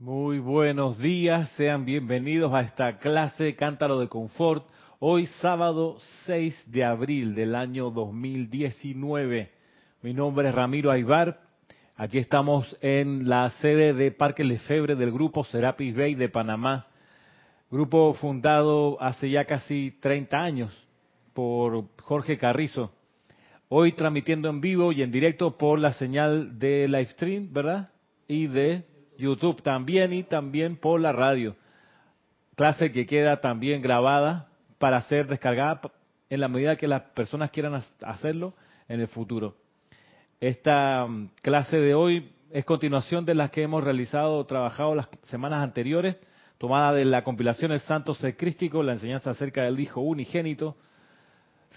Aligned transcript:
Muy 0.00 0.40
buenos 0.40 0.98
días, 0.98 1.48
sean 1.50 1.84
bienvenidos 1.84 2.52
a 2.52 2.62
esta 2.62 2.98
clase 2.98 3.54
Cántaro 3.54 4.00
de 4.00 4.08
Confort. 4.08 4.66
Hoy 4.98 5.26
sábado 5.40 5.98
6 6.26 6.64
de 6.72 6.82
abril 6.82 7.36
del 7.36 7.54
año 7.54 7.90
2019. 7.90 9.52
Mi 10.02 10.12
nombre 10.12 10.48
es 10.48 10.54
Ramiro 10.54 10.90
Aybar. 10.90 11.40
Aquí 11.94 12.18
estamos 12.18 12.76
en 12.80 13.28
la 13.28 13.48
sede 13.50 13.94
de 13.94 14.10
Parque 14.10 14.42
Lefebre 14.42 14.96
del 14.96 15.12
grupo 15.12 15.44
Serapis 15.44 15.94
Bay 15.94 16.16
de 16.16 16.28
Panamá. 16.28 16.88
Grupo 17.70 18.14
fundado 18.14 19.00
hace 19.00 19.30
ya 19.30 19.44
casi 19.44 19.92
30 20.00 20.36
años 20.36 20.88
por 21.34 21.84
Jorge 22.02 22.36
Carrizo. 22.36 22.92
Hoy 23.68 23.92
transmitiendo 23.92 24.48
en 24.48 24.60
vivo 24.60 24.90
y 24.90 25.02
en 25.02 25.12
directo 25.12 25.56
por 25.56 25.78
la 25.78 25.92
señal 25.92 26.58
de 26.58 26.88
Livestream, 26.88 27.52
¿verdad? 27.52 27.90
Y 28.26 28.48
de 28.48 28.92
YouTube 29.18 29.62
también 29.62 30.12
y 30.12 30.22
también 30.22 30.76
por 30.76 31.00
la 31.00 31.12
radio. 31.12 31.56
Clase 32.56 32.92
que 32.92 33.06
queda 33.06 33.40
también 33.40 33.82
grabada 33.82 34.48
para 34.78 35.00
ser 35.02 35.26
descargada 35.26 35.80
en 36.30 36.40
la 36.40 36.48
medida 36.48 36.76
que 36.76 36.86
las 36.86 37.02
personas 37.02 37.50
quieran 37.50 37.80
hacerlo 38.02 38.54
en 38.88 39.00
el 39.00 39.08
futuro. 39.08 39.56
Esta 40.40 41.06
mm, 41.06 41.30
clase 41.42 41.78
de 41.78 41.94
hoy 41.94 42.30
es 42.50 42.64
continuación 42.64 43.24
de 43.24 43.34
las 43.34 43.50
que 43.50 43.62
hemos 43.62 43.82
realizado 43.82 44.36
o 44.36 44.46
trabajado 44.46 44.94
las 44.94 45.08
semanas 45.24 45.62
anteriores, 45.62 46.16
tomada 46.58 46.92
de 46.92 47.04
la 47.04 47.24
compilación 47.24 47.72
El 47.72 47.80
Santo 47.80 48.14
Secrístico, 48.14 48.82
la 48.82 48.92
enseñanza 48.92 49.30
acerca 49.30 49.62
del 49.62 49.80
Hijo 49.80 50.00
Unigénito. 50.00 50.76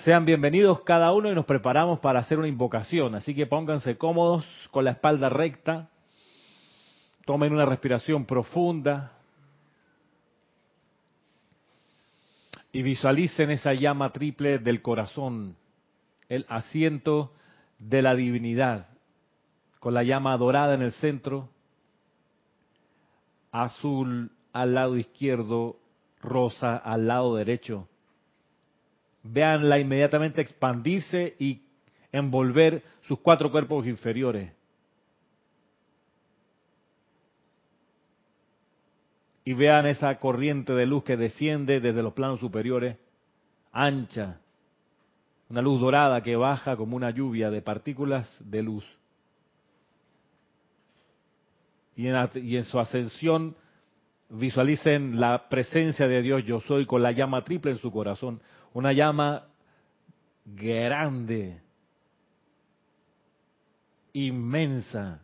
Sean 0.04 0.26
bienvenidos 0.26 0.82
cada 0.82 1.12
uno 1.14 1.32
y 1.32 1.36
nos 1.36 1.46
preparamos 1.46 2.00
para 2.00 2.20
hacer 2.20 2.38
una 2.38 2.48
invocación, 2.48 3.16
así 3.16 3.34
que 3.34 3.48
pónganse 3.48 3.98
cómodos 3.98 4.46
con 4.70 4.86
la 4.86 4.92
espalda 4.92 5.30
recta, 5.30 5.90
Tomen 7.28 7.52
una 7.52 7.66
respiración 7.66 8.24
profunda 8.24 9.12
y 12.72 12.82
visualicen 12.84 13.52
esa 13.52 13.74
llama 13.74 14.14
triple 14.14 14.60
del 14.60 14.82
corazón, 14.82 15.58
el 16.30 16.46
asiento 16.48 17.34
de 17.80 18.02
la 18.02 18.16
divinidad, 18.16 18.88
con 19.82 19.94
la 19.94 20.04
llama 20.04 20.38
dorada 20.38 20.74
en 20.74 20.82
el 20.82 20.94
centro, 20.94 21.50
azul 23.52 24.32
al 24.54 24.74
lado 24.74 24.96
izquierdo, 24.96 25.76
rosa 26.22 26.78
al 26.78 27.08
lado 27.08 27.36
derecho. 27.36 27.90
Veanla 29.24 29.80
inmediatamente 29.80 30.42
expandirse 30.42 31.36
y 31.40 31.62
envolver 32.10 32.84
sus 33.02 33.20
cuatro 33.20 33.52
cuerpos 33.52 33.86
inferiores. 33.86 34.57
Y 39.48 39.54
vean 39.54 39.86
esa 39.86 40.14
corriente 40.20 40.74
de 40.74 40.86
luz 40.86 41.06
que 41.06 41.16
desciende 41.16 41.80
desde 41.80 42.04
los 42.04 42.12
planos 42.12 42.42
superiores, 42.42 42.98
ancha, 43.72 44.42
una 45.48 45.62
luz 45.62 45.80
dorada 45.80 46.22
que 46.22 46.36
baja 46.36 46.76
como 46.76 46.98
una 46.98 47.12
lluvia 47.12 47.50
de 47.50 47.62
partículas 47.62 48.30
de 48.42 48.62
luz. 48.62 48.86
Y 51.96 52.08
en, 52.08 52.64
su 52.66 52.78
ascensión 52.78 53.56
visualicen 54.28 55.18
la 55.18 55.48
presencia 55.48 56.10
de 56.10 56.22
Dios, 56.22 56.44
yo 56.44 56.60
soy, 56.60 56.86
con 56.86 57.02
la 57.02 57.14
llama 57.14 57.46
triple 57.46 57.72
en 57.72 57.78
su 57.78 57.90
corazón, 57.90 58.42
una 58.74 58.92
llama 58.92 59.48
grande, 60.44 61.62
inmensa, 64.12 65.22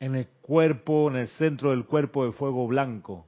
en 0.00 0.14
el 0.14 0.28
cuerpo, 0.42 1.08
en 1.10 1.16
el 1.16 1.28
centro 1.28 1.70
del 1.70 1.84
cuerpo 1.84 2.24
de 2.24 2.32
fuego 2.32 2.66
blanco. 2.66 3.26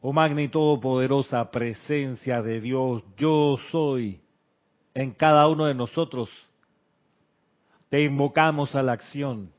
Oh 0.00 0.12
magna 0.12 0.42
y 0.42 0.48
todopoderosa 0.48 1.50
presencia 1.50 2.40
de 2.40 2.60
Dios, 2.60 3.02
yo 3.16 3.56
soy 3.70 4.20
en 4.94 5.12
cada 5.12 5.48
uno 5.48 5.66
de 5.66 5.74
nosotros. 5.74 6.30
Te 7.88 8.02
invocamos 8.02 8.74
a 8.76 8.82
la 8.82 8.92
acción 8.92 9.50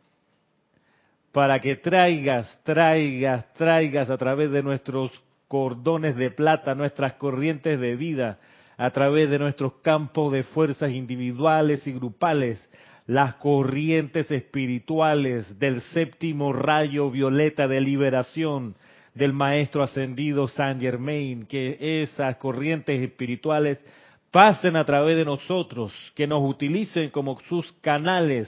para 1.31 1.59
que 1.59 1.75
traigas, 1.75 2.59
traigas, 2.63 3.51
traigas 3.53 4.09
a 4.09 4.17
través 4.17 4.51
de 4.51 4.63
nuestros 4.63 5.11
cordones 5.47 6.15
de 6.15 6.31
plata, 6.31 6.75
nuestras 6.75 7.13
corrientes 7.13 7.79
de 7.79 7.95
vida, 7.95 8.39
a 8.77 8.91
través 8.91 9.29
de 9.29 9.39
nuestros 9.39 9.73
campos 9.81 10.31
de 10.31 10.43
fuerzas 10.43 10.91
individuales 10.91 11.87
y 11.87 11.93
grupales, 11.93 12.69
las 13.07 13.35
corrientes 13.35 14.29
espirituales 14.29 15.57
del 15.57 15.81
séptimo 15.81 16.53
rayo 16.53 17.09
violeta 17.09 17.67
de 17.67 17.81
liberación 17.81 18.75
del 19.15 19.33
Maestro 19.33 19.81
Ascendido 19.81 20.47
San 20.47 20.79
Germain, 20.79 21.45
que 21.47 22.01
esas 22.03 22.35
corrientes 22.35 23.01
espirituales 23.01 23.81
pasen 24.29 24.75
a 24.75 24.85
través 24.85 25.17
de 25.17 25.25
nosotros, 25.25 25.93
que 26.13 26.27
nos 26.27 26.47
utilicen 26.47 27.09
como 27.09 27.39
sus 27.47 27.71
canales 27.81 28.47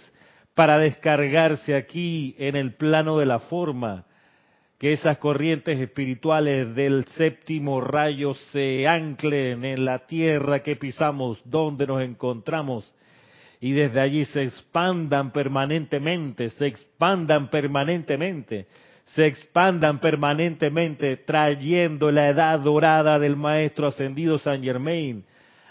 para 0.53 0.77
descargarse 0.77 1.75
aquí 1.75 2.35
en 2.37 2.55
el 2.55 2.73
plano 2.73 3.17
de 3.17 3.25
la 3.25 3.39
forma, 3.39 4.05
que 4.79 4.93
esas 4.93 5.17
corrientes 5.17 5.77
espirituales 5.77 6.73
del 6.73 7.03
séptimo 7.05 7.81
rayo 7.81 8.33
se 8.33 8.87
anclen 8.87 9.65
en 9.65 9.83
la 9.83 10.07
tierra 10.07 10.63
que 10.63 10.77
pisamos, 10.77 11.41
donde 11.43 11.85
nos 11.85 12.01
encontramos, 12.01 12.95
y 13.59 13.73
desde 13.73 13.99
allí 13.99 14.23
se 14.23 14.43
expandan 14.43 15.31
permanentemente, 15.31 16.49
se 16.51 16.67
expandan 16.67 17.49
permanentemente, 17.49 18.67
se 19.03 19.25
expandan 19.25 19.99
permanentemente, 19.99 21.17
trayendo 21.17 22.09
la 22.09 22.29
edad 22.29 22.57
dorada 22.61 23.19
del 23.19 23.35
Maestro 23.35 23.87
Ascendido 23.87 24.37
San 24.37 24.63
Germain 24.63 25.25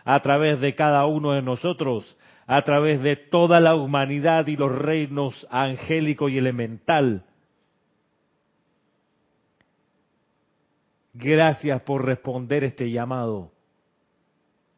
a 0.05 0.21
través 0.21 0.61
de 0.61 0.75
cada 0.75 1.07
uno 1.07 1.33
de 1.33 1.41
nosotros, 1.41 2.15
a 2.47 2.61
través 2.61 3.03
de 3.03 3.17
toda 3.17 3.59
la 3.59 3.75
humanidad 3.75 4.47
y 4.49 4.57
los 4.57 4.77
reinos 4.77 5.47
angélico 5.51 6.29
y 6.29 6.37
elemental, 6.37 7.25
Gracias 11.21 11.83
por 11.83 12.05
responder 12.05 12.63
este 12.63 12.93
llamado. 12.93 13.51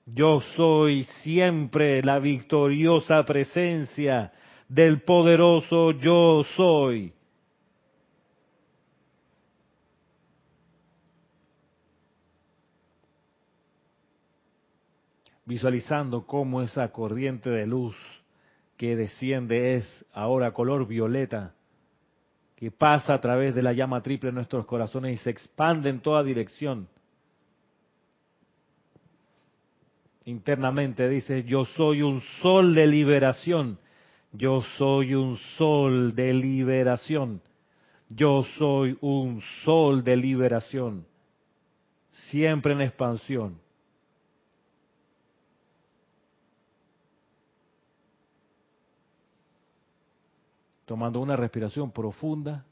Yo 0.07 0.41
soy 0.57 1.05
siempre 1.23 2.03
la 2.03 2.19
victoriosa 2.19 3.25
presencia 3.27 4.33
del 4.67 5.03
poderoso 5.03 5.91
yo 5.91 6.43
soy. 6.57 7.13
Visualizando 15.45 16.27
cómo 16.27 16.63
esa 16.63 16.91
corriente 16.91 17.51
de 17.51 17.67
luz 17.67 17.95
que 18.79 18.97
desciende 18.97 19.75
es 19.77 20.07
ahora 20.15 20.55
color 20.55 20.87
violeta 20.87 21.55
que 22.61 22.71
pasa 22.71 23.15
a 23.15 23.21
través 23.23 23.55
de 23.55 23.63
la 23.63 23.73
llama 23.73 24.03
triple 24.03 24.29
en 24.29 24.35
nuestros 24.35 24.67
corazones 24.67 25.15
y 25.15 25.17
se 25.25 25.31
expande 25.31 25.89
en 25.89 26.01
toda 26.01 26.23
dirección. 26.23 26.87
Internamente 30.27 31.09
dice, 31.09 31.43
yo 31.45 31.65
soy 31.65 32.03
un 32.03 32.21
sol 32.43 32.75
de 32.75 32.87
liberación, 32.87 33.79
yo 34.33 34.61
soy 34.77 35.15
un 35.15 35.39
sol 35.57 36.15
de 36.15 36.35
liberación, 36.35 37.41
yo 38.11 38.45
soy 38.59 38.99
un 39.01 39.41
sol 39.65 40.05
de 40.05 40.17
liberación, 40.17 41.07
siempre 42.11 42.75
en 42.75 42.83
expansión. 42.83 43.59
Tomando 50.91 51.21
una 51.21 51.37
respiración 51.37 51.93
profunda, 51.93 52.65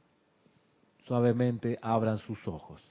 suavemente 1.06 1.78
abran 1.80 2.18
sus 2.18 2.48
ojos. 2.48 2.82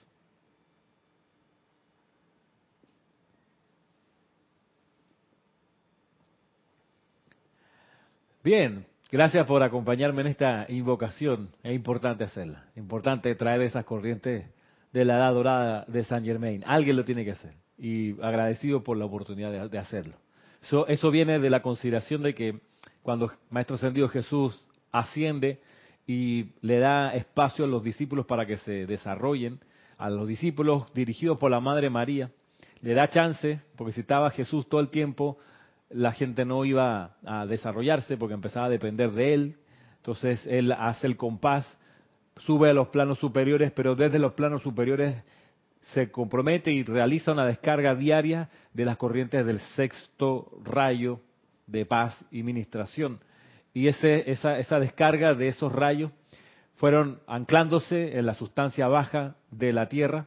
Bien, 8.42 8.86
gracias 9.12 9.46
por 9.46 9.62
acompañarme 9.64 10.22
en 10.22 10.28
esta 10.28 10.66
invocación. 10.70 11.50
Es 11.62 11.76
importante 11.76 12.24
hacerla. 12.24 12.64
Importante 12.78 13.36
traer 13.36 13.64
esas 13.64 13.84
corrientes 13.84 14.50
de 14.94 15.04
la 15.04 15.18
edad 15.18 15.34
dorada 15.34 15.86
de 15.90 16.06
San 16.06 16.24
Germain. 16.24 16.64
Alguien 16.66 16.96
lo 16.96 17.04
tiene 17.04 17.26
que 17.26 17.32
hacer. 17.32 17.54
Y 17.78 18.14
agradecido 18.22 18.82
por 18.82 18.96
la 18.96 19.04
oportunidad 19.04 19.70
de, 19.70 19.78
hacerlo. 19.78 20.16
Eso, 20.62 20.88
eso 20.88 21.12
viene 21.12 21.38
de 21.40 21.50
la 21.50 21.62
consideración 21.62 22.24
de 22.24 22.34
que 22.34 22.62
cuando 23.04 23.30
Maestro 23.50 23.76
Ascendido 23.76 24.08
Jesús 24.08 24.67
asciende 25.00 25.60
y 26.06 26.52
le 26.62 26.80
da 26.80 27.14
espacio 27.14 27.66
a 27.66 27.68
los 27.68 27.84
discípulos 27.84 28.26
para 28.26 28.46
que 28.46 28.58
se 28.58 28.86
desarrollen, 28.86 29.60
a 29.98 30.10
los 30.10 30.28
discípulos 30.28 30.92
dirigidos 30.94 31.38
por 31.38 31.52
la 31.52 31.60
Madre 31.60 31.90
María, 31.90 32.32
le 32.82 32.94
da 32.94 33.08
chance, 33.08 33.60
porque 33.76 33.94
si 33.94 34.02
estaba 34.02 34.30
Jesús 34.30 34.68
todo 34.70 34.82
el 34.82 34.90
tiempo, 34.90 35.38
la 35.90 36.12
gente 36.12 36.46
no 36.46 36.66
iba 36.66 37.18
a 37.26 37.46
desarrollarse 37.46 38.18
porque 38.18 38.34
empezaba 38.34 38.68
a 38.68 38.70
depender 38.70 39.12
de 39.12 39.34
él. 39.34 39.58
Entonces 39.98 40.46
él 40.48 40.72
hace 40.72 41.08
el 41.08 41.18
compás, 41.18 41.66
sube 42.38 42.70
a 42.70 42.74
los 42.74 42.90
planos 42.90 43.20
superiores, 43.20 43.72
pero 43.72 43.96
desde 43.96 44.20
los 44.20 44.34
planos 44.34 44.62
superiores 44.62 45.16
se 45.94 46.12
compromete 46.12 46.72
y 46.72 46.84
realiza 46.84 47.32
una 47.32 47.46
descarga 47.46 47.96
diaria 47.96 48.50
de 48.74 48.86
las 48.86 48.98
corrientes 48.98 49.46
del 49.46 49.60
sexto 49.60 50.52
rayo 50.64 51.22
de 51.66 51.86
paz 51.86 52.18
y 52.32 52.44
ministración. 52.44 53.20
Y 53.78 53.90
ese, 53.90 54.32
esa, 54.32 54.58
esa 54.58 54.80
descarga 54.80 55.36
de 55.36 55.50
esos 55.50 55.72
rayos 55.72 56.12
fueron 56.78 57.20
anclándose 57.28 58.18
en 58.18 58.26
la 58.26 58.34
sustancia 58.34 58.88
baja 58.88 59.36
de 59.52 59.72
la 59.72 59.88
Tierra 59.88 60.26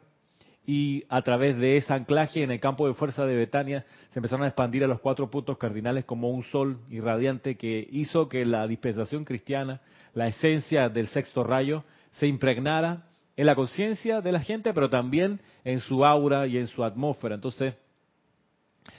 y 0.64 1.02
a 1.08 1.20
través 1.22 1.58
de 1.58 1.76
ese 1.76 1.92
anclaje 1.92 2.44
en 2.44 2.52
el 2.52 2.60
campo 2.60 2.86
de 2.86 2.94
fuerza 2.94 3.26
de 3.26 3.34
Betania 3.34 3.84
se 4.10 4.20
empezaron 4.20 4.44
a 4.44 4.46
expandir 4.46 4.84
a 4.84 4.86
los 4.86 5.00
cuatro 5.00 5.32
puntos 5.32 5.58
cardinales 5.58 6.04
como 6.04 6.30
un 6.30 6.44
sol 6.44 6.78
irradiante 6.90 7.56
que 7.56 7.88
hizo 7.90 8.28
que 8.28 8.44
la 8.44 8.68
dispensación 8.68 9.24
cristiana, 9.24 9.80
la 10.14 10.28
esencia 10.28 10.88
del 10.88 11.08
sexto 11.08 11.42
rayo, 11.42 11.82
se 12.12 12.28
impregnara 12.28 13.08
en 13.36 13.46
la 13.46 13.56
conciencia 13.56 14.20
de 14.20 14.30
la 14.30 14.44
gente, 14.44 14.72
pero 14.72 14.88
también 14.88 15.40
en 15.64 15.80
su 15.80 16.04
aura 16.04 16.46
y 16.46 16.56
en 16.56 16.68
su 16.68 16.84
atmósfera. 16.84 17.34
Entonces, 17.34 17.74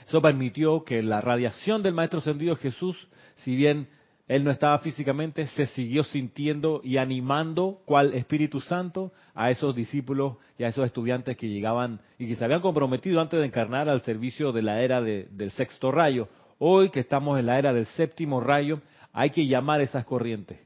eso 0.06 0.20
permitió 0.20 0.84
que 0.84 1.00
la 1.00 1.22
radiación 1.22 1.82
del 1.82 1.94
Maestro 1.94 2.18
Ascendido 2.18 2.54
Jesús, 2.56 3.08
si 3.36 3.56
bien 3.56 3.88
él 4.28 4.44
no 4.44 4.50
estaba 4.50 4.78
físicamente, 4.78 5.46
se 5.48 5.66
siguió 5.66 6.04
sintiendo 6.04 6.80
y 6.84 6.96
animando 6.96 7.80
cual 7.84 8.14
Espíritu 8.14 8.60
Santo 8.60 9.12
a 9.34 9.50
esos 9.50 9.74
discípulos 9.74 10.36
y 10.56 10.64
a 10.64 10.68
esos 10.68 10.86
estudiantes 10.86 11.36
que 11.36 11.48
llegaban 11.48 12.00
y 12.18 12.28
que 12.28 12.36
se 12.36 12.44
habían 12.44 12.60
comprometido 12.60 13.20
antes 13.20 13.40
de 13.40 13.46
encarnar 13.46 13.88
al 13.88 14.02
servicio 14.02 14.52
de 14.52 14.62
la 14.62 14.80
era 14.80 15.00
del 15.00 15.50
sexto 15.50 15.90
rayo. 15.90 16.28
Hoy 16.58 16.90
que 16.90 17.00
estamos 17.00 17.38
en 17.38 17.46
la 17.46 17.58
era 17.58 17.72
del 17.72 17.86
séptimo 17.86 18.40
rayo, 18.40 18.80
hay 19.12 19.30
que 19.30 19.46
llamar 19.46 19.80
esas 19.80 20.04
corrientes. 20.04 20.64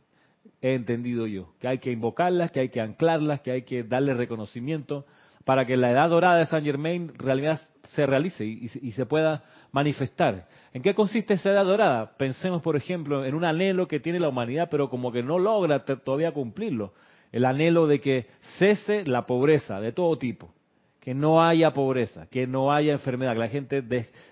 He 0.61 0.75
entendido 0.75 1.27
yo, 1.27 1.55
que 1.59 1.69
hay 1.69 1.79
que 1.79 1.91
invocarlas, 1.91 2.51
que 2.51 2.61
hay 2.61 2.69
que 2.69 2.81
anclarlas, 2.81 3.41
que 3.41 3.53
hay 3.53 3.63
que 3.63 3.83
darle 3.83 4.13
reconocimiento 4.13 5.07
para 5.47 5.65
que 5.65 5.77
la 5.77 5.93
edad 5.93 6.11
dorada 6.11 6.39
de 6.39 6.47
San 6.47 6.65
Germain 6.65 7.13
realidad 7.17 7.61
se 7.95 8.05
realice 8.05 8.45
y 8.45 8.91
se 8.91 9.07
pueda 9.07 9.45
manifestar. 9.71 10.49
¿En 10.73 10.83
qué 10.83 10.93
consiste 10.93 11.35
esa 11.35 11.53
edad 11.53 11.65
dorada? 11.65 12.17
Pensemos, 12.17 12.63
por 12.63 12.75
ejemplo, 12.75 13.25
en 13.25 13.33
un 13.33 13.45
anhelo 13.45 13.87
que 13.87 14.01
tiene 14.01 14.19
la 14.19 14.29
humanidad, 14.29 14.67
pero 14.69 14.91
como 14.91 15.13
que 15.13 15.23
no 15.23 15.39
logra 15.39 15.85
todavía 15.85 16.33
cumplirlo. 16.33 16.95
El 17.31 17.45
anhelo 17.45 17.87
de 17.87 18.01
que 18.01 18.27
cese 18.59 19.05
la 19.07 19.25
pobreza 19.25 19.81
de 19.81 19.93
todo 19.93 20.19
tipo, 20.19 20.53
que 20.99 21.15
no 21.15 21.41
haya 21.41 21.73
pobreza, 21.73 22.27
que 22.27 22.49
no 22.49 22.73
haya 22.73 22.93
enfermedad, 22.93 23.35
que 23.35 23.39
la 23.39 23.49
gente 23.49 23.85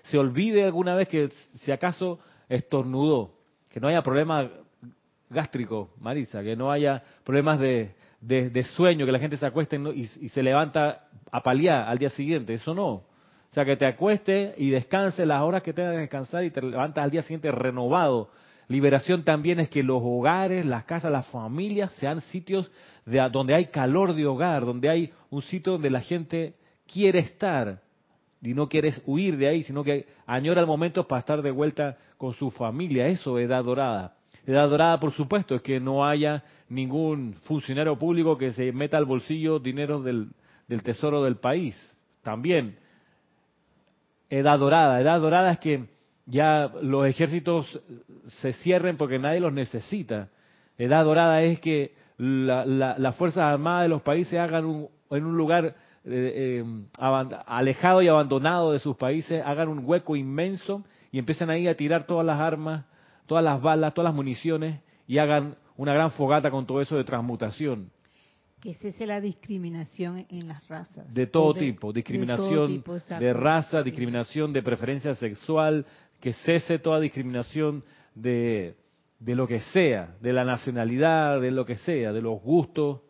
se 0.03 0.17
olvide 0.17 0.65
alguna 0.65 0.95
vez 0.95 1.07
que 1.07 1.29
si 1.53 1.71
acaso 1.71 2.19
estornudó, 2.49 3.35
que 3.69 3.79
no 3.79 3.87
haya 3.87 4.03
problemas 4.03 4.49
gástricos, 5.29 5.87
Marisa, 6.01 6.43
que 6.43 6.57
no 6.57 6.73
haya 6.73 7.01
problemas 7.23 7.57
de, 7.57 7.95
sueño, 8.75 9.05
que 9.05 9.11
la 9.11 9.19
gente 9.19 9.37
se 9.37 9.45
acueste 9.45 9.77
y, 9.93 10.01
y 10.21 10.29
se 10.29 10.43
levanta 10.43 11.07
a 11.31 11.41
paliar 11.41 11.87
al 11.87 11.97
día 11.97 12.09
siguiente. 12.09 12.53
Eso 12.53 12.73
no. 12.73 12.91
O 12.91 13.53
sea, 13.55 13.63
que 13.63 13.77
te 13.77 13.85
acueste 13.85 14.53
y 14.57 14.69
descanse 14.69 15.25
las 15.25 15.41
horas 15.41 15.63
que 15.63 15.71
tengas 15.71 15.93
que 15.93 15.99
descansar 15.99 16.43
y 16.43 16.51
te 16.51 16.61
levantas 16.61 17.03
al 17.03 17.11
día 17.11 17.21
siguiente 17.21 17.51
renovado. 17.51 18.29
Liberación 18.67 19.23
también 19.23 19.59
es 19.59 19.69
que 19.69 19.83
los 19.83 20.01
hogares, 20.03 20.65
las 20.65 20.85
casas, 20.85 21.11
las 21.11 21.27
familias 21.27 21.91
sean 21.93 22.21
sitios 22.21 22.71
de, 23.05 23.19
donde 23.31 23.53
hay 23.53 23.67
calor 23.67 24.13
de 24.15 24.25
hogar, 24.25 24.65
donde 24.65 24.89
hay 24.89 25.13
un 25.29 25.41
sitio 25.43 25.73
donde 25.73 25.89
la 25.89 26.01
gente 26.01 26.55
quiere 26.91 27.19
estar 27.19 27.79
y 28.41 28.53
no 28.53 28.67
quieres 28.67 29.01
huir 29.05 29.37
de 29.37 29.47
ahí, 29.47 29.63
sino 29.63 29.83
que 29.83 30.07
añora 30.25 30.61
el 30.61 30.67
momento 30.67 31.07
para 31.07 31.19
estar 31.19 31.41
de 31.41 31.51
vuelta 31.51 31.97
con 32.17 32.33
su 32.33 32.51
familia. 32.51 33.07
Eso 33.07 33.37
es 33.37 33.45
edad 33.47 33.63
dorada. 33.63 34.15
Edad 34.45 34.69
dorada, 34.69 34.99
por 34.99 35.11
supuesto, 35.11 35.55
es 35.55 35.61
que 35.61 35.79
no 35.79 36.05
haya 36.05 36.43
ningún 36.69 37.33
funcionario 37.43 37.97
público 37.97 38.37
que 38.37 38.51
se 38.51 38.71
meta 38.71 38.97
al 38.97 39.05
bolsillo 39.05 39.59
dinero 39.59 40.01
del, 40.01 40.29
tesoro 40.83 41.23
del 41.23 41.37
país. 41.37 41.75
También 42.21 42.77
edad 44.29 44.59
dorada. 44.59 45.01
Edad 45.01 45.19
dorada 45.19 45.51
es 45.51 45.59
que 45.59 45.85
ya 46.25 46.71
los 46.81 47.07
ejércitos 47.07 47.81
se 48.27 48.53
cierren 48.53 48.97
porque 48.97 49.19
nadie 49.19 49.39
los 49.39 49.53
necesita. 49.53 50.29
Edad 50.77 51.05
dorada 51.05 51.41
es 51.41 51.59
que 51.59 51.93
las 52.17 53.15
Fuerzas 53.15 53.43
Armadas 53.43 53.83
de 53.83 53.89
los 53.89 54.01
países 54.01 54.39
hagan 54.39 54.65
un, 54.65 54.89
en 55.09 55.25
un 55.25 55.37
lugar 55.37 55.75
eh, 56.07 56.63
eh, 56.63 56.65
alejado 57.47 58.01
y 58.01 58.07
abandonado 58.07 58.71
de 58.73 58.79
sus 58.79 58.95
países, 58.95 59.41
hagan 59.43 59.69
un 59.69 59.81
hueco 59.83 60.15
inmenso 60.15 60.83
y 61.11 61.17
empiecen 61.17 61.49
ahí 61.49 61.67
a 61.67 61.75
tirar 61.75 62.05
todas 62.05 62.25
las 62.25 62.39
armas, 62.39 62.85
todas 63.25 63.43
las 63.43 63.61
balas, 63.61 63.93
todas 63.93 64.09
las 64.09 64.15
municiones 64.15 64.81
y 65.07 65.17
hagan 65.17 65.55
una 65.77 65.93
gran 65.93 66.11
fogata 66.11 66.49
con 66.51 66.65
todo 66.65 66.81
eso 66.81 66.95
de 66.95 67.03
transmutación 67.03 67.91
que 68.65 68.73
cese 68.73 69.05
la 69.05 69.21
discriminación 69.21 70.25
en 70.27 70.47
las 70.47 70.67
razas. 70.67 71.13
De 71.13 71.27
todo 71.27 71.53
tipo, 71.53 71.93
discriminación 71.93 72.83
de, 73.19 73.31
raza, 73.31 73.83
discriminación 73.83 74.53
de 74.53 74.63
preferencia 74.63 75.13
sexual, 75.13 75.85
que 76.19 76.33
cese 76.33 76.79
toda 76.79 76.99
discriminación 76.99 77.83
de, 78.15 78.75
de 79.19 79.35
lo 79.35 79.47
que 79.47 79.59
sea, 79.59 80.15
de 80.19 80.33
la 80.33 80.43
nacionalidad, 80.43 81.39
de 81.39 81.51
lo 81.51 81.63
que 81.63 81.75
sea, 81.75 82.11
de 82.11 82.23
los 82.23 82.41
gustos, 82.41 83.01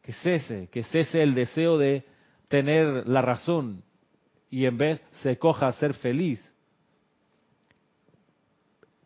que 0.00 0.12
cese, 0.12 0.68
que 0.70 0.84
cese 0.84 1.24
el 1.24 1.34
deseo 1.34 1.76
de 1.76 2.04
tener 2.46 3.08
la 3.08 3.20
razón 3.20 3.82
y 4.48 4.66
en 4.66 4.78
vez 4.78 5.02
se 5.22 5.38
coja 5.38 5.66
a 5.66 5.72
ser 5.72 5.94
feliz. 5.94 6.40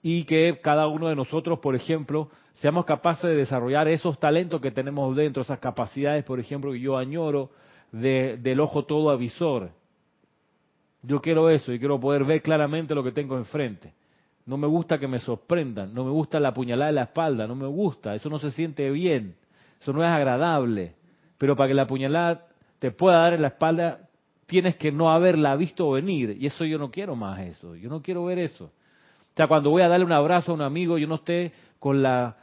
Y 0.06 0.24
que 0.24 0.60
cada 0.62 0.86
uno 0.86 1.08
de 1.08 1.16
nosotros, 1.16 1.60
por 1.60 1.74
ejemplo, 1.74 2.28
seamos 2.52 2.84
capaces 2.84 3.24
de 3.24 3.36
desarrollar 3.36 3.88
esos 3.88 4.20
talentos 4.20 4.60
que 4.60 4.70
tenemos 4.70 5.16
dentro, 5.16 5.40
esas 5.40 5.60
capacidades, 5.60 6.24
por 6.24 6.38
ejemplo, 6.38 6.72
que 6.72 6.80
yo 6.80 6.98
añoro 6.98 7.52
del 7.90 8.60
ojo 8.60 8.84
todo 8.84 9.08
avisor. 9.08 9.70
Yo 11.00 11.22
quiero 11.22 11.48
eso 11.48 11.72
y 11.72 11.78
quiero 11.78 11.98
poder 11.98 12.24
ver 12.24 12.42
claramente 12.42 12.94
lo 12.94 13.02
que 13.02 13.12
tengo 13.12 13.38
enfrente. 13.38 13.94
No 14.44 14.58
me 14.58 14.66
gusta 14.66 14.98
que 14.98 15.08
me 15.08 15.20
sorprendan, 15.20 15.94
no 15.94 16.04
me 16.04 16.10
gusta 16.10 16.38
la 16.38 16.52
puñalada 16.52 16.88
de 16.88 16.96
la 16.96 17.04
espalda, 17.04 17.46
no 17.46 17.54
me 17.54 17.66
gusta, 17.66 18.14
eso 18.14 18.28
no 18.28 18.38
se 18.38 18.50
siente 18.50 18.90
bien, 18.90 19.36
eso 19.80 19.94
no 19.94 20.04
es 20.04 20.10
agradable. 20.10 20.96
Pero 21.38 21.56
para 21.56 21.68
que 21.68 21.74
la 21.74 21.86
puñalada 21.86 22.46
te 22.78 22.90
pueda 22.90 23.20
dar 23.20 23.32
en 23.32 23.40
la 23.40 23.48
espalda, 23.48 24.06
tienes 24.44 24.76
que 24.76 24.92
no 24.92 25.10
haberla 25.10 25.56
visto 25.56 25.92
venir. 25.92 26.36
Y 26.38 26.44
eso 26.44 26.66
yo 26.66 26.76
no 26.76 26.90
quiero 26.90 27.16
más 27.16 27.40
eso, 27.40 27.74
yo 27.74 27.88
no 27.88 28.02
quiero 28.02 28.26
ver 28.26 28.38
eso. 28.38 28.70
O 29.34 29.36
sea, 29.36 29.48
cuando 29.48 29.70
voy 29.70 29.82
a 29.82 29.88
darle 29.88 30.06
un 30.06 30.12
abrazo 30.12 30.52
a 30.52 30.54
un 30.54 30.62
amigo, 30.62 30.96
yo 30.96 31.06
no 31.06 31.16
esté 31.16 31.52
con 31.78 32.02
la 32.02 32.36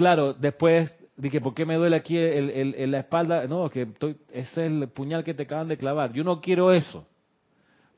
Claro, 0.00 0.32
después 0.32 0.96
dije, 1.18 1.42
¿por 1.42 1.52
qué 1.52 1.66
me 1.66 1.74
duele 1.74 1.94
aquí 1.94 2.16
en 2.16 2.90
la 2.90 3.00
espalda? 3.00 3.46
No, 3.46 3.68
que 3.68 3.82
estoy, 3.82 4.16
ese 4.32 4.64
es 4.64 4.70
el 4.70 4.88
puñal 4.88 5.22
que 5.24 5.34
te 5.34 5.42
acaban 5.42 5.68
de 5.68 5.76
clavar. 5.76 6.14
Yo 6.14 6.24
no 6.24 6.40
quiero 6.40 6.72
eso. 6.72 7.06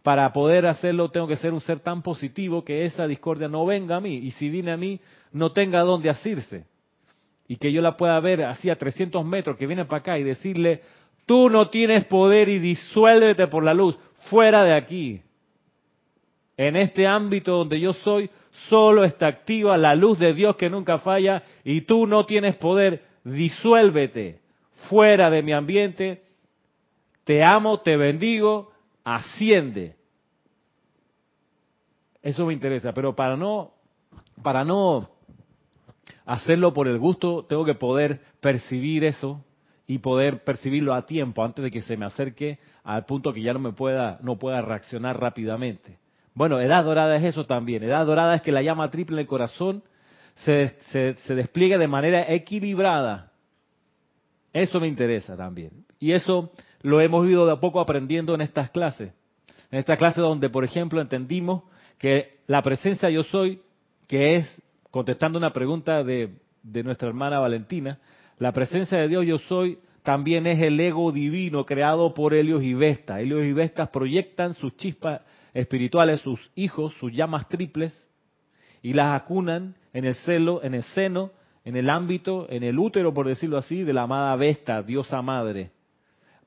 Para 0.02 0.32
poder 0.32 0.66
hacerlo 0.66 1.10
tengo 1.10 1.28
que 1.28 1.36
ser 1.36 1.52
un 1.52 1.60
ser 1.60 1.78
tan 1.78 2.02
positivo 2.02 2.64
que 2.64 2.84
esa 2.84 3.06
discordia 3.06 3.46
no 3.46 3.64
venga 3.64 3.98
a 3.98 4.00
mí. 4.00 4.16
Y 4.16 4.32
si 4.32 4.50
viene 4.50 4.72
a 4.72 4.76
mí, 4.76 4.98
no 5.30 5.52
tenga 5.52 5.82
dónde 5.82 6.10
asirse. 6.10 6.64
Y 7.46 7.54
que 7.54 7.70
yo 7.70 7.80
la 7.82 7.96
pueda 7.96 8.18
ver 8.18 8.42
así 8.46 8.68
a 8.68 8.74
300 8.74 9.24
metros, 9.24 9.56
que 9.56 9.68
viene 9.68 9.84
para 9.84 10.00
acá 10.00 10.18
y 10.18 10.24
decirle, 10.24 10.80
tú 11.24 11.48
no 11.50 11.68
tienes 11.68 12.04
poder 12.06 12.48
y 12.48 12.58
disuélvete 12.58 13.46
por 13.46 13.62
la 13.62 13.74
luz, 13.74 13.96
fuera 14.28 14.64
de 14.64 14.74
aquí. 14.74 15.22
En 16.56 16.76
este 16.76 17.06
ámbito 17.06 17.56
donde 17.56 17.80
yo 17.80 17.92
soy, 17.92 18.30
solo 18.68 19.04
está 19.04 19.26
activa 19.26 19.76
la 19.78 19.94
luz 19.94 20.18
de 20.18 20.34
Dios 20.34 20.56
que 20.56 20.70
nunca 20.70 20.98
falla 20.98 21.42
y 21.64 21.82
tú 21.82 22.06
no 22.06 22.26
tienes 22.26 22.56
poder, 22.56 23.02
disuélvete 23.24 24.40
fuera 24.88 25.30
de 25.30 25.42
mi 25.42 25.52
ambiente, 25.52 26.22
te 27.24 27.44
amo, 27.44 27.80
te 27.80 27.96
bendigo, 27.96 28.72
asciende. 29.04 29.96
Eso 32.20 32.46
me 32.46 32.52
interesa, 32.52 32.92
pero 32.92 33.14
para 33.14 33.36
no 33.36 33.72
para 34.42 34.64
no 34.64 35.08
hacerlo 36.24 36.72
por 36.72 36.88
el 36.88 36.98
gusto, 36.98 37.44
tengo 37.44 37.64
que 37.64 37.74
poder 37.74 38.20
percibir 38.40 39.04
eso 39.04 39.44
y 39.86 39.98
poder 39.98 40.44
percibirlo 40.44 40.94
a 40.94 41.06
tiempo 41.06 41.44
antes 41.44 41.62
de 41.62 41.70
que 41.70 41.82
se 41.82 41.96
me 41.96 42.06
acerque 42.06 42.58
al 42.84 43.04
punto 43.04 43.32
que 43.32 43.42
ya 43.42 43.52
no 43.52 43.58
me 43.58 43.72
pueda 43.72 44.18
no 44.22 44.38
pueda 44.38 44.60
reaccionar 44.62 45.20
rápidamente. 45.20 46.01
Bueno, 46.34 46.60
edad 46.60 46.84
dorada 46.84 47.16
es 47.16 47.24
eso 47.24 47.44
también. 47.44 47.82
Edad 47.82 48.06
dorada 48.06 48.34
es 48.34 48.42
que 48.42 48.52
la 48.52 48.62
llama 48.62 48.90
triple 48.90 49.16
en 49.16 49.20
el 49.20 49.26
corazón 49.26 49.82
se, 50.34 50.68
se, 50.90 51.34
despliegue 51.34 51.78
de 51.78 51.88
manera 51.88 52.32
equilibrada. 52.32 53.32
Eso 54.52 54.80
me 54.80 54.88
interesa 54.88 55.36
también. 55.36 55.84
Y 55.98 56.12
eso 56.12 56.52
lo 56.80 57.00
hemos 57.00 57.26
ido 57.28 57.46
de 57.46 57.52
a 57.52 57.60
poco 57.60 57.80
aprendiendo 57.80 58.34
en 58.34 58.40
estas 58.40 58.70
clases. 58.70 59.12
En 59.70 59.78
esta 59.78 59.96
clase 59.96 60.20
donde, 60.20 60.48
por 60.48 60.64
ejemplo, 60.64 61.00
entendimos 61.00 61.62
que 61.98 62.38
la 62.46 62.62
presencia 62.62 63.08
yo 63.10 63.22
soy, 63.22 63.62
que 64.08 64.36
es, 64.36 64.62
contestando 64.90 65.38
una 65.38 65.52
pregunta 65.52 66.02
de, 66.02 66.34
de 66.62 66.82
nuestra 66.82 67.08
hermana 67.08 67.40
Valentina, 67.40 67.98
la 68.38 68.52
presencia 68.52 68.98
de 68.98 69.08
Dios 69.08 69.26
yo 69.26 69.38
soy 69.38 69.78
también 70.02 70.46
es 70.46 70.60
el 70.60 70.80
ego 70.80 71.12
divino 71.12 71.64
creado 71.64 72.12
por 72.12 72.34
Helios 72.34 72.62
y 72.62 72.74
Vesta. 72.74 73.20
Helios 73.20 73.44
y 73.44 73.52
Vestas 73.52 73.88
proyectan 73.90 74.54
sus 74.54 74.76
chispas 74.76 75.20
espirituales, 75.54 76.20
sus 76.20 76.40
hijos, 76.54 76.94
sus 76.98 77.12
llamas 77.12 77.48
triples, 77.48 78.08
y 78.82 78.94
las 78.94 79.20
acunan 79.20 79.76
en 79.92 80.04
el 80.04 80.14
celo, 80.14 80.62
en 80.62 80.74
el 80.74 80.82
seno, 80.82 81.30
en 81.64 81.76
el 81.76 81.88
ámbito, 81.88 82.46
en 82.50 82.64
el 82.64 82.78
útero, 82.78 83.14
por 83.14 83.28
decirlo 83.28 83.58
así, 83.58 83.84
de 83.84 83.92
la 83.92 84.02
amada 84.02 84.34
Vesta, 84.36 84.82
diosa 84.82 85.22
madre. 85.22 85.70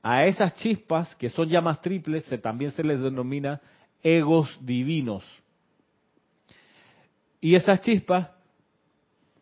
A 0.02 0.24
esas 0.26 0.54
chispas, 0.54 1.14
que 1.16 1.30
son 1.30 1.48
llamas 1.48 1.80
triples, 1.80 2.24
se, 2.24 2.38
también 2.38 2.72
se 2.72 2.84
les 2.84 3.00
denomina 3.00 3.60
egos 4.02 4.56
divinos. 4.60 5.24
Y 7.40 7.54
esas 7.54 7.80
chispas 7.80 8.30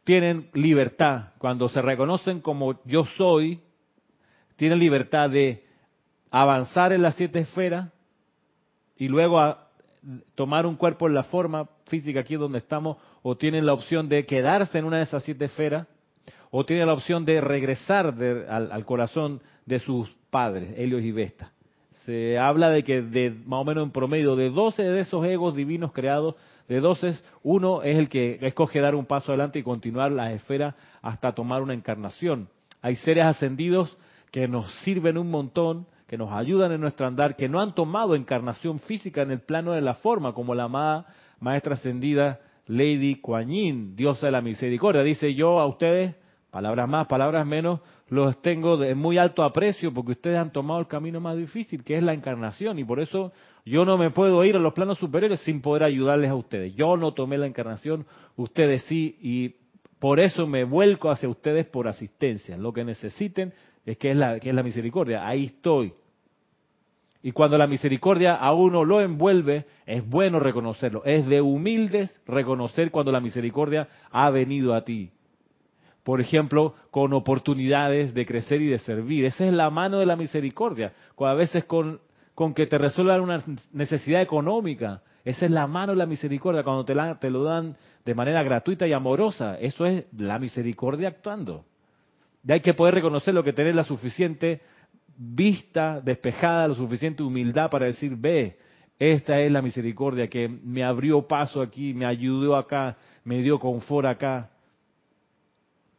tienen 0.04 0.48
libertad. 0.52 1.32
Cuando 1.38 1.68
se 1.68 1.82
reconocen 1.82 2.40
como 2.40 2.80
yo 2.84 3.04
soy, 3.16 3.60
tienen 4.56 4.78
libertad 4.78 5.30
de 5.30 5.64
avanzar 6.30 6.92
en 6.92 7.02
las 7.02 7.16
siete 7.16 7.40
esferas 7.40 7.93
y 8.96 9.08
luego 9.08 9.40
a 9.40 9.68
tomar 10.34 10.66
un 10.66 10.76
cuerpo 10.76 11.06
en 11.06 11.14
la 11.14 11.24
forma 11.24 11.68
física 11.86 12.20
aquí 12.20 12.36
donde 12.36 12.58
estamos, 12.58 12.98
o 13.22 13.36
tienen 13.36 13.66
la 13.66 13.72
opción 13.72 14.08
de 14.08 14.26
quedarse 14.26 14.78
en 14.78 14.84
una 14.84 14.98
de 14.98 15.04
esas 15.04 15.22
siete 15.22 15.46
esferas, 15.46 15.86
o 16.50 16.64
tienen 16.64 16.86
la 16.86 16.92
opción 16.92 17.24
de 17.24 17.40
regresar 17.40 18.14
al, 18.48 18.70
al, 18.70 18.84
corazón 18.84 19.40
de 19.66 19.80
sus 19.80 20.08
padres, 20.30 20.74
Helios 20.76 21.02
y 21.02 21.10
Vesta. 21.10 21.50
Se 22.04 22.38
habla 22.38 22.68
de 22.68 22.84
que 22.84 23.00
de 23.00 23.30
más 23.30 23.62
o 23.62 23.64
menos 23.64 23.84
en 23.84 23.90
promedio 23.90 24.36
de 24.36 24.50
12 24.50 24.82
de 24.82 25.00
esos 25.00 25.24
egos 25.24 25.56
divinos 25.56 25.92
creados, 25.92 26.36
de 26.68 26.80
12, 26.80 27.14
uno 27.42 27.82
es 27.82 27.96
el 27.96 28.08
que 28.08 28.38
escoge 28.40 28.80
dar 28.80 28.94
un 28.94 29.06
paso 29.06 29.32
adelante 29.32 29.58
y 29.58 29.62
continuar 29.62 30.12
las 30.12 30.32
esferas 30.32 30.74
hasta 31.02 31.34
tomar 31.34 31.62
una 31.62 31.74
encarnación. 31.74 32.48
Hay 32.80 32.96
seres 32.96 33.24
ascendidos 33.24 33.96
que 34.30 34.48
nos 34.48 34.70
sirven 34.82 35.18
un 35.18 35.30
montón, 35.30 35.86
que 36.06 36.18
nos 36.18 36.32
ayudan 36.32 36.72
en 36.72 36.80
nuestro 36.80 37.06
andar, 37.06 37.36
que 37.36 37.48
no 37.48 37.60
han 37.60 37.74
tomado 37.74 38.14
encarnación 38.14 38.78
física 38.80 39.22
en 39.22 39.30
el 39.30 39.40
plano 39.40 39.72
de 39.72 39.80
la 39.80 39.94
forma, 39.94 40.34
como 40.34 40.54
la 40.54 40.64
amada 40.64 41.06
maestra 41.40 41.74
ascendida 41.74 42.40
Lady 42.66 43.16
Kuan 43.16 43.48
Yin, 43.48 43.96
diosa 43.96 44.26
de 44.26 44.32
la 44.32 44.40
misericordia. 44.40 45.02
Dice 45.02 45.34
yo 45.34 45.60
a 45.60 45.66
ustedes, 45.66 46.14
palabras 46.50 46.88
más, 46.88 47.06
palabras 47.06 47.46
menos, 47.46 47.80
los 48.08 48.40
tengo 48.42 48.76
de 48.76 48.94
muy 48.94 49.18
alto 49.18 49.42
aprecio 49.42 49.92
porque 49.92 50.12
ustedes 50.12 50.38
han 50.38 50.52
tomado 50.52 50.80
el 50.80 50.86
camino 50.86 51.20
más 51.20 51.36
difícil, 51.36 51.82
que 51.82 51.96
es 51.96 52.02
la 52.02 52.12
encarnación, 52.12 52.78
y 52.78 52.84
por 52.84 53.00
eso 53.00 53.32
yo 53.64 53.84
no 53.84 53.96
me 53.96 54.10
puedo 54.10 54.44
ir 54.44 54.56
a 54.56 54.60
los 54.60 54.74
planos 54.74 54.98
superiores 54.98 55.40
sin 55.40 55.62
poder 55.62 55.84
ayudarles 55.84 56.30
a 56.30 56.34
ustedes. 56.34 56.74
Yo 56.74 56.96
no 56.96 57.12
tomé 57.12 57.38
la 57.38 57.46
encarnación, 57.46 58.06
ustedes 58.36 58.82
sí, 58.84 59.16
y 59.20 59.56
por 59.98 60.20
eso 60.20 60.46
me 60.46 60.64
vuelco 60.64 61.10
hacia 61.10 61.30
ustedes 61.30 61.66
por 61.66 61.88
asistencia. 61.88 62.58
Lo 62.58 62.72
que 62.72 62.84
necesiten 62.84 63.54
es 63.84 63.98
que 63.98 64.10
es 64.10 64.16
la, 64.16 64.40
que 64.40 64.50
es 64.50 64.54
la 64.54 64.62
misericordia. 64.62 65.26
Ahí 65.26 65.46
estoy. 65.46 65.92
Y 67.22 67.32
cuando 67.32 67.56
la 67.56 67.66
misericordia 67.66 68.34
a 68.34 68.52
uno 68.52 68.84
lo 68.84 69.00
envuelve, 69.00 69.64
es 69.86 70.06
bueno 70.06 70.40
reconocerlo. 70.40 71.02
Es 71.04 71.26
de 71.26 71.40
humildes 71.40 72.20
reconocer 72.26 72.90
cuando 72.90 73.12
la 73.12 73.20
misericordia 73.20 73.88
ha 74.10 74.28
venido 74.30 74.74
a 74.74 74.84
ti. 74.84 75.10
Por 76.02 76.20
ejemplo, 76.20 76.74
con 76.90 77.14
oportunidades 77.14 78.12
de 78.12 78.26
crecer 78.26 78.60
y 78.60 78.66
de 78.66 78.78
servir. 78.78 79.24
Esa 79.24 79.46
es 79.46 79.54
la 79.54 79.70
mano 79.70 79.98
de 79.98 80.06
la 80.06 80.16
misericordia. 80.16 80.92
A 81.18 81.32
veces 81.32 81.64
con 81.64 82.00
que 82.54 82.66
te 82.66 82.76
resuelvan 82.76 83.22
una 83.22 83.42
necesidad 83.72 84.20
económica. 84.20 85.00
Esa 85.24 85.46
es 85.46 85.50
la 85.50 85.66
mano 85.66 85.92
de 85.92 85.98
la 85.98 86.06
misericordia, 86.06 86.62
cuando 86.62 86.84
te, 86.84 86.94
te 87.18 87.30
lo 87.30 87.44
dan 87.44 87.74
de 88.04 88.14
manera 88.14 88.42
gratuita 88.42 88.86
y 88.86 88.92
amorosa. 88.92 89.58
Eso 89.58 89.86
es 89.86 90.04
la 90.12 90.38
misericordia 90.38 91.08
actuando. 91.08 91.64
Y 92.46 92.52
hay 92.52 92.60
que 92.60 92.74
poder 92.74 92.94
reconocer 92.94 93.34
lo 93.34 93.42
que 93.42 93.52
tener 93.52 93.74
la 93.74 93.84
suficiente 93.84 94.60
vista 95.16 96.00
despejada, 96.00 96.68
la 96.68 96.74
suficiente 96.74 97.22
humildad 97.22 97.70
para 97.70 97.86
decir, 97.86 98.14
ve, 98.16 98.58
esta 98.98 99.40
es 99.40 99.50
la 99.50 99.62
misericordia 99.62 100.28
que 100.28 100.48
me 100.48 100.84
abrió 100.84 101.26
paso 101.26 101.62
aquí, 101.62 101.94
me 101.94 102.06
ayudó 102.06 102.56
acá, 102.56 102.96
me 103.24 103.40
dio 103.42 103.58
confort 103.58 104.06
acá, 104.06 104.50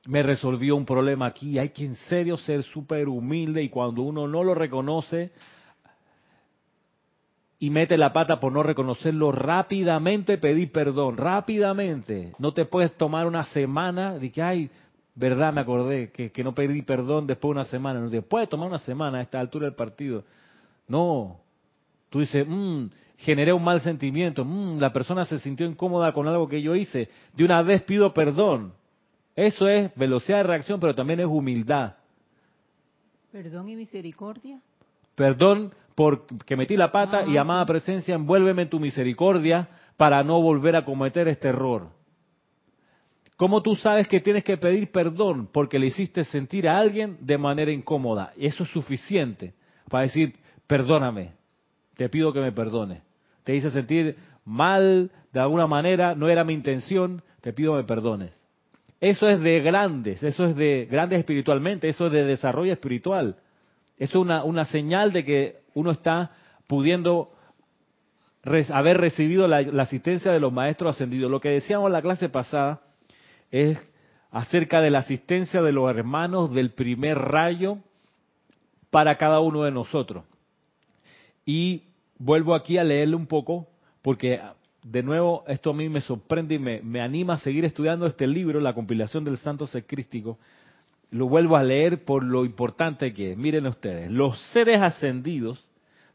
me 0.08 0.22
resolvió 0.22 0.76
un 0.76 0.86
problema 0.86 1.26
aquí. 1.26 1.58
Hay 1.58 1.70
que 1.70 1.86
en 1.86 1.96
serio 1.96 2.38
ser 2.38 2.64
súper 2.64 3.08
humilde 3.10 3.64
y 3.64 3.70
cuando 3.70 4.04
uno 4.04 4.28
no 4.28 4.44
lo 4.44 4.54
reconoce, 4.54 5.32
y 7.58 7.70
mete 7.70 7.98
la 7.98 8.12
pata 8.12 8.40
por 8.40 8.52
no 8.52 8.64
reconocerlo 8.64 9.32
rápidamente, 9.32 10.38
pedí 10.38 10.68
perdón, 10.68 11.18
rápidamente. 11.18 12.34
No 12.38 12.54
te 12.54 12.66
puedes 12.66 12.94
tomar 12.98 13.28
una 13.28 13.46
semana 13.46 14.20
de 14.20 14.32
que, 14.32 14.42
ay, 14.42 14.70
verdad, 15.16 15.54
me 15.54 15.62
acordé 15.62 16.12
que, 16.12 16.32
que 16.32 16.44
no 16.44 16.54
pedí 16.54 16.82
perdón 16.82 17.26
después 17.26 17.50
de 17.50 17.62
una 17.62 17.66
semana. 17.66 18.00
No 18.00 18.10
te 18.10 18.22
puedes 18.22 18.50
tomar 18.50 18.68
una 18.68 18.80
semana 18.80 19.20
a 19.20 19.22
esta 19.22 19.40
altura 19.40 19.66
del 19.66 19.76
partido. 19.76 20.24
No. 20.88 21.40
Tú 22.10 22.20
dices, 22.20 22.46
mmm, 22.48 22.86
generé 23.18 23.54
un 23.54 23.64
mal 23.64 23.82
sentimiento, 23.82 24.44
mmm, 24.46 24.80
la 24.80 24.92
persona 24.92 25.26
se 25.26 25.40
sintió 25.40 25.66
incómoda 25.66 26.14
con 26.14 26.28
algo 26.28 26.48
que 26.48 26.62
yo 26.62 26.76
hice. 26.76 27.10
De 27.34 27.44
una 27.44 27.62
vez 27.62 27.82
pido 27.84 28.14
perdón. 28.14 28.74
Eso 29.36 29.68
es 29.68 29.94
velocidad 29.96 30.38
de 30.38 30.44
reacción, 30.44 30.80
pero 30.80 30.96
también 30.96 31.20
es 31.20 31.26
humildad. 31.26 31.96
Perdón 33.32 33.68
y 33.68 33.76
misericordia. 33.76 34.62
Perdón 35.16 35.74
porque 35.94 36.56
metí 36.58 36.76
la 36.76 36.92
pata 36.92 37.26
y 37.26 37.38
amada 37.38 37.66
presencia, 37.66 38.16
envuélveme 38.16 38.64
en 38.64 38.70
tu 38.70 38.80
misericordia 38.80 39.70
para 39.98 40.24
no 40.24 40.42
volver 40.42 40.76
a 40.76 40.84
cometer 40.84 41.28
este 41.28 41.50
error. 41.50 41.90
¿Cómo 43.38 43.62
tú 43.62 43.76
sabes 43.76 44.08
que 44.08 44.22
tienes 44.22 44.44
que 44.44 44.58
pedir 44.58 44.92
perdón? 44.92 45.50
Porque 45.52 45.78
le 45.78 45.88
hiciste 45.88 46.24
sentir 46.24 46.70
a 46.70 46.78
alguien 46.78 47.18
de 47.22 47.38
manera 47.38 47.72
incómoda. 47.72 48.32
Eso 48.38 48.64
es 48.64 48.70
suficiente 48.70 49.54
para 49.90 50.04
decir, 50.04 50.36
perdóname, 50.68 51.34
te 51.96 52.10
pido 52.10 52.32
que 52.32 52.40
me 52.40 52.52
perdone. 52.52 53.02
Te 53.44 53.56
hice 53.56 53.72
sentir 53.72 54.16
mal 54.46 55.12
de 55.34 55.40
alguna 55.40 55.68
manera, 55.68 56.16
no 56.16 56.30
era 56.30 56.44
mi 56.44 56.54
intención, 56.54 57.22
te 57.42 57.54
pido 57.54 57.74
me 57.76 57.84
perdones. 57.84 58.34
Eso 59.02 59.28
es 59.28 59.40
de 59.42 59.60
grandes, 59.60 60.24
eso 60.24 60.46
es 60.46 60.56
de 60.56 60.88
grandes 60.90 61.20
espiritualmente, 61.20 61.90
eso 61.90 62.08
es 62.08 62.14
de 62.14 62.24
desarrollo 62.24 62.72
espiritual. 62.72 63.36
Eso 63.98 64.20
es 64.20 64.24
una, 64.26 64.44
una 64.44 64.66
señal 64.66 65.12
de 65.12 65.26
que 65.26 65.56
uno 65.74 65.92
está 65.92 66.32
pudiendo 66.68 67.28
haber 68.72 68.98
recibido 68.98 69.48
la, 69.48 69.58
asistencia 69.82 70.32
de 70.32 70.40
los 70.40 70.54
maestros 70.54 70.96
ascendidos. 70.96 71.30
Lo 71.30 71.42
que 71.42 71.50
decíamos 71.50 71.88
en 71.88 71.94
la 71.94 72.02
clase 72.02 72.30
pasada 72.30 72.82
es 73.56 73.92
acerca 74.32 74.82
de 74.82 74.90
la 74.90 75.00
asistencia 75.00 75.62
de 75.62 75.72
los 75.72 75.90
hermanos 75.90 76.54
del 76.54 76.72
primer 76.72 77.18
rayo 77.18 77.78
para 78.90 79.18
cada 79.18 79.40
uno 79.40 79.64
de 79.64 79.72
nosotros. 79.72 80.26
Y 81.46 81.84
vuelvo 82.18 82.54
aquí 82.54 82.78
a 82.78 82.84
leerle 82.84 83.16
un 83.16 83.28
poco, 83.28 83.68
porque 84.02 84.42
de 84.84 85.04
nuevo 85.04 85.46
esto 85.48 85.70
a 85.70 85.74
mí 85.74 85.88
me 85.88 86.02
sorprende 86.02 86.56
y 86.56 86.60
me, 86.60 86.82
me 86.82 87.00
anima 87.00 87.36
a 87.36 87.38
seguir 87.38 87.64
estudiando 87.64 88.06
este 88.08 88.28
libro, 88.28 88.60
la 88.60 88.74
compilación 88.74 89.24
del 89.24 89.38
Santo 89.38 89.68
Secrístico, 89.68 90.38
lo 91.12 91.30
vuelvo 91.30 91.56
a 91.56 91.64
leer 91.64 92.04
por 92.04 92.24
lo 92.24 92.44
importante 92.44 93.14
que 93.14 93.32
es. 93.32 93.38
Miren 93.38 93.68
ustedes, 93.68 94.12
los 94.12 94.38
seres 94.52 94.82
ascendidos, 94.82 95.66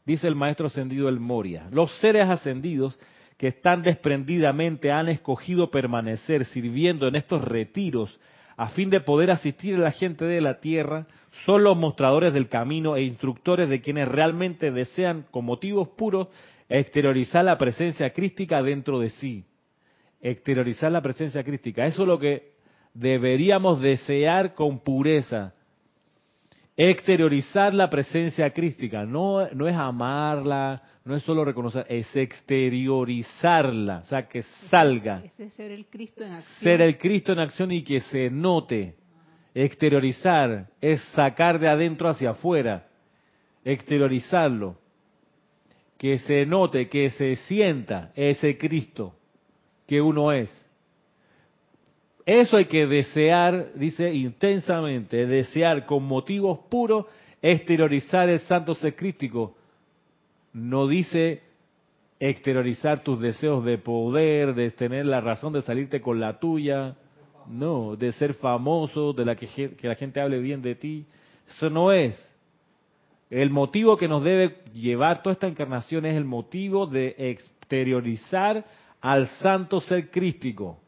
dice 0.05 0.27
el 0.27 0.35
maestro 0.35 0.67
ascendido 0.67 1.09
El 1.09 1.19
Moria, 1.19 1.67
los 1.71 1.91
seres 1.99 2.29
ascendidos 2.29 2.99
que 3.41 3.47
están 3.47 3.81
desprendidamente 3.81 4.91
han 4.91 5.09
escogido 5.09 5.71
permanecer 5.71 6.45
sirviendo 6.45 7.07
en 7.07 7.15
estos 7.15 7.43
retiros 7.43 8.19
a 8.55 8.67
fin 8.69 8.91
de 8.91 8.99
poder 9.01 9.31
asistir 9.31 9.73
a 9.77 9.79
la 9.79 9.91
gente 9.91 10.25
de 10.25 10.41
la 10.41 10.59
tierra, 10.59 11.07
son 11.47 11.63
los 11.63 11.75
mostradores 11.75 12.35
del 12.35 12.49
camino 12.49 12.95
e 12.95 13.01
instructores 13.01 13.67
de 13.67 13.81
quienes 13.81 14.07
realmente 14.07 14.69
desean, 14.69 15.25
con 15.31 15.45
motivos 15.45 15.87
puros, 15.87 16.27
exteriorizar 16.69 17.43
la 17.43 17.57
presencia 17.57 18.11
crística 18.11 18.61
dentro 18.61 18.99
de 18.99 19.09
sí. 19.09 19.43
Exteriorizar 20.21 20.91
la 20.91 21.01
presencia 21.01 21.43
crística. 21.43 21.87
Eso 21.87 22.03
es 22.03 22.07
lo 22.07 22.19
que 22.19 22.51
deberíamos 22.93 23.81
desear 23.81 24.53
con 24.53 24.81
pureza. 24.81 25.55
Exteriorizar 26.77 27.73
la 27.73 27.89
presencia 27.89 28.49
crística, 28.51 29.05
no, 29.05 29.47
no 29.49 29.67
es 29.67 29.75
amarla, 29.75 30.81
no 31.03 31.15
es 31.15 31.23
solo 31.23 31.43
reconocer, 31.43 31.85
es 31.89 32.15
exteriorizarla, 32.15 33.99
o 33.99 34.03
sea, 34.03 34.27
que 34.27 34.41
salga. 34.69 35.21
ser 35.55 35.71
el 35.71 35.85
Cristo 35.87 36.23
en 36.23 36.33
acción. 36.33 36.63
Ser 36.63 36.81
el 36.81 36.97
Cristo 36.97 37.33
en 37.33 37.39
acción 37.39 37.71
y 37.71 37.83
que 37.83 37.99
se 37.99 38.29
note. 38.29 38.95
Exteriorizar 39.53 40.67
es 40.79 41.01
sacar 41.13 41.59
de 41.59 41.67
adentro 41.67 42.07
hacia 42.07 42.29
afuera, 42.31 42.87
exteriorizarlo. 43.65 44.77
Que 45.97 46.17
se 46.19 46.45
note, 46.45 46.87
que 46.87 47.09
se 47.11 47.35
sienta 47.35 48.11
ese 48.15 48.57
Cristo 48.57 49.13
que 49.91 49.99
uno 49.99 50.31
es. 50.31 50.49
Eso 52.25 52.57
hay 52.57 52.65
que 52.65 52.85
desear, 52.85 53.73
dice 53.75 54.13
intensamente, 54.13 55.25
desear 55.25 55.85
con 55.85 56.03
motivos 56.03 56.59
puros 56.69 57.05
exteriorizar 57.41 58.29
el 58.29 58.39
santo 58.39 58.73
secrístico. 58.75 59.55
No 60.53 60.87
dice 60.87 61.41
exteriorizar 62.19 63.03
tus 63.03 63.19
deseos 63.19 63.65
de 63.65 63.79
poder, 63.79 64.53
de 64.53 64.69
tener 64.71 65.05
la 65.05 65.21
razón 65.21 65.53
de 65.53 65.61
salirte 65.61 66.01
con 66.01 66.19
la 66.19 66.39
tuya, 66.39 66.95
no, 67.47 67.95
de 67.95 68.11
ser 68.11 68.35
famoso, 68.35 69.13
de 69.13 69.25
la 69.25 69.35
que, 69.35 69.47
que 69.75 69.87
la 69.87 69.95
gente 69.95 70.21
hable 70.21 70.39
bien 70.39 70.61
de 70.61 70.75
ti. 70.75 71.05
Eso 71.47 71.69
no 71.69 71.91
es. 71.91 72.15
El 73.31 73.49
motivo 73.49 73.97
que 73.97 74.07
nos 74.07 74.23
debe 74.23 74.57
llevar 74.73 75.23
toda 75.23 75.33
esta 75.33 75.47
encarnación 75.47 76.05
es 76.05 76.15
el 76.15 76.25
motivo 76.25 76.85
de 76.85 77.15
exteriorizar 77.17 78.65
al 78.99 79.27
santo 79.39 79.79
ser 79.79 80.11
crístico. 80.11 80.80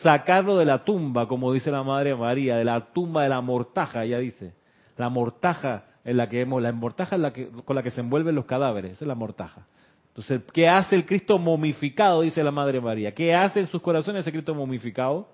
Sacarlo 0.00 0.56
de 0.56 0.64
la 0.64 0.84
tumba, 0.84 1.28
como 1.28 1.52
dice 1.52 1.70
la 1.70 1.82
Madre 1.82 2.14
María, 2.14 2.56
de 2.56 2.64
la 2.64 2.92
tumba 2.92 3.24
de 3.24 3.28
la 3.28 3.42
mortaja, 3.42 4.04
ella 4.04 4.18
dice. 4.18 4.54
La 4.96 5.10
mortaja 5.10 5.84
en 6.04 6.16
la 6.16 6.28
que 6.28 6.38
vemos, 6.38 6.62
la 6.62 6.72
mortaja 6.72 7.18
la 7.18 7.32
que, 7.32 7.48
con 7.48 7.76
la 7.76 7.82
que 7.82 7.90
se 7.90 8.00
envuelven 8.00 8.34
los 8.34 8.46
cadáveres, 8.46 8.92
esa 8.92 9.04
es 9.04 9.08
la 9.08 9.14
mortaja. 9.14 9.66
Entonces, 10.08 10.42
¿qué 10.52 10.68
hace 10.68 10.96
el 10.96 11.04
Cristo 11.04 11.38
momificado? 11.38 12.22
Dice 12.22 12.42
la 12.42 12.50
Madre 12.50 12.80
María. 12.80 13.12
¿Qué 13.14 13.34
hace 13.34 13.60
en 13.60 13.66
sus 13.66 13.82
corazones 13.82 14.22
ese 14.22 14.32
Cristo 14.32 14.54
momificado? 14.54 15.28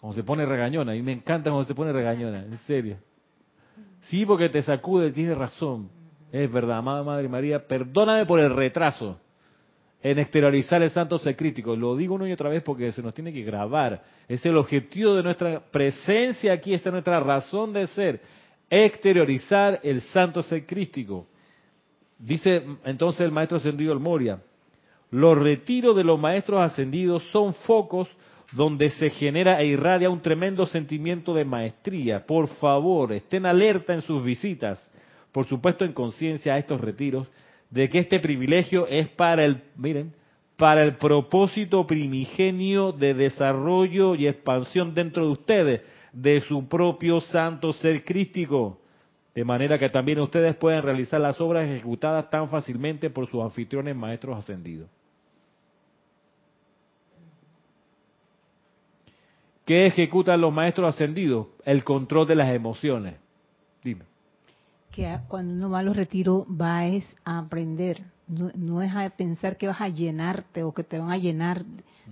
Como 0.00 0.12
se 0.12 0.24
pone 0.24 0.44
regañona. 0.44 0.92
A 0.92 0.94
mí 0.94 1.02
me 1.02 1.12
encanta 1.12 1.50
cuando 1.50 1.66
se 1.66 1.74
pone 1.74 1.92
regañona, 1.92 2.44
en 2.44 2.56
serio. 2.58 2.98
Sí, 4.02 4.26
porque 4.26 4.48
te 4.48 4.62
sacude, 4.62 5.12
tiene 5.12 5.34
razón. 5.34 5.90
Es 6.32 6.50
verdad, 6.50 6.78
amada 6.78 7.02
Madre 7.04 7.28
María, 7.28 7.66
perdóname 7.66 8.26
por 8.26 8.40
el 8.40 8.50
retraso 8.50 9.18
en 10.02 10.18
exteriorizar 10.18 10.82
el 10.82 10.90
santo 10.90 11.18
ser 11.18 11.36
crítico. 11.36 11.74
Lo 11.74 11.96
digo 11.96 12.14
una 12.14 12.28
y 12.28 12.32
otra 12.32 12.48
vez 12.48 12.62
porque 12.62 12.92
se 12.92 13.02
nos 13.02 13.14
tiene 13.14 13.32
que 13.32 13.42
grabar. 13.42 14.02
Es 14.28 14.44
el 14.46 14.56
objetivo 14.56 15.14
de 15.14 15.22
nuestra 15.22 15.60
presencia 15.60 16.52
aquí, 16.52 16.74
es 16.74 16.84
nuestra 16.86 17.18
razón 17.20 17.72
de 17.72 17.86
ser. 17.88 18.20
Exteriorizar 18.70 19.80
el 19.82 20.00
santo 20.02 20.42
ser 20.42 20.66
crítico. 20.66 21.26
Dice 22.18 22.64
entonces 22.84 23.22
el 23.22 23.32
maestro 23.32 23.56
ascendido 23.58 23.92
El 23.92 24.00
Moria, 24.00 24.40
los 25.10 25.38
retiros 25.38 25.96
de 25.96 26.04
los 26.04 26.18
maestros 26.18 26.60
ascendidos 26.60 27.22
son 27.30 27.54
focos 27.54 28.08
donde 28.52 28.90
se 28.90 29.10
genera 29.10 29.60
e 29.60 29.66
irradia 29.66 30.10
un 30.10 30.20
tremendo 30.20 30.66
sentimiento 30.66 31.34
de 31.34 31.44
maestría. 31.44 32.24
Por 32.26 32.48
favor, 32.48 33.12
estén 33.12 33.46
alerta 33.46 33.94
en 33.94 34.02
sus 34.02 34.24
visitas, 34.24 34.82
por 35.32 35.46
supuesto 35.46 35.84
en 35.84 35.92
conciencia 35.92 36.54
a 36.54 36.58
estos 36.58 36.80
retiros, 36.80 37.28
de 37.70 37.88
que 37.88 37.98
este 37.98 38.20
privilegio 38.20 38.86
es 38.86 39.08
para 39.08 39.44
el, 39.44 39.62
miren, 39.76 40.14
para 40.56 40.82
el 40.82 40.96
propósito 40.96 41.86
primigenio 41.86 42.92
de 42.92 43.14
desarrollo 43.14 44.14
y 44.14 44.26
expansión 44.26 44.94
dentro 44.94 45.24
de 45.26 45.32
ustedes, 45.32 45.82
de 46.12 46.40
su 46.40 46.66
propio 46.68 47.20
santo 47.20 47.72
ser 47.74 48.04
crístico, 48.04 48.80
de 49.34 49.44
manera 49.44 49.78
que 49.78 49.88
también 49.88 50.18
ustedes 50.18 50.56
puedan 50.56 50.82
realizar 50.82 51.20
las 51.20 51.40
obras 51.40 51.68
ejecutadas 51.68 52.28
tan 52.30 52.48
fácilmente 52.48 53.10
por 53.10 53.28
sus 53.28 53.42
anfitriones 53.42 53.94
maestros 53.94 54.36
ascendidos. 54.36 54.88
¿Qué 59.64 59.86
ejecutan 59.86 60.40
los 60.40 60.52
maestros 60.52 60.94
ascendidos? 60.94 61.48
El 61.64 61.84
control 61.84 62.26
de 62.26 62.34
las 62.34 62.52
emociones. 62.54 63.16
Dime. 63.84 64.06
Que 64.98 65.16
cuando 65.28 65.54
uno 65.54 65.70
va 65.70 65.78
a 65.78 65.82
los 65.84 65.96
retiros 65.96 66.44
va 66.48 66.84
es 66.86 67.04
a 67.24 67.38
aprender, 67.38 68.02
no, 68.26 68.82
es 68.82 68.92
a 68.92 69.08
pensar 69.10 69.56
que 69.56 69.68
vas 69.68 69.80
a 69.80 69.88
llenarte 69.88 70.64
o 70.64 70.74
que 70.74 70.82
te 70.82 70.98
van 70.98 71.12
a 71.12 71.16
llenar 71.16 71.62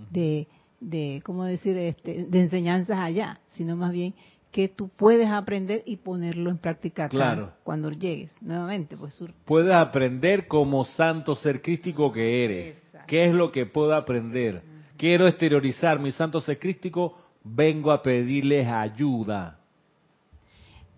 de, 0.09 0.47
de 0.79 1.21
¿cómo 1.25 1.43
decir?, 1.43 1.75
este, 1.75 2.23
de 2.23 2.39
enseñanzas 2.39 2.97
allá, 2.97 3.41
sino 3.49 3.75
más 3.75 3.91
bien 3.91 4.13
que 4.51 4.69
tú 4.69 4.87
puedes 4.87 5.27
aprender 5.27 5.83
y 5.85 5.97
ponerlo 5.97 6.49
en 6.49 6.59
práctica 6.59 7.09
claro. 7.09 7.51
cuando 7.65 7.91
llegues 7.91 8.31
nuevamente. 8.41 8.95
Pues, 8.95 9.21
puedes 9.43 9.75
aprender 9.75 10.47
como 10.47 10.85
santo 10.85 11.35
ser 11.35 11.61
crístico 11.61 12.13
que 12.13 12.45
eres. 12.45 12.83
¿Qué 13.05 13.25
es 13.25 13.35
lo 13.35 13.51
que 13.51 13.65
puedo 13.65 13.93
aprender? 13.93 14.63
Quiero 14.95 15.27
exteriorizar 15.27 15.99
mi 15.99 16.13
santo 16.13 16.39
ser 16.39 16.57
crístico 16.57 17.17
vengo 17.43 17.91
a 17.91 18.01
pedirles 18.01 18.65
ayuda. 18.65 19.59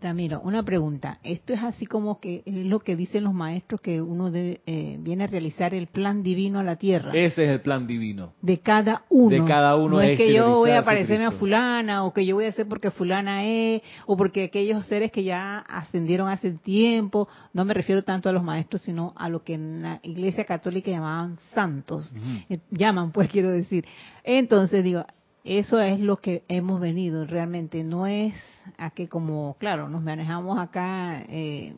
Ramiro, 0.02 0.40
una 0.42 0.64
pregunta. 0.64 1.20
Esto 1.24 1.54
es 1.54 1.62
así 1.62 1.86
como 1.86 2.20
que 2.20 2.42
es 2.46 2.66
lo 2.66 2.80
que 2.80 2.96
dicen 2.96 3.26
los 3.26 3.34
maestros 3.34 3.82
que 3.82 4.02
uno 4.02 4.32
eh, 4.34 4.98
viene 5.00 5.26
a 5.26 5.28
realizar 5.28 5.74
el 5.74 5.88
plan 5.88 6.24
divino 6.24 6.60
a 6.60 6.64
la 6.64 6.78
tierra. 6.78 7.12
Ese 7.14 7.44
es 7.44 7.50
el 7.50 7.62
plan 7.62 7.86
divino. 7.86 8.34
De 8.42 8.60
cada 8.60 9.04
uno. 9.10 9.30
De 9.30 9.46
cada 9.46 9.76
uno. 9.76 9.98
No 9.98 10.02
es, 10.02 10.18
que 10.18 10.34
yo 10.34 10.50
voy 10.50 10.72
a 10.72 10.84
parecerme 10.84 11.26
a 11.26 11.32
fulana 11.32 12.06
o 12.06 12.14
que 12.14 12.26
yo 12.26 12.36
voy 12.36 12.46
a 12.46 12.50
hacer 12.50 12.66
porque 12.68 12.92
fulana 12.92 13.46
es 13.46 13.82
o 14.06 14.16
porque 14.16 14.46
aquellos 14.46 14.86
seres 14.86 15.12
que 15.12 15.24
ya 15.24 15.60
ascendieron 15.60 16.30
hace 16.30 16.52
tiempo. 16.52 17.28
No 17.54 17.66
me 17.66 17.74
refiero 17.74 18.04
tanto 18.04 18.30
a 18.30 18.32
los 18.32 18.44
maestros, 18.44 18.82
sino 18.82 19.14
a 19.18 19.28
lo 19.28 19.44
que 19.44 19.56
en 19.56 19.82
la 19.82 20.00
Iglesia 20.04 20.46
Católica 20.46 20.92
llamaban 20.92 21.38
santos. 21.54 22.16
Eh, 22.50 22.60
llaman, 22.72 23.12
pues 23.12 23.28
quiero 23.32 23.50
decir. 23.50 23.86
Entonces 24.24 24.82
digo, 24.84 25.04
eso 25.44 25.80
es 25.80 26.00
lo 26.00 26.18
que 26.18 26.44
hemos 26.48 26.80
venido 26.80 27.26
realmente, 27.26 27.84
no 27.84 28.08
es 28.08 28.34
a 28.78 28.92
que 28.92 29.08
como, 29.08 29.56
claro, 29.60 29.90
nos 29.90 30.02
manejamos 30.02 30.60
acá, 30.60 31.22
eh, 31.30 31.74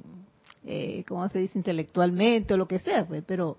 eh, 0.66 1.04
¿cómo 1.08 1.28
se 1.30 1.40
dice?, 1.40 1.58
intelectualmente 1.58 2.54
o 2.54 2.58
lo 2.58 2.68
que 2.68 2.80
sea, 2.80 3.06
pues, 3.06 3.24
pero 3.26 3.58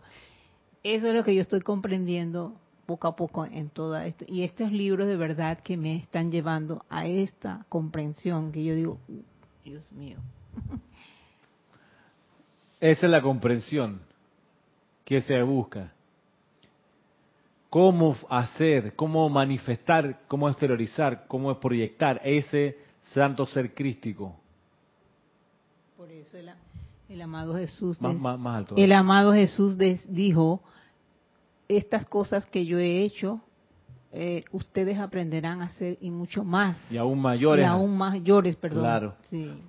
eso 0.83 1.09
es 1.09 1.15
lo 1.15 1.23
que 1.23 1.35
yo 1.35 1.43
estoy 1.43 1.61
comprendiendo 1.61 2.55
poco 2.87 3.09
a 3.09 3.17
poco 3.17 3.45
en 3.45 3.71
todo 3.71 3.97
esto. 3.99 4.25
Y 4.29 4.43
estos 4.43 4.73
libros 4.73 5.07
de 5.07 5.17
verdad 5.17 5.59
que 5.61 5.77
me 5.77 5.97
están 5.97 6.33
llevando 6.33 6.85
a 6.91 7.07
esta 7.07 7.65
comprensión 7.69 8.53
que 8.53 8.65
yo 8.65 8.75
digo, 8.75 8.99
uh, 9.09 9.23
Dios 9.65 9.91
mío. 9.93 10.19
Esa 12.81 13.07
es 13.07 13.11
la 13.11 13.23
comprensión 13.23 14.03
que 15.05 15.21
se 15.21 15.41
busca 15.43 15.93
cómo 17.73 18.15
hacer, 18.29 18.95
cómo 18.97 19.31
manifestar, 19.31 20.21
cómo 20.29 20.47
exteriorizar, 20.47 21.25
cómo 21.27 21.59
proyectar 21.59 22.21
ese 22.23 22.77
santo 23.15 23.47
ser 23.47 23.73
crístico. 23.73 24.37
Por 25.97 26.11
eso 26.11 26.37
el, 27.09 27.23
amado 27.23 27.57
Jesús, 27.57 27.99
el 28.77 28.93
amado 28.93 29.33
Jesús 29.33 29.79
dijo, 30.07 30.63
estas 31.67 32.05
cosas 32.05 32.45
que 32.45 32.67
yo 32.67 32.79
he 32.79 33.05
hecho, 33.05 33.41
eh, 34.13 34.45
ustedes 34.53 34.99
aprenderán 34.99 35.63
a 35.63 35.65
hacer 35.65 35.97
y 36.03 36.11
mucho 36.11 36.45
más. 36.45 36.77
Y 36.91 36.99
aún 36.99 37.23
mayores. 37.23 37.65
Y 37.65 37.67
aún 37.67 37.97
mayores, 37.97 38.55
perdón. 38.57 38.83
Claro. 38.83 39.15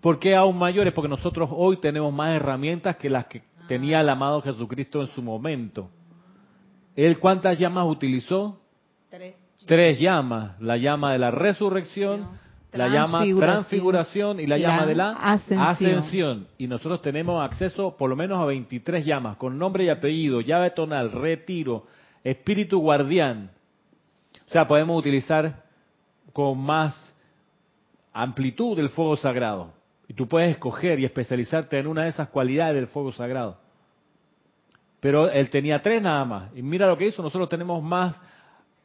¿Por 0.01 0.19
qué 0.19 0.35
aún 0.35 0.57
mayores? 0.57 0.91
Porque 0.91 1.07
nosotros 1.07 1.49
hoy 1.53 1.77
tenemos 1.77 2.13
más 2.13 2.35
herramientas 2.35 2.97
que 2.97 3.09
las 3.09 3.27
que 3.27 3.43
tenía 3.69 4.01
el 4.01 4.09
amado 4.09 4.41
Jesucristo 4.41 4.99
en 4.99 5.07
su 5.07 5.21
momento. 5.21 5.89
¿Él 6.95 7.19
cuántas 7.19 7.57
llamas 7.57 7.87
utilizó? 7.87 8.59
Tres. 9.65 9.99
llamas. 9.99 10.59
La 10.59 10.77
llama 10.77 11.13
de 11.13 11.19
la 11.19 11.31
resurrección, 11.31 12.27
la 12.71 12.87
llama 12.87 13.23
transfiguración 13.37 14.39
y 14.39 14.47
la, 14.47 14.57
llama 14.57 14.85
de 14.85 14.95
la 14.95 15.11
ascensión. 15.11 16.47
Y 16.57 16.67
nosotros 16.67 17.01
tenemos 17.01 17.43
acceso 17.43 17.95
por 17.97 18.09
lo 18.09 18.15
menos 18.15 18.39
a 18.39 18.45
23 18.45 19.05
llamas, 19.05 19.37
con 19.37 19.57
nombre 19.57 19.85
y 19.85 19.89
apellido, 19.89 20.41
llave 20.41 20.71
tonal, 20.71 21.11
retiro, 21.11 21.85
espíritu 22.23 22.79
guardián. 22.79 23.51
O 24.47 24.51
sea, 24.51 24.67
podemos 24.67 24.97
utilizar 24.99 25.63
con 26.31 26.59
más 26.59 27.15
amplitud 28.11 28.77
el 28.79 28.89
fuego 28.89 29.15
sagrado. 29.15 29.73
Y 30.07 30.13
tú 30.13 30.27
puedes 30.27 30.51
escoger 30.51 30.99
y 30.99 31.05
especializarte 31.05 31.79
en 31.79 31.87
una 31.87 32.03
de 32.03 32.09
esas 32.09 32.29
cualidades 32.29 32.75
del 32.75 32.87
fuego 32.87 33.11
sagrado. 33.11 33.62
Pero 35.03 35.29
él 35.29 35.49
tenía 35.49 35.81
tres 35.81 36.01
nada 36.01 36.23
más. 36.23 36.51
Y 36.55 36.61
mira 36.61 36.87
lo 36.87 36.97
que 36.97 37.07
hizo, 37.07 37.21
nosotros 37.21 37.49
tenemos 37.49 37.83
más 37.83 38.17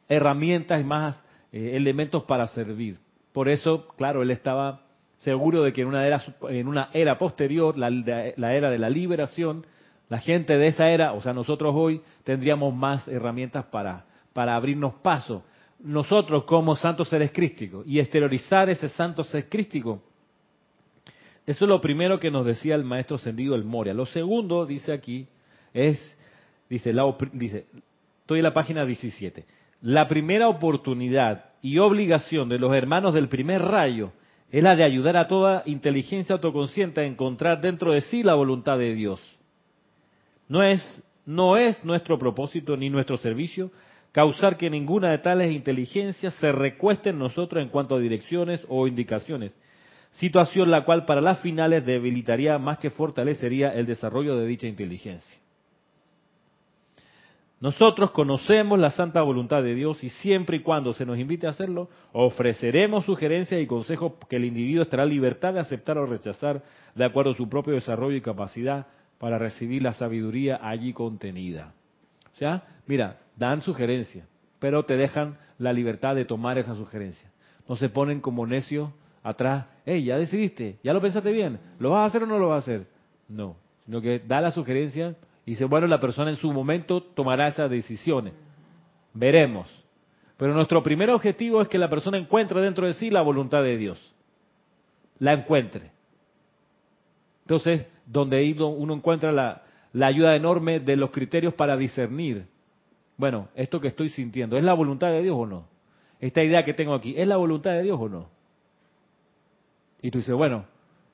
herramientas 0.09 0.81
y 0.81 0.83
más 0.83 1.17
eh, 1.53 1.77
elementos 1.77 2.25
para 2.25 2.45
servir. 2.47 2.97
Por 3.31 3.47
eso, 3.47 3.87
claro, 3.95 4.21
él 4.21 4.29
estaba 4.29 4.81
seguro 5.19 5.63
de 5.63 5.71
que 5.71 5.79
en 5.79 5.87
una 5.87 6.05
era, 6.05 6.21
en 6.49 6.67
una 6.67 6.89
era 6.91 7.17
posterior, 7.17 7.77
la, 7.77 7.89
la 7.89 8.53
era 8.53 8.69
de 8.69 8.77
la 8.77 8.89
liberación, 8.89 9.65
la 10.09 10.17
gente 10.17 10.57
de 10.57 10.67
esa 10.67 10.89
era, 10.89 11.13
o 11.13 11.21
sea, 11.21 11.31
nosotros 11.31 11.73
hoy 11.73 12.01
tendríamos 12.25 12.75
más 12.75 13.07
herramientas 13.07 13.63
para, 13.67 14.03
para 14.33 14.57
abrirnos 14.57 14.95
paso. 14.95 15.45
Nosotros 15.79 16.43
como 16.43 16.75
santos 16.75 17.07
seres 17.07 17.31
crísticos 17.31 17.87
y 17.87 17.97
exteriorizar 17.97 18.69
ese 18.69 18.89
santo 18.89 19.23
ser 19.23 19.47
crístico. 19.47 20.03
Eso 21.45 21.63
es 21.63 21.69
lo 21.69 21.79
primero 21.79 22.19
que 22.19 22.29
nos 22.29 22.45
decía 22.45 22.75
el 22.75 22.83
maestro 22.83 23.17
Sendido 23.17 23.55
el 23.55 23.63
Moria. 23.63 23.93
Lo 23.93 24.05
segundo, 24.05 24.65
dice 24.65 24.91
aquí, 24.91 25.25
es, 25.87 26.17
dice, 26.69 26.93
la, 26.93 27.15
dice, 27.33 27.65
estoy 28.21 28.39
en 28.39 28.43
la 28.43 28.53
página 28.53 28.85
17. 28.85 29.45
La 29.81 30.07
primera 30.07 30.47
oportunidad 30.47 31.45
y 31.61 31.77
obligación 31.77 32.49
de 32.49 32.59
los 32.59 32.73
hermanos 32.73 33.13
del 33.13 33.29
primer 33.29 33.61
rayo 33.61 34.11
es 34.51 34.63
la 34.63 34.75
de 34.75 34.83
ayudar 34.83 35.17
a 35.17 35.27
toda 35.27 35.63
inteligencia 35.65 36.33
autoconsciente 36.33 37.01
a 37.01 37.05
encontrar 37.05 37.61
dentro 37.61 37.91
de 37.93 38.01
sí 38.01 38.23
la 38.23 38.33
voluntad 38.33 38.77
de 38.77 38.93
Dios. 38.95 39.21
No 40.47 40.63
es, 40.63 41.03
no 41.25 41.57
es 41.57 41.83
nuestro 41.85 42.17
propósito 42.17 42.75
ni 42.75 42.89
nuestro 42.89 43.17
servicio 43.17 43.71
causar 44.11 44.57
que 44.57 44.69
ninguna 44.69 45.11
de 45.11 45.19
tales 45.19 45.51
inteligencias 45.51 46.33
se 46.35 46.51
recueste 46.51 47.11
en 47.11 47.19
nosotros 47.19 47.61
en 47.61 47.69
cuanto 47.69 47.95
a 47.95 47.99
direcciones 47.99 48.65
o 48.67 48.87
indicaciones, 48.87 49.55
situación 50.13 50.71
la 50.71 50.83
cual 50.83 51.05
para 51.05 51.21
las 51.21 51.39
finales 51.41 51.85
debilitaría 51.85 52.57
más 52.57 52.79
que 52.79 52.89
fortalecería 52.89 53.71
el 53.73 53.85
desarrollo 53.85 54.35
de 54.35 54.47
dicha 54.47 54.67
inteligencia. 54.67 55.38
Nosotros 57.61 58.11
conocemos 58.11 58.79
la 58.79 58.91
santa 58.91 59.21
voluntad 59.21 59.61
de 59.61 59.75
Dios 59.75 60.01
y 60.03 60.09
siempre 60.09 60.57
y 60.57 60.59
cuando 60.61 60.93
se 60.93 61.05
nos 61.05 61.19
invite 61.19 61.45
a 61.45 61.49
hacerlo, 61.49 61.89
ofreceremos 62.13 63.03
sugerencias 63.05 63.61
y 63.61 63.67
consejos 63.67 64.13
que 64.29 64.37
el 64.37 64.45
individuo 64.45 64.83
estará 64.83 65.03
en 65.03 65.09
libertad 65.09 65.53
de 65.53 65.59
aceptar 65.59 65.97
o 65.97 66.05
rechazar 66.05 66.63
de 66.95 67.03
acuerdo 67.03 67.31
a 67.31 67.35
su 67.35 67.49
propio 67.49 67.73
desarrollo 67.73 68.15
y 68.15 68.21
capacidad 68.21 68.87
para 69.17 69.37
recibir 69.37 69.83
la 69.83 69.91
sabiduría 69.91 70.59
allí 70.61 70.93
contenida. 70.93 71.73
O 72.33 72.37
sea, 72.37 72.63
mira, 72.87 73.17
dan 73.35 73.61
sugerencias, 73.61 74.25
pero 74.59 74.83
te 74.83 74.95
dejan 74.95 75.37
la 75.57 75.73
libertad 75.73 76.15
de 76.15 76.23
tomar 76.23 76.57
esa 76.57 76.75
sugerencia. 76.75 77.29
No 77.67 77.75
se 77.75 77.89
ponen 77.89 78.21
como 78.21 78.47
necios 78.47 78.89
atrás, 79.21 79.65
hey, 79.85 80.05
ya 80.05 80.17
decidiste, 80.17 80.77
ya 80.81 80.93
lo 80.93 81.01
pensaste 81.01 81.33
bien, 81.33 81.59
¿lo 81.77 81.89
vas 81.89 82.03
a 82.03 82.05
hacer 82.05 82.23
o 82.23 82.25
no 82.25 82.39
lo 82.39 82.47
vas 82.47 82.63
a 82.63 82.71
hacer? 82.71 82.87
No, 83.27 83.57
sino 83.83 83.99
que 83.99 84.19
da 84.19 84.39
la 84.39 84.51
sugerencia 84.51 85.17
dice, 85.49 85.65
bueno, 85.65 85.87
la 85.87 85.99
persona 85.99 86.29
en 86.29 86.35
su 86.35 86.51
momento 86.51 87.01
tomará 87.01 87.47
esas 87.47 87.69
decisiones. 87.69 88.33
Veremos. 89.13 89.67
Pero 90.37 90.53
nuestro 90.53 90.81
primer 90.83 91.09
objetivo 91.09 91.61
es 91.61 91.67
que 91.67 91.77
la 91.77 91.89
persona 91.89 92.17
encuentre 92.17 92.61
dentro 92.61 92.87
de 92.87 92.93
sí 92.93 93.09
la 93.09 93.21
voluntad 93.21 93.61
de 93.61 93.77
Dios. 93.77 93.99
La 95.17 95.33
encuentre. 95.33 95.91
Entonces, 97.41 97.87
donde 98.05 98.55
uno 98.59 98.93
encuentra 98.93 99.31
la, 99.31 99.63
ayuda 100.05 100.35
enorme 100.35 100.79
de 100.79 100.95
los 100.95 101.11
criterios 101.11 101.53
para 101.55 101.75
discernir. 101.75 102.45
Bueno, 103.17 103.49
esto 103.55 103.81
que 103.81 103.89
estoy 103.89 104.09
sintiendo, 104.09 104.55
¿es 104.55 104.63
la 104.63 104.73
voluntad 104.73 105.09
de 105.09 105.23
Dios 105.23 105.35
o 105.37 105.45
no? 105.45 105.65
Esta 106.19 106.43
idea 106.43 106.63
que 106.63 106.73
tengo 106.73 106.93
aquí, 106.93 107.15
¿es 107.17 107.27
la 107.27 107.37
voluntad 107.37 107.71
de 107.71 107.83
Dios 107.83 107.99
o 107.99 108.07
no? 108.07 108.29
Y 110.01 110.11
tú 110.11 110.19
dices, 110.19 110.35
bueno, 110.35 110.65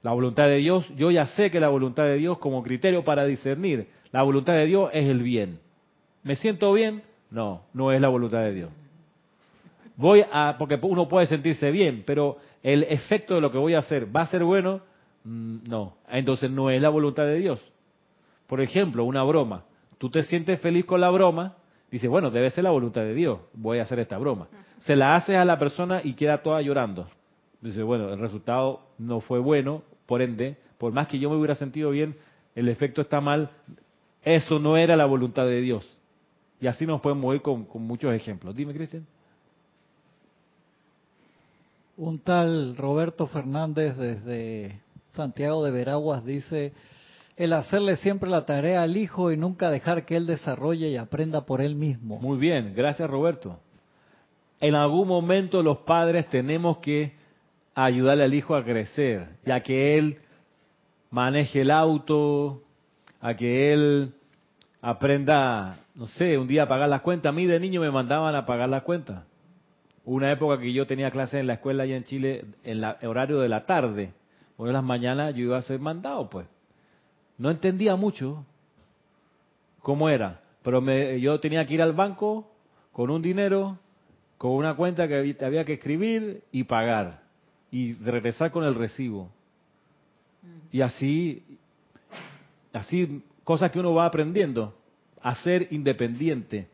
la 0.06 0.12
voluntad 0.12 0.46
de 0.46 0.58
Dios, 0.58 0.88
yo 0.96 1.10
ya 1.10 1.26
sé 1.26 1.50
que 1.50 1.60
la 1.60 1.70
voluntad 1.70 2.04
de 2.04 2.18
Dios 2.18 2.38
como 2.38 2.62
criterio 2.62 3.04
para 3.04 3.26
discernir, 3.26 3.88
la 4.12 4.22
voluntad 4.22 4.54
de 4.54 4.68
Dios 4.68 4.92
es 4.94 5.08
el 5.08 5.24
bien. 5.24 5.58
¿Me 6.22 6.36
siento 6.36 6.72
bien? 6.74 7.02
No, 7.32 7.64
no 7.74 7.92
es 7.92 8.00
la 8.00 8.10
voluntad 8.10 8.42
de 8.42 8.54
Dios. 8.54 8.70
Voy 9.96 10.24
a, 10.32 10.58
porque 10.60 10.78
uno 10.84 11.08
puede 11.08 11.26
sentirse 11.26 11.72
bien, 11.72 12.04
pero 12.06 12.38
el 12.62 12.84
efecto 12.84 13.34
de 13.34 13.42
lo 13.42 13.52
que 13.52 13.58
voy 13.58 13.74
a 13.74 13.80
hacer 13.80 14.16
va 14.16 14.22
a 14.22 14.26
ser 14.28 14.44
bueno, 14.44 14.82
mm, 15.24 15.68
no. 15.68 15.96
Entonces 16.08 16.52
no 16.52 16.70
es 16.70 16.80
la 16.80 16.90
voluntad 16.90 17.24
de 17.24 17.40
Dios. 17.40 17.60
Por 18.46 18.62
ejemplo, 18.62 19.06
una 19.06 19.24
broma. 19.24 19.64
Tú 19.98 20.12
te 20.12 20.22
sientes 20.22 20.62
feliz 20.62 20.86
con 20.86 21.02
la 21.02 21.10
broma, 21.10 21.56
dices, 21.90 22.08
bueno, 22.12 22.30
debe 22.30 22.52
ser 22.52 22.64
la 22.64 22.70
voluntad 22.70 23.02
de 23.02 23.16
Dios, 23.16 23.40
voy 23.54 23.80
a 23.80 23.82
hacer 23.82 23.98
esta 23.98 24.20
broma. 24.20 24.50
Se 24.82 24.96
la 24.96 25.16
haces 25.16 25.36
a 25.36 25.46
la 25.46 25.58
persona 25.58 26.02
y 26.04 26.14
queda 26.14 26.44
toda 26.44 26.62
llorando. 26.62 27.08
Dice, 27.60 27.82
bueno, 27.82 28.14
el 28.14 28.20
resultado 28.20 28.82
no 29.00 29.20
fue 29.22 29.40
bueno, 29.40 29.82
por 30.06 30.22
ende, 30.22 30.58
por 30.78 30.94
más 30.94 31.08
que 31.08 31.20
yo 31.20 31.30
me 31.30 31.36
hubiera 31.36 31.56
sentido 31.56 31.92
bien, 31.92 32.16
el 32.56 32.70
efecto 32.70 33.02
está 33.02 33.22
mal. 33.22 33.52
Eso 34.24 34.60
no 34.60 34.78
era 34.78 34.96
la 34.96 35.06
voluntad 35.06 35.46
de 35.46 35.62
Dios. 35.62 35.88
Y 36.60 36.68
así 36.68 36.86
nos 36.86 37.02
podemos 37.02 37.36
ir 37.36 37.42
con, 37.42 37.66
con 37.66 37.84
muchos 37.84 38.14
ejemplos. 38.14 38.56
Dime, 38.56 38.74
Cristian. 38.74 39.06
Un 41.98 42.20
tal 42.20 42.76
Roberto 42.76 43.28
Fernández 43.28 43.96
desde 43.98 44.82
Santiago 45.14 45.64
de 45.64 45.72
Veraguas 45.72 46.26
dice, 46.26 46.74
el 47.38 47.54
hacerle 47.54 47.98
siempre 47.98 48.30
la 48.30 48.46
tarea 48.46 48.82
al 48.82 48.98
hijo 48.98 49.32
y 49.32 49.38
nunca 49.38 49.70
dejar 49.70 50.06
que 50.06 50.16
él 50.16 50.26
desarrolle 50.26 50.90
y 50.90 50.98
aprenda 50.98 51.46
por 51.46 51.62
él 51.62 51.76
mismo. 51.76 52.20
Muy 52.20 52.38
bien, 52.38 52.74
gracias 52.76 53.10
Roberto. 53.10 53.60
En 54.60 54.76
algún 54.76 55.08
momento 55.08 55.62
los 55.62 55.80
padres 55.80 56.30
tenemos 56.30 56.78
que 56.78 57.14
ayudarle 57.76 58.24
al 58.24 58.34
hijo 58.34 58.56
a 58.56 58.64
crecer 58.64 59.28
y 59.46 59.52
a 59.52 59.62
que 59.62 59.98
él 59.98 60.20
maneje 61.12 61.62
el 61.62 61.72
auto, 61.72 62.64
a 63.20 63.36
que 63.36 63.74
él 63.74 64.14
aprenda, 64.82 65.80
no 65.94 66.08
sé, 66.08 66.38
un 66.38 66.48
día 66.48 66.64
a 66.64 66.68
pagar 66.68 66.90
las 66.90 67.02
cuentas. 67.02 67.30
A 67.30 67.34
mí 67.34 67.46
de 67.46 67.60
niño 67.60 67.82
me 67.82 67.92
mandaban 67.92 68.34
a 68.34 68.46
pagar 68.46 68.70
las 68.70 68.84
cuentas. 68.84 69.24
Una 70.06 70.32
época 70.32 70.60
que 70.60 70.72
yo 70.72 70.88
tenía 70.88 71.12
clases 71.12 71.42
en 71.42 71.48
la 71.48 71.54
escuela 71.54 71.84
allá 71.84 71.98
en 71.98 72.04
Chile 72.04 72.46
en 72.64 72.84
horario 72.84 73.40
de 73.40 73.50
la 73.50 73.66
tarde. 73.66 74.14
Bueno, 74.58 74.70
en 74.70 74.76
las 74.76 74.84
mañanas 74.84 75.34
yo 75.34 75.44
iba 75.44 75.58
a 75.58 75.62
ser 75.62 75.80
mandado, 75.80 76.30
pues. 76.30 76.48
No 77.38 77.52
entendía 77.52 77.96
mucho 77.96 78.46
cómo 79.80 80.10
era, 80.10 80.42
pero 80.64 80.80
me, 80.80 81.20
yo 81.20 81.40
tenía 81.40 81.66
que 81.66 81.74
ir 81.74 81.82
al 81.82 81.94
banco 81.94 82.50
con 82.94 83.10
un 83.10 83.22
dinero, 83.22 83.78
con 84.38 84.52
una 84.52 84.76
cuenta 84.76 85.08
que 85.08 85.36
había 85.42 85.66
que 85.66 85.74
escribir 85.74 86.44
y 86.52 86.64
pagar 86.64 87.25
y 87.76 87.92
regresar 87.96 88.52
con 88.52 88.64
el 88.64 88.74
recibo. 88.74 89.30
Y 90.72 90.80
así, 90.80 91.44
así, 92.72 93.22
cosas 93.44 93.70
que 93.70 93.82
uno 93.82 93.94
va 93.94 94.06
aprendiendo, 94.06 94.74
a 95.22 95.36
ser 95.36 95.68
independiente. 95.72 96.70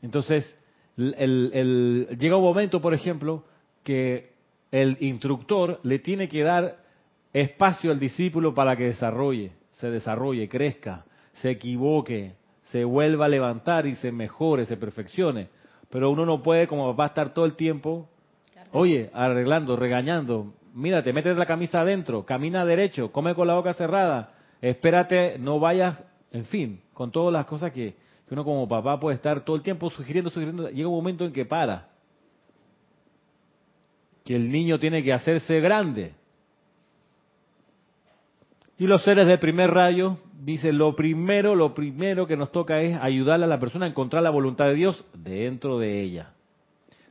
Entonces, 0.00 0.56
el, 0.96 2.06
llega 2.20 2.36
un 2.36 2.44
momento, 2.44 2.80
por 2.80 2.94
ejemplo, 2.94 3.42
que 3.82 4.30
el 4.70 4.96
instructor 5.00 5.80
le 5.82 5.98
tiene 5.98 6.28
que 6.28 6.44
dar 6.44 6.76
espacio 7.32 7.90
al 7.90 7.98
discípulo 7.98 8.54
para 8.54 8.76
que 8.76 8.84
desarrolle, 8.84 9.50
se 9.72 9.90
desarrolle, 9.90 10.48
crezca, 10.48 11.04
se 11.32 11.50
equivoque, 11.50 12.34
se 12.70 12.84
vuelva 12.84 13.24
a 13.24 13.28
levantar 13.28 13.86
y 13.86 13.96
se 13.96 14.12
mejore, 14.12 14.66
se 14.66 14.76
perfeccione. 14.76 15.48
Pero 15.90 16.12
uno 16.12 16.24
no 16.24 16.44
puede, 16.44 16.68
como 16.68 16.88
papá, 16.92 17.06
estar 17.06 17.34
todo 17.34 17.44
el 17.44 17.56
tiempo 17.56 18.08
Oye, 18.76 19.08
arreglando, 19.14 19.76
regañando, 19.76 20.52
mírate, 20.74 21.12
metes 21.12 21.36
la 21.36 21.46
camisa 21.46 21.82
adentro, 21.82 22.26
camina 22.26 22.66
derecho, 22.66 23.12
come 23.12 23.32
con 23.32 23.46
la 23.46 23.54
boca 23.54 23.72
cerrada, 23.72 24.34
espérate, 24.60 25.38
no 25.38 25.60
vayas, 25.60 25.96
en 26.32 26.44
fin, 26.46 26.80
con 26.92 27.12
todas 27.12 27.32
las 27.32 27.46
cosas 27.46 27.70
que, 27.70 27.94
uno 28.30 28.42
como 28.42 28.66
papá 28.66 28.98
puede 28.98 29.14
estar 29.14 29.44
todo 29.44 29.54
el 29.54 29.62
tiempo 29.62 29.90
sugiriendo, 29.90 30.28
sugiriendo, 30.28 30.68
llega 30.70 30.88
un 30.88 30.96
momento 30.96 31.24
en 31.24 31.32
que 31.32 31.44
para. 31.44 31.86
Que 34.24 34.34
el 34.34 34.50
niño 34.50 34.80
tiene 34.80 35.04
que 35.04 35.12
hacerse 35.12 35.60
grande. 35.60 36.14
Y 38.76 38.88
los 38.88 39.04
seres 39.04 39.28
del 39.28 39.38
primer 39.38 39.70
rayo, 39.70 40.18
dice, 40.42 40.72
lo 40.72 40.96
primero, 40.96 41.54
lo 41.54 41.74
primero 41.74 42.26
que 42.26 42.36
nos 42.36 42.50
toca 42.50 42.80
es 42.80 42.98
ayudarle 43.00 43.44
a 43.44 43.48
la 43.48 43.60
persona 43.60 43.86
a 43.86 43.90
encontrar 43.90 44.24
la 44.24 44.30
voluntad 44.30 44.64
de 44.64 44.74
Dios 44.74 45.04
dentro 45.14 45.78
de 45.78 46.02
ella 46.02 46.33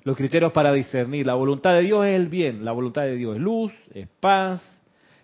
los 0.03 0.17
criterios 0.17 0.51
para 0.51 0.71
discernir. 0.73 1.25
La 1.25 1.35
voluntad 1.35 1.73
de 1.73 1.81
Dios 1.81 2.05
es 2.05 2.15
el 2.15 2.27
bien, 2.27 2.65
la 2.65 2.71
voluntad 2.71 3.03
de 3.03 3.15
Dios 3.15 3.35
es 3.35 3.41
luz, 3.41 3.73
es 3.93 4.07
paz, 4.19 4.61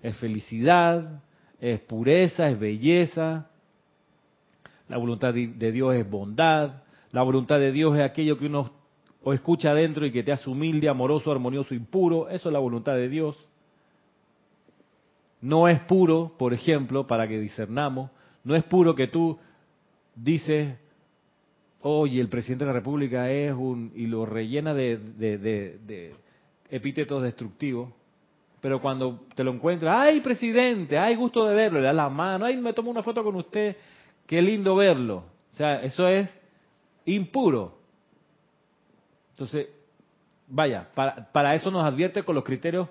es 0.02 0.16
felicidad, 0.18 1.22
es 1.60 1.82
pureza, 1.82 2.50
es 2.50 2.60
belleza. 2.60 3.50
La 4.88 4.98
voluntad 4.98 5.34
de 5.34 5.72
Dios 5.72 5.96
es 5.96 6.10
bondad. 6.10 6.84
La 7.12 7.22
voluntad 7.24 7.60
de 7.60 7.72
Dios 7.72 7.96
es 7.98 8.04
aquello 8.04 8.38
que 8.38 8.46
uno 8.46 8.72
o 9.22 9.34
escucha 9.34 9.72
adentro 9.72 10.06
y 10.06 10.12
que 10.12 10.24
te 10.24 10.32
hace 10.32 10.50
humilde, 10.50 10.88
amoroso, 10.88 11.32
armonioso 11.32 11.76
y 11.76 11.80
puro. 11.80 12.30
Eso 12.30 12.50
es 12.50 12.54
la 12.54 12.60
voluntad 12.60 12.96
de 12.96 13.10
Dios. 13.10 13.38
No 15.42 15.68
es 15.68 15.80
puro, 15.82 16.34
por 16.38 16.54
ejemplo, 16.54 17.08
para 17.08 17.28
que 17.28 17.40
discernamos, 17.40 18.12
no 18.44 18.56
es 18.56 18.64
puro 18.64 18.96
que 18.96 19.08
tú 19.08 19.38
dices, 20.16 20.78
oye, 21.82 22.20
el 22.20 22.30
presidente 22.30 22.66
de 22.66 22.70
la 22.70 22.78
República 22.78 23.30
es 23.32 23.54
un... 23.54 23.92
y 23.96 24.08
lo 24.08 24.26
rellena 24.26 24.74
de, 24.74 26.16
epítetos 26.70 27.24
destructivos, 27.24 27.90
pero 28.62 28.82
cuando 28.82 29.22
te 29.36 29.44
lo 29.44 29.52
encuentras, 29.52 29.96
ay, 29.98 30.20
presidente, 30.20 30.98
ay, 30.98 31.16
gusto 31.16 31.46
de 31.46 31.56
verlo, 31.56 31.80
le 31.80 31.86
da 31.86 31.94
la 31.94 32.10
mano, 32.10 32.46
ay, 32.46 32.58
me 32.58 32.74
tomo 32.74 32.92
una 32.92 33.04
foto 33.04 33.24
con 33.24 33.36
usted, 33.36 33.78
qué 34.26 34.42
lindo 34.42 34.76
verlo. 34.76 35.24
O 35.54 35.56
sea, 35.56 35.82
eso 35.82 36.08
es 36.08 36.30
impuro. 37.06 37.78
Entonces, 39.32 39.70
vaya, 40.48 40.90
para, 40.94 41.32
para 41.32 41.56
eso 41.56 41.72
nos 41.72 41.86
advierte 41.86 42.24
con 42.24 42.36
los 42.36 42.44
criterios 42.44 42.90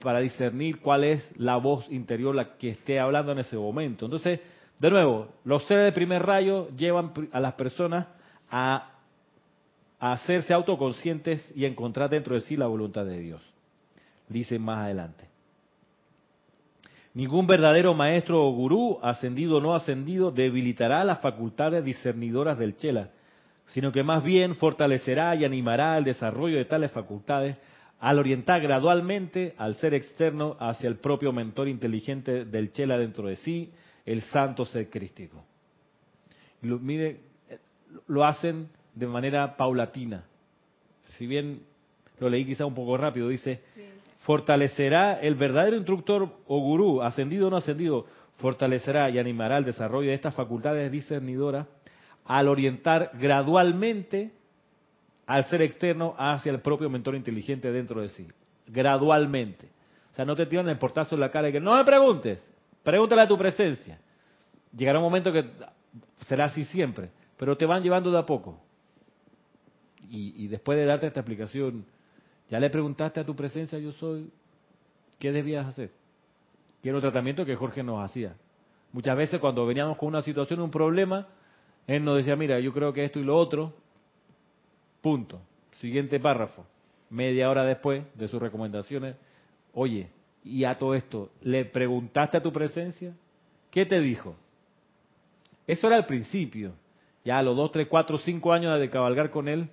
para 0.00 0.20
discernir 0.20 0.80
cuál 0.80 1.04
es 1.04 1.32
la 1.38 1.56
voz 1.56 1.90
interior 1.90 2.34
la 2.34 2.56
que 2.56 2.70
esté 2.70 3.00
hablando 3.00 3.32
en 3.32 3.38
ese 3.38 3.56
momento. 3.56 4.04
Entonces, 4.04 4.40
de 4.78 4.90
nuevo, 4.90 5.28
los 5.44 5.64
seres 5.66 5.86
de 5.86 5.92
primer 5.92 6.24
rayo 6.24 6.68
llevan 6.76 7.12
a 7.32 7.40
las 7.40 7.54
personas 7.54 8.06
a, 8.50 8.94
hacerse 10.00 10.54
autoconscientes 10.54 11.52
y 11.56 11.64
encontrar 11.64 12.08
dentro 12.08 12.36
de 12.36 12.40
sí 12.42 12.56
la 12.56 12.68
voluntad 12.68 13.04
de 13.04 13.18
Dios. 13.18 13.42
Dice 14.28 14.56
más 14.58 14.84
adelante. 14.84 15.28
Ningún 17.14 17.48
verdadero 17.48 17.94
maestro 17.94 18.46
o 18.46 18.52
gurú, 18.52 19.00
ascendido 19.02 19.56
o 19.56 19.60
no 19.60 19.74
ascendido, 19.74 20.30
debilitará 20.30 21.02
las 21.02 21.20
facultades 21.20 21.84
discernidoras 21.84 22.58
del 22.58 22.76
Chela, 22.76 23.10
sino 23.66 23.90
que 23.90 24.04
más 24.04 24.22
bien 24.22 24.54
fortalecerá 24.54 25.34
y 25.34 25.44
animará 25.44 25.98
el 25.98 26.04
desarrollo 26.04 26.58
de 26.58 26.64
tales 26.64 26.92
facultades 26.92 27.58
al 28.00 28.18
orientar 28.18 28.60
gradualmente 28.60 29.54
al 29.58 29.74
ser 29.74 29.94
externo 29.94 30.56
hacia 30.60 30.88
el 30.88 30.96
propio 30.96 31.32
mentor 31.32 31.68
inteligente 31.68 32.44
del 32.44 32.70
Chela 32.70 32.96
dentro 32.96 33.26
de 33.26 33.36
sí, 33.36 33.72
el 34.06 34.22
santo 34.22 34.64
ser 34.64 34.88
crístico. 34.88 35.44
Lo 38.06 38.24
hacen 38.24 38.68
de 38.94 39.06
manera 39.06 39.56
paulatina. 39.56 40.24
Si 41.16 41.26
bien 41.26 41.62
lo 42.18 42.28
leí 42.28 42.44
quizá 42.44 42.66
un 42.66 42.74
poco 42.74 42.96
rápido, 42.96 43.28
dice, 43.28 43.60
fortalecerá 44.20 45.20
el 45.20 45.34
verdadero 45.34 45.76
instructor 45.76 46.28
o 46.46 46.60
gurú, 46.60 47.02
ascendido 47.02 47.46
o 47.48 47.50
no 47.50 47.56
ascendido, 47.56 48.06
fortalecerá 48.36 49.10
y 49.10 49.18
animará 49.18 49.58
el 49.58 49.64
desarrollo 49.64 50.08
de 50.08 50.14
estas 50.14 50.34
facultades 50.34 50.90
discernidoras 50.90 51.66
al 52.24 52.48
orientar 52.48 53.10
gradualmente 53.14 54.32
al 55.26 55.44
ser 55.44 55.62
externo 55.62 56.14
hacia 56.18 56.50
el 56.50 56.60
propio 56.60 56.88
mentor 56.88 57.14
inteligente 57.14 57.70
dentro 57.70 58.00
de 58.00 58.08
sí. 58.08 58.26
Gradualmente. 58.66 59.68
O 60.12 60.14
sea, 60.14 60.24
no 60.24 60.34
te 60.34 60.46
tiran 60.46 60.68
el 60.68 60.78
portazo 60.78 61.14
en 61.14 61.20
la 61.20 61.30
cara 61.30 61.50
y 61.50 61.52
que 61.52 61.60
no 61.60 61.76
me 61.76 61.84
preguntes, 61.84 62.42
pregúntale 62.82 63.22
a 63.22 63.28
tu 63.28 63.36
presencia. 63.36 63.98
Llegará 64.74 64.98
un 64.98 65.04
momento 65.04 65.32
que 65.32 65.44
será 66.26 66.46
así 66.46 66.64
siempre, 66.64 67.10
pero 67.38 67.56
te 67.56 67.64
van 67.64 67.82
llevando 67.82 68.10
de 68.10 68.18
a 68.18 68.26
poco. 68.26 68.58
Y, 70.10 70.48
después 70.48 70.78
de 70.78 70.86
darte 70.86 71.06
esta 71.06 71.20
explicación, 71.20 71.84
ya 72.50 72.58
le 72.58 72.70
preguntaste 72.70 73.20
a 73.20 73.26
tu 73.26 73.36
presencia, 73.36 73.78
yo 73.78 73.92
soy, 73.92 74.30
¿qué 75.18 75.32
debías 75.32 75.66
hacer? 75.66 75.90
Que 76.82 76.88
era 76.88 76.96
un 76.96 77.02
tratamiento 77.02 77.44
que 77.44 77.54
Jorge 77.54 77.82
nos 77.82 78.02
hacía. 78.02 78.34
Muchas 78.92 79.16
veces 79.16 79.38
cuando 79.38 79.66
veníamos 79.66 79.98
con 79.98 80.08
una 80.08 80.22
situación, 80.22 80.60
un 80.60 80.70
problema, 80.70 81.28
él 81.86 82.04
nos 82.04 82.16
decía, 82.16 82.36
mira, 82.36 82.58
yo 82.58 82.72
creo 82.72 82.92
que 82.92 83.04
esto 83.04 83.20
y 83.20 83.24
lo 83.24 83.36
otro, 83.36 83.74
punto. 85.02 85.40
Siguiente 85.72 86.18
párrafo. 86.18 86.64
Media 87.10 87.50
hora 87.50 87.64
después 87.64 88.02
de 88.14 88.28
sus 88.28 88.40
recomendaciones, 88.40 89.14
oye, 89.74 90.08
y 90.42 90.64
a 90.64 90.78
todo 90.78 90.94
esto, 90.94 91.30
¿le 91.42 91.66
preguntaste 91.66 92.38
a 92.38 92.42
tu 92.42 92.52
presencia? 92.52 93.14
¿Qué 93.70 93.84
te 93.84 94.00
dijo? 94.00 94.34
Eso 95.66 95.86
era 95.86 95.98
el 95.98 96.06
principio. 96.06 96.72
Ya 97.28 97.40
a 97.40 97.42
los 97.42 97.54
dos, 97.54 97.70
tres, 97.70 97.88
cuatro, 97.88 98.16
cinco 98.16 98.54
años 98.54 98.80
de 98.80 98.88
cabalgar 98.88 99.28
con 99.28 99.48
él, 99.48 99.68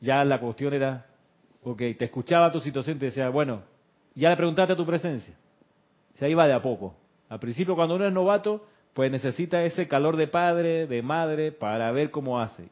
ya 0.00 0.24
la 0.24 0.38
cuestión 0.38 0.74
era, 0.74 1.04
ok, 1.64 1.76
te 1.98 2.04
escuchaba 2.04 2.52
tu 2.52 2.60
situación 2.60 3.00
te 3.00 3.06
decía, 3.06 3.30
bueno, 3.30 3.62
ya 4.14 4.30
le 4.30 4.36
preguntaste 4.36 4.74
a 4.74 4.76
tu 4.76 4.86
presencia. 4.86 5.34
Se 6.14 6.30
iba 6.30 6.46
de 6.46 6.52
a 6.52 6.62
poco. 6.62 6.94
Al 7.28 7.40
principio, 7.40 7.74
cuando 7.74 7.96
uno 7.96 8.06
es 8.06 8.12
novato, 8.12 8.64
pues 8.92 9.10
necesita 9.10 9.64
ese 9.64 9.88
calor 9.88 10.16
de 10.16 10.28
padre, 10.28 10.86
de 10.86 11.02
madre, 11.02 11.50
para 11.50 11.90
ver 11.90 12.12
cómo 12.12 12.38
hace. 12.38 12.68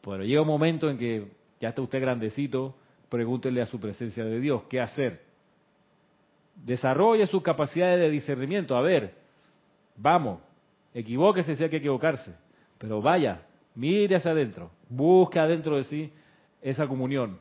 Pero 0.00 0.22
llega 0.22 0.42
un 0.42 0.46
momento 0.46 0.88
en 0.88 0.96
que 0.96 1.26
ya 1.60 1.70
está 1.70 1.82
usted 1.82 2.00
grandecito, 2.00 2.76
pregúntele 3.08 3.60
a 3.62 3.66
su 3.66 3.80
presencia 3.80 4.24
de 4.24 4.38
Dios, 4.38 4.62
¿qué 4.70 4.80
hacer? 4.80 5.22
Desarrolle 6.54 7.26
sus 7.26 7.42
capacidades 7.42 7.98
de 7.98 8.10
discernimiento. 8.10 8.76
A 8.76 8.80
ver, 8.80 9.12
vamos, 9.96 10.38
equivóquese 10.94 11.56
si 11.56 11.64
hay 11.64 11.68
que 11.70 11.78
equivocarse, 11.78 12.32
pero 12.78 13.02
vaya, 13.02 13.42
mire 13.76 14.16
hacia 14.16 14.32
adentro, 14.32 14.70
busque 14.88 15.38
adentro 15.38 15.76
de 15.76 15.84
sí 15.84 16.12
esa 16.60 16.88
comunión. 16.88 17.38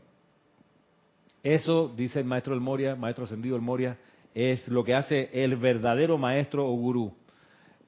Eso, 1.42 1.92
dice 1.96 2.20
el 2.20 2.26
maestro 2.26 2.54
El 2.54 2.62
Moria, 2.62 2.96
maestro 2.96 3.24
ascendido 3.24 3.56
El 3.56 3.62
Moria, 3.62 3.98
es 4.34 4.68
lo 4.68 4.84
que 4.84 4.94
hace 4.94 5.30
el 5.32 5.56
verdadero 5.56 6.18
maestro 6.18 6.68
o 6.68 6.76
gurú. 6.76 7.14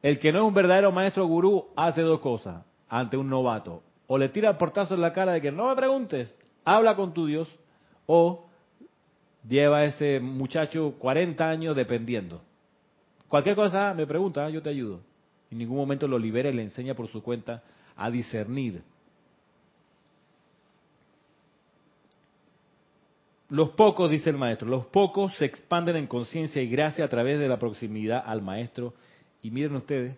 El 0.01 0.19
que 0.19 0.31
no 0.31 0.39
es 0.39 0.45
un 0.45 0.53
verdadero 0.53 0.91
maestro 0.91 1.25
o 1.25 1.27
gurú 1.27 1.67
hace 1.75 2.01
dos 2.01 2.19
cosas 2.19 2.65
ante 2.87 3.17
un 3.17 3.29
novato. 3.29 3.83
O 4.07 4.17
le 4.17 4.29
tira 4.29 4.49
el 4.49 4.57
portazo 4.57 4.95
en 4.95 5.01
la 5.01 5.11
cara 5.11 5.33
de 5.33 5.41
que 5.41 5.51
no 5.51 5.67
me 5.69 5.75
preguntes, 5.75 6.35
habla 6.63 6.95
con 6.95 7.13
tu 7.13 7.25
Dios, 7.25 7.49
o 8.05 8.45
lleva 9.47 9.79
a 9.79 9.85
ese 9.85 10.19
muchacho 10.19 10.95
40 10.99 11.49
años 11.49 11.75
dependiendo. 11.75 12.41
Cualquier 13.27 13.55
cosa 13.55 13.93
me 13.93 14.07
pregunta, 14.07 14.49
yo 14.49 14.61
te 14.61 14.69
ayudo. 14.69 15.01
En 15.51 15.57
ningún 15.57 15.77
momento 15.77 16.07
lo 16.07 16.17
libera 16.17 16.49
y 16.49 16.53
le 16.53 16.63
enseña 16.63 16.93
por 16.93 17.07
su 17.09 17.21
cuenta 17.21 17.63
a 17.97 18.09
discernir. 18.09 18.81
Los 23.49 23.69
pocos, 23.71 24.11
dice 24.11 24.29
el 24.29 24.37
maestro, 24.37 24.67
los 24.67 24.85
pocos 24.85 25.33
se 25.37 25.45
expanden 25.45 25.95
en 25.95 26.07
conciencia 26.07 26.61
y 26.61 26.67
gracia 26.67 27.05
a 27.05 27.07
través 27.07 27.39
de 27.39 27.47
la 27.47 27.57
proximidad 27.57 28.21
al 28.25 28.41
maestro. 28.41 28.93
Y 29.41 29.51
miren 29.51 29.75
ustedes, 29.75 30.15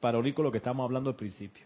para 0.00 0.18
unir 0.18 0.34
con 0.34 0.44
lo 0.44 0.52
que 0.52 0.58
estamos 0.58 0.84
hablando 0.84 1.10
al 1.10 1.16
principio. 1.16 1.64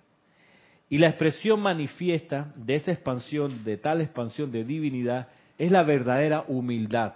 Y 0.89 0.99
la 0.99 1.09
expresión 1.09 1.61
manifiesta 1.61 2.53
de 2.55 2.77
esa 2.77 2.93
expansión, 2.93 3.65
de 3.65 3.77
tal 3.77 4.01
expansión 4.01 4.53
de 4.53 4.63
divinidad, 4.63 5.29
es 5.59 5.73
la 5.73 5.83
verdadera 5.83 6.45
humildad, 6.47 7.15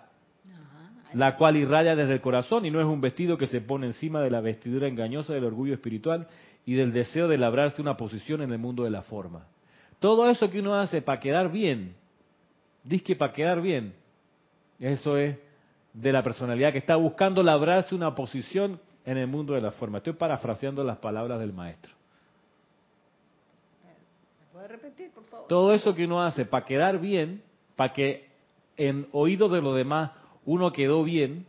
la 1.14 1.36
cual 1.36 1.56
irradia 1.56 1.94
desde 1.94 2.14
el 2.14 2.20
corazón 2.20 2.66
y 2.66 2.70
no 2.70 2.80
es 2.80 2.86
un 2.86 3.00
vestido 3.00 3.38
que 3.38 3.46
se 3.46 3.60
pone 3.60 3.86
encima 3.86 4.20
de 4.20 4.30
la 4.30 4.40
vestidura 4.40 4.88
engañosa 4.88 5.34
del 5.34 5.44
orgullo 5.44 5.74
espiritual 5.74 6.26
y 6.70 6.74
del 6.74 6.92
deseo 6.92 7.26
de 7.26 7.36
labrarse 7.36 7.82
una 7.82 7.96
posición 7.96 8.42
en 8.42 8.52
el 8.52 8.58
mundo 8.60 8.84
de 8.84 8.90
la 8.90 9.02
forma. 9.02 9.44
Todo 9.98 10.30
eso 10.30 10.48
que 10.48 10.60
uno 10.60 10.76
hace 10.76 11.02
para 11.02 11.18
quedar 11.18 11.50
bien, 11.50 11.96
Dice 12.84 13.02
que 13.02 13.16
para 13.16 13.32
quedar 13.32 13.60
bien. 13.60 13.92
Eso 14.78 15.16
es 15.16 15.36
de 15.92 16.12
la 16.12 16.22
personalidad 16.22 16.70
que 16.70 16.78
está 16.78 16.94
buscando 16.94 17.42
labrarse 17.42 17.92
una 17.92 18.14
posición 18.14 18.80
en 19.04 19.18
el 19.18 19.26
mundo 19.26 19.54
de 19.54 19.60
la 19.60 19.72
forma. 19.72 19.98
Estoy 19.98 20.12
parafraseando 20.12 20.84
las 20.84 20.98
palabras 20.98 21.40
del 21.40 21.52
maestro. 21.52 21.92
¿Puede 24.52 24.68
repetir, 24.68 25.10
por 25.10 25.24
favor? 25.24 25.48
Todo 25.48 25.72
eso 25.72 25.92
que 25.92 26.04
uno 26.04 26.22
hace 26.22 26.44
para 26.44 26.64
quedar 26.64 27.00
bien, 27.00 27.42
para 27.74 27.92
que 27.92 28.28
en 28.76 29.08
oído 29.10 29.48
de 29.48 29.60
los 29.60 29.74
demás 29.74 30.12
uno 30.44 30.70
quedó 30.70 31.02
bien, 31.02 31.46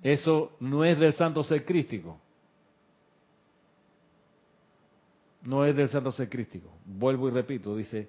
eso 0.00 0.52
no 0.60 0.84
es 0.84 0.96
del 1.00 1.14
santo 1.14 1.42
ser 1.42 1.64
crístico. 1.64 2.20
No 5.44 5.64
es 5.64 5.74
del 5.74 5.88
santo 5.88 6.12
ser 6.12 6.28
crístico. 6.28 6.70
Vuelvo 6.84 7.28
y 7.28 7.32
repito, 7.32 7.76
dice, 7.76 8.08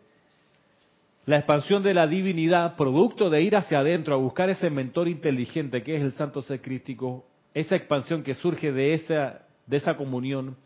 la 1.26 1.38
expansión 1.38 1.82
de 1.84 1.94
la 1.94 2.06
divinidad, 2.06 2.76
producto 2.76 3.30
de 3.30 3.42
ir 3.42 3.56
hacia 3.56 3.80
adentro 3.80 4.14
a 4.14 4.18
buscar 4.18 4.50
ese 4.50 4.70
mentor 4.70 5.08
inteligente 5.08 5.82
que 5.82 5.96
es 5.96 6.02
el 6.02 6.12
santo 6.12 6.42
ser 6.42 6.62
crístico, 6.62 7.26
esa 7.54 7.76
expansión 7.76 8.24
que 8.24 8.34
surge 8.34 8.72
de 8.72 8.94
esa, 8.94 9.42
de 9.66 9.78
esa 9.78 9.96
comunión, 9.96 10.58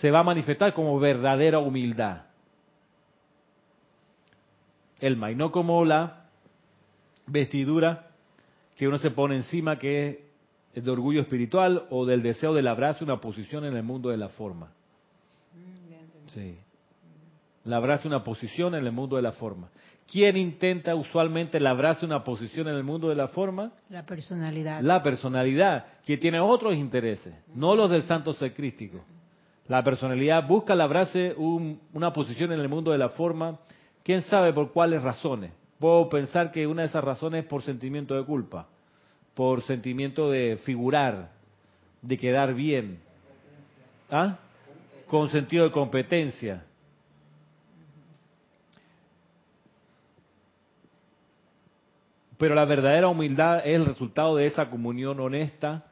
se 0.00 0.10
va 0.10 0.20
a 0.20 0.24
manifestar 0.24 0.74
como 0.74 0.98
verdadera 0.98 1.58
humildad. 1.58 2.22
El 5.00 5.18
no 5.36 5.50
como 5.50 5.84
la 5.84 6.26
vestidura 7.26 8.10
que 8.76 8.86
uno 8.86 8.98
se 8.98 9.10
pone 9.10 9.36
encima, 9.36 9.78
que 9.78 10.26
es 10.74 10.84
de 10.84 10.90
orgullo 10.90 11.22
espiritual 11.22 11.86
o 11.88 12.04
del 12.04 12.22
deseo 12.22 12.52
de 12.52 12.62
labrarse 12.62 13.02
una 13.02 13.20
posición 13.20 13.64
en 13.64 13.76
el 13.76 13.82
mundo 13.82 14.10
de 14.10 14.18
la 14.18 14.28
forma. 14.28 14.72
Sí. 16.36 16.58
Labrarse 17.64 18.06
una 18.06 18.22
posición 18.22 18.74
en 18.74 18.86
el 18.86 18.92
mundo 18.92 19.16
de 19.16 19.22
la 19.22 19.32
forma. 19.32 19.70
¿Quién 20.06 20.36
intenta 20.36 20.94
usualmente 20.94 21.58
labrarse 21.58 22.04
una 22.04 22.22
posición 22.22 22.68
en 22.68 22.74
el 22.74 22.84
mundo 22.84 23.08
de 23.08 23.16
la 23.16 23.28
forma? 23.28 23.72
La 23.88 24.04
personalidad. 24.04 24.82
La 24.82 25.02
personalidad, 25.02 25.86
que 26.04 26.18
tiene 26.18 26.38
otros 26.38 26.76
intereses, 26.76 27.34
no 27.54 27.74
los 27.74 27.90
del 27.90 28.02
santo 28.02 28.34
ser 28.34 28.54
crístico. 28.54 29.02
La 29.66 29.82
personalidad 29.82 30.46
busca 30.46 30.74
labrarse 30.76 31.34
una 31.34 32.12
posición 32.12 32.52
en 32.52 32.60
el 32.60 32.68
mundo 32.68 32.92
de 32.92 32.98
la 32.98 33.08
forma, 33.08 33.58
quién 34.04 34.22
sabe 34.22 34.52
por 34.52 34.72
cuáles 34.72 35.02
razones. 35.02 35.52
Puedo 35.80 36.08
pensar 36.08 36.52
que 36.52 36.66
una 36.66 36.82
de 36.82 36.88
esas 36.88 37.02
razones 37.02 37.44
es 37.44 37.48
por 37.48 37.62
sentimiento 37.62 38.14
de 38.14 38.24
culpa, 38.24 38.68
por 39.34 39.62
sentimiento 39.62 40.30
de 40.30 40.58
figurar, 40.58 41.30
de 42.02 42.16
quedar 42.16 42.54
bien, 42.54 43.00
¿Ah? 44.08 44.38
Con 45.08 45.28
sentido 45.28 45.64
de 45.64 45.72
competencia. 45.72 46.64
Pero 52.38 52.54
la 52.54 52.64
verdadera 52.64 53.08
humildad 53.08 53.58
es 53.58 53.76
el 53.76 53.86
resultado 53.86 54.36
de 54.36 54.46
esa 54.46 54.68
comunión 54.68 55.20
honesta 55.20 55.86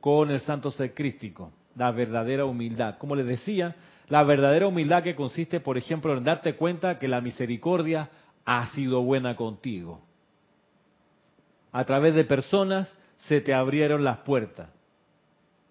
con 0.00 0.30
el 0.30 0.40
santo 0.40 0.70
ser 0.70 0.94
crístico. 0.94 1.52
La 1.74 1.90
verdadera 1.90 2.44
humildad. 2.44 2.98
Como 2.98 3.16
les 3.16 3.26
decía, 3.26 3.76
la 4.08 4.22
verdadera 4.22 4.66
humildad 4.66 5.02
que 5.02 5.14
consiste, 5.14 5.60
por 5.60 5.78
ejemplo, 5.78 6.16
en 6.16 6.24
darte 6.24 6.54
cuenta 6.54 6.98
que 6.98 7.08
la 7.08 7.20
misericordia 7.20 8.10
ha 8.44 8.68
sido 8.68 9.02
buena 9.02 9.36
contigo. 9.36 10.00
A 11.72 11.84
través 11.84 12.14
de 12.14 12.24
personas 12.24 12.94
se 13.18 13.40
te 13.40 13.54
abrieron 13.54 14.04
las 14.04 14.18
puertas. 14.18 14.68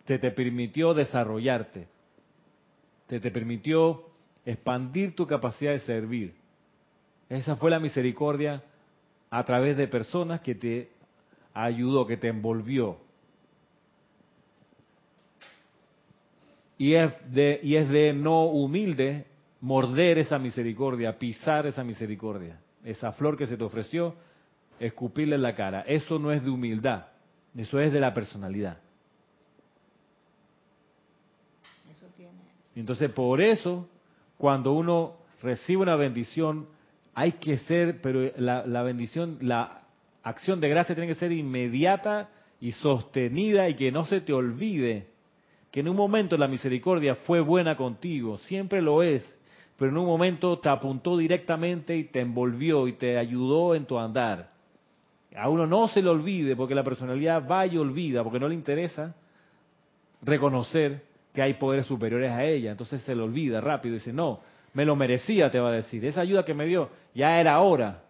Se 0.06 0.20
te 0.20 0.32
permitió 0.32 0.94
desarrollarte. 0.94 1.88
Te 3.18 3.32
permitió 3.32 4.06
expandir 4.46 5.16
tu 5.16 5.26
capacidad 5.28 5.72
de 5.72 5.80
servir. 5.80 6.36
Esa 7.28 7.56
fue 7.56 7.70
la 7.70 7.80
misericordia 7.80 8.64
a 9.30 9.44
través 9.44 9.76
de 9.78 9.88
personas 9.88 10.42
que 10.42 10.56
te 10.56 10.92
ayudó, 11.54 12.06
que 12.08 12.18
te 12.18 12.28
envolvió. 12.28 12.98
Y 16.78 16.94
es 16.94 17.12
de, 17.32 17.60
y 17.62 17.76
es 17.76 17.90
de 17.90 18.14
no 18.14 18.46
humilde 18.46 19.26
morder 19.62 20.18
esa 20.18 20.40
misericordia, 20.40 21.20
pisar 21.20 21.68
esa 21.68 21.84
misericordia, 21.84 22.60
esa 22.84 23.12
flor 23.12 23.36
que 23.36 23.46
se 23.46 23.58
te 23.58 23.64
ofreció, 23.64 24.16
escupirle 24.80 25.36
en 25.36 25.42
la 25.42 25.56
cara. 25.56 25.82
Eso 25.82 26.18
no 26.18 26.32
es 26.32 26.42
de 26.44 26.50
humildad, 26.50 27.08
eso 27.56 27.80
es 27.80 27.92
de 27.92 28.00
la 28.00 28.14
personalidad. 28.14 28.78
Eso 31.92 32.06
tiene. 32.16 32.40
Entonces, 32.80 33.12
por 33.12 33.42
eso, 33.42 33.90
cuando 34.38 34.72
uno 34.74 35.18
recibe 35.42 35.82
una 35.82 35.96
bendición, 35.96 36.68
hay 37.14 37.34
que 37.34 37.58
ser, 37.58 38.02
pero 38.02 38.32
la, 38.38 38.84
bendición, 38.84 39.38
la 39.42 39.82
acción 40.24 40.62
de 40.62 40.70
gracia 40.70 40.96
tiene 40.96 41.08
que 41.08 41.20
ser 41.20 41.32
inmediata 41.32 42.30
y 42.62 42.72
sostenida 42.72 43.68
y 43.68 43.76
que 43.76 43.92
no 43.92 44.06
se 44.06 44.22
te 44.22 44.34
olvide. 44.34 45.08
que 45.72 45.82
en 45.82 45.90
un 45.90 45.96
momento 45.96 46.36
la 46.36 46.48
misericordia 46.48 47.16
fue 47.16 47.42
buena 47.42 47.76
contigo, 47.76 48.38
siempre 48.40 48.82
lo 48.82 49.04
es, 49.04 49.24
pero 49.78 49.92
en 49.92 49.98
un 49.98 50.08
momento 50.08 50.58
te 50.58 50.70
apuntó 50.70 51.16
directamente 51.18 51.96
y 51.96 52.06
te 52.06 52.22
envolvió 52.22 52.88
y 52.88 52.94
te 52.94 53.18
ayudó 53.18 53.76
en 53.76 53.86
tu 53.86 54.00
andar. 54.00 54.52
A 55.36 55.48
uno 55.48 55.68
no 55.68 55.88
se 55.90 56.02
le 56.02 56.10
olvide, 56.10 56.56
porque 56.56 56.74
la 56.74 56.84
personalidad 56.84 57.48
va 57.48 57.68
y 57.68 57.78
olvida, 57.78 58.24
porque 58.24 58.40
no 58.40 58.48
le 58.48 58.56
interesa 58.56 59.16
reconocer 60.22 61.09
que 61.34 61.42
hay 61.42 61.56
poderes 61.56 61.86
superiores 61.86 62.32
a 62.32 62.44
ella. 62.44 62.72
Entonces 62.72 63.02
se 63.02 63.16
le 63.16 63.22
olvida 63.22 63.62
rápido 63.62 63.96
y 63.96 64.00
dice, 64.00 64.14
no, 64.14 64.40
me 64.74 64.86
lo 64.86 64.96
merecía, 64.96 65.50
te 65.50 65.60
va 65.60 65.70
a 65.70 65.74
decir. 65.74 66.04
Esa 66.06 66.22
ayuda 66.22 66.44
que 66.44 66.54
me 66.54 66.66
dio, 66.66 66.90
ya 67.14 67.40
era 67.40 67.60
hora. 67.60 68.04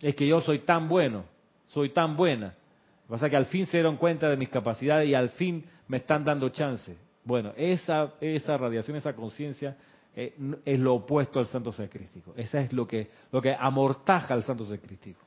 Es 0.00 0.14
que 0.14 0.26
yo 0.26 0.40
soy 0.40 0.60
tan 0.60 0.88
bueno, 0.88 1.24
soy 1.68 1.90
tan 1.90 2.16
buena. 2.16 2.46
Lo 2.46 2.52
que 2.52 3.10
pasa 3.10 3.26
es 3.26 3.30
que 3.30 3.36
al 3.36 3.46
fin 3.46 3.66
se 3.66 3.78
dieron 3.78 3.96
cuenta 3.96 4.28
de 4.28 4.36
mis 4.36 4.48
capacidades 4.48 5.08
y 5.08 5.14
al 5.14 5.30
fin 5.30 5.64
me 5.88 5.98
están 5.98 6.24
dando 6.24 6.48
chance. 6.50 6.96
Bueno, 7.24 7.52
esa, 7.56 8.14
esa 8.20 8.56
radiación, 8.56 8.96
esa 8.96 9.14
conciencia 9.14 9.76
eh, 10.14 10.34
es 10.64 10.78
lo 10.78 10.94
opuesto 10.94 11.38
al 11.38 11.46
santo 11.46 11.72
ser 11.72 11.88
crístico. 11.88 12.32
Esa 12.36 12.60
es 12.60 12.72
lo 12.72 12.86
que, 12.86 13.10
lo 13.32 13.42
que 13.42 13.54
amortaja 13.58 14.34
al 14.34 14.42
santo 14.42 14.64
ser 14.64 14.80
crístico. 14.80 15.20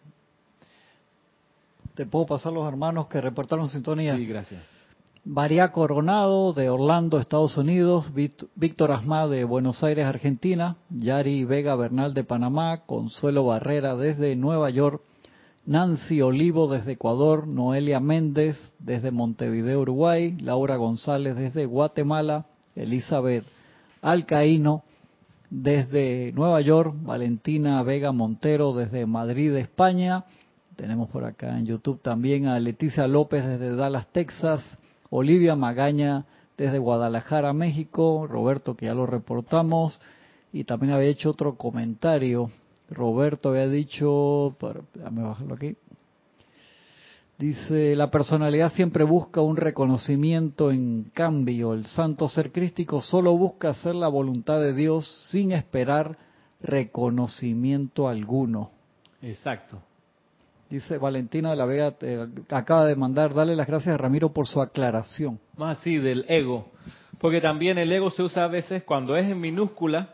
Te 1.93 2.06
puedo 2.06 2.26
pasar 2.26 2.54
los 2.54 2.67
hermanos 2.67 3.08
que 3.08 3.19
reportaron 3.19 3.69
sintonía. 3.69 4.15
Sí, 4.15 4.26
gracias. 4.26 4.79
María 5.25 5.71
Coronado 5.71 6.53
de 6.53 6.69
Orlando, 6.69 7.19
Estados 7.19 7.58
Unidos, 7.58 8.05
Víctor 8.55 8.91
Asma 8.91 9.27
de 9.27 9.43
Buenos 9.43 9.84
Aires, 9.84 10.05
Argentina, 10.05 10.77
Yari 10.89 11.43
Vega 11.43 11.75
Bernal 11.75 12.13
de 12.13 12.23
Panamá, 12.23 12.86
Consuelo 12.86 13.45
Barrera 13.45 13.95
desde 13.95 14.36
Nueva 14.38 14.69
York, 14.69 15.01
Nancy 15.65 16.21
Olivo 16.21 16.69
desde 16.69 16.93
Ecuador, 16.93 17.47
Noelia 17.47 17.99
Méndez 17.99 18.58
desde 18.79 19.12
Montevideo, 19.12 19.82
Uruguay, 19.82 20.38
Laura 20.39 20.77
González 20.77 21.36
desde 21.36 21.65
Guatemala, 21.65 22.45
Elizabeth 22.75 23.43
Alcaíno 24.01 24.84
desde 25.49 26.32
Nueva 26.32 26.62
York, 26.62 26.95
Valentina 27.01 27.84
Vega 27.84 28.13
Montero 28.13 28.73
desde 28.73 29.05
Madrid, 29.05 29.53
España. 29.55 30.23
Tenemos 30.77 31.10
por 31.10 31.25
acá 31.25 31.60
en 31.60 31.65
YouTube 31.65 32.01
también 32.01 32.47
a 32.47 32.58
Leticia 32.58 33.05
López 33.05 33.45
desde 33.45 33.75
Dallas, 33.75 34.08
Texas, 34.13 34.63
Olivia 35.10 35.56
Magaña 35.56 36.26
desde 36.58 36.78
Guadalajara, 36.78 37.54
México, 37.54 38.28
Roberto 38.28 38.76
que 38.76 38.88
ya 38.88 38.93
lo 38.93 39.06
reportamos 39.06 40.00
y 40.52 40.63
también 40.65 40.93
había 40.93 41.10
hecho 41.10 41.30
otro 41.32 41.56
comentario. 41.56 42.50
Roberto 42.89 43.50
había 43.50 43.67
dicho, 43.67 44.56
déjame 44.93 45.24
bajarlo 45.24 45.56
aquí. 45.56 45.76
Dice, 47.38 47.95
la 47.95 48.12
personalidad 48.12 48.74
siempre 48.74 49.06
busca 49.06 49.39
un 49.39 49.56
reconocimiento, 49.56 50.72
en 50.72 51.06
cambio, 51.13 51.74
el 51.74 51.86
santo 51.86 52.28
ser 52.28 52.52
crístico 52.52 53.02
solo 53.02 53.38
busca 53.38 53.69
hacer 53.69 53.95
la 53.95 54.10
voluntad 54.10 54.60
de 54.60 54.74
Dios 54.74 55.08
sin 55.32 55.54
esperar 55.54 56.17
reconocimiento 56.62 58.10
alguno. 58.10 58.72
Exacto. 59.22 59.82
Dice 60.69 60.99
Valentina 60.99 61.49
de 61.49 61.55
la 61.55 61.65
Vega, 61.65 61.95
acaba 62.51 62.86
de 62.86 62.95
mandar, 62.95 63.34
dale 63.34 63.55
las 63.55 63.65
gracias 63.65 63.95
a 63.95 63.97
Ramiro 63.97 64.32
por 64.32 64.45
su 64.45 64.62
aclaración. 64.62 65.39
Más 65.58 65.79
así, 65.79 65.97
del 65.97 66.25
ego. 66.27 66.69
Porque 67.17 67.41
también 67.41 67.79
el 67.79 67.91
ego 67.91 68.12
se 68.12 68.21
usa 68.21 68.43
a 68.43 68.47
veces 68.47 68.84
cuando 68.84 69.17
es 69.17 69.27
en 69.27 69.39
minúscula, 69.39 70.13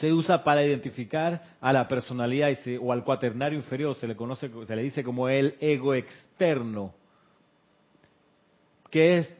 se 0.00 0.12
usa 0.12 0.42
para 0.42 0.64
identificar 0.64 1.42
a 1.60 1.72
la 1.72 1.86
personalidad 1.86 2.50
o 2.80 2.92
al 2.92 3.04
cuaternario 3.04 3.58
inferior, 3.58 3.94
se 3.96 4.06
le 4.06 4.16
conoce, 4.16 4.50
se 4.66 4.76
le 4.76 4.82
dice 4.82 5.04
como 5.04 5.28
el 5.28 5.54
ego 5.60 5.94
externo, 5.94 6.94
que 8.90 9.18
es 9.18 9.36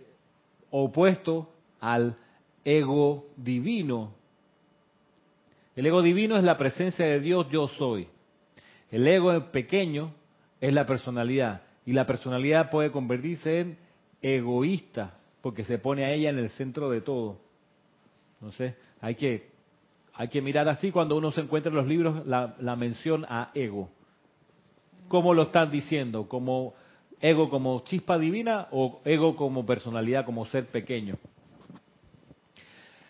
opuesto 0.70 1.50
al 1.80 2.16
ego 2.64 3.26
divino. 3.36 4.12
El 5.74 5.86
ego 5.86 6.02
divino 6.02 6.36
es 6.36 6.44
la 6.44 6.56
presencia 6.56 7.06
de 7.06 7.20
Dios, 7.20 7.46
yo 7.50 7.68
soy. 7.68 8.08
El 8.96 9.06
ego 9.06 9.38
pequeño 9.52 10.14
es 10.58 10.72
la 10.72 10.86
personalidad 10.86 11.60
y 11.84 11.92
la 11.92 12.06
personalidad 12.06 12.70
puede 12.70 12.90
convertirse 12.90 13.60
en 13.60 13.78
egoísta 14.22 15.18
porque 15.42 15.64
se 15.64 15.76
pone 15.76 16.06
a 16.06 16.12
ella 16.12 16.30
en 16.30 16.38
el 16.38 16.48
centro 16.48 16.88
de 16.88 17.02
todo. 17.02 17.36
Entonces, 18.40 18.74
hay 19.02 19.14
que 19.14 19.50
hay 20.14 20.28
que 20.28 20.40
mirar 20.40 20.66
así 20.70 20.92
cuando 20.92 21.14
uno 21.14 21.30
se 21.30 21.42
encuentra 21.42 21.68
en 21.68 21.76
los 21.76 21.86
libros 21.86 22.26
la, 22.26 22.76
mención 22.76 23.26
a 23.28 23.50
ego. 23.52 23.90
¿Cómo 25.08 25.34
lo 25.34 25.42
están 25.42 25.70
diciendo? 25.70 26.26
¿Como 26.26 26.72
ego 27.20 27.50
como 27.50 27.84
chispa 27.84 28.16
divina 28.16 28.68
o 28.70 29.02
ego 29.04 29.36
como 29.36 29.66
personalidad, 29.66 30.24
como 30.24 30.46
ser 30.46 30.68
pequeño? 30.68 31.18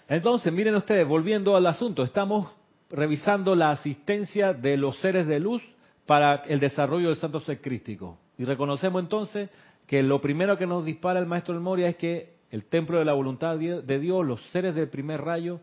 Entonces, 0.09 0.53
miren 0.53 0.75
ustedes, 0.75 1.07
volviendo 1.07 1.55
al 1.55 1.69
asunto, 1.69 2.03
estamos 2.03 2.51
revisando 2.91 3.55
la 3.55 3.71
asistencia 3.71 4.53
de 4.53 4.77
los 4.79 4.99
seres 4.99 5.29
de 5.29 5.39
luz 5.39 5.63
para 6.07 6.37
el 6.47 6.61
desarrollo 6.61 7.09
del 7.09 7.17
santo 7.17 7.41
ser 7.41 7.61
crístico. 7.61 8.19
Y 8.39 8.45
reconocemos 8.45 9.03
entonces 9.03 9.51
que 9.87 10.03
lo 10.03 10.21
primero 10.21 10.57
que 10.57 10.67
nos 10.67 10.85
dispara 10.85 11.21
el 11.21 11.27
maestro 11.27 11.55
del 11.55 11.63
Moria 11.63 11.89
es 11.89 11.97
que 11.97 12.37
el 12.51 12.65
templo 12.65 12.99
de 12.99 13.05
la 13.05 13.13
voluntad 13.13 13.57
de 13.57 13.99
Dios, 13.99 14.25
los 14.25 14.41
seres 14.51 14.75
del 14.75 14.89
primer 14.89 15.21
rayo, 15.21 15.61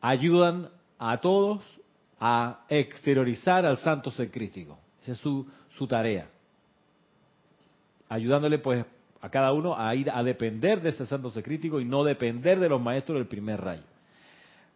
ayudan 0.00 0.68
a 0.98 1.20
todos 1.20 1.62
a 2.20 2.64
exteriorizar 2.68 3.66
al 3.66 3.76
santo 3.78 4.10
ser 4.10 4.30
crítico. 4.30 4.78
Esa 5.02 5.12
es 5.12 5.18
su, 5.18 5.46
su 5.76 5.86
tarea. 5.86 6.28
Ayudándole 8.08 8.58
pues 8.58 8.84
a 9.20 9.28
cada 9.30 9.52
uno 9.52 9.76
a 9.76 9.94
ir 9.94 10.10
a 10.10 10.22
depender 10.22 10.80
de 10.80 10.90
ese 10.90 11.06
santo 11.06 11.30
ser 11.30 11.42
crítico 11.42 11.80
y 11.80 11.84
no 11.84 12.04
depender 12.04 12.60
de 12.60 12.68
los 12.68 12.80
maestros 12.80 13.18
del 13.18 13.26
primer 13.26 13.60
rayo. 13.60 13.82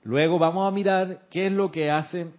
Luego 0.02 0.38
vamos 0.38 0.66
a 0.66 0.70
mirar 0.70 1.22
qué 1.30 1.46
es 1.46 1.52
lo 1.52 1.70
que 1.70 1.90
hacen, 1.90 2.32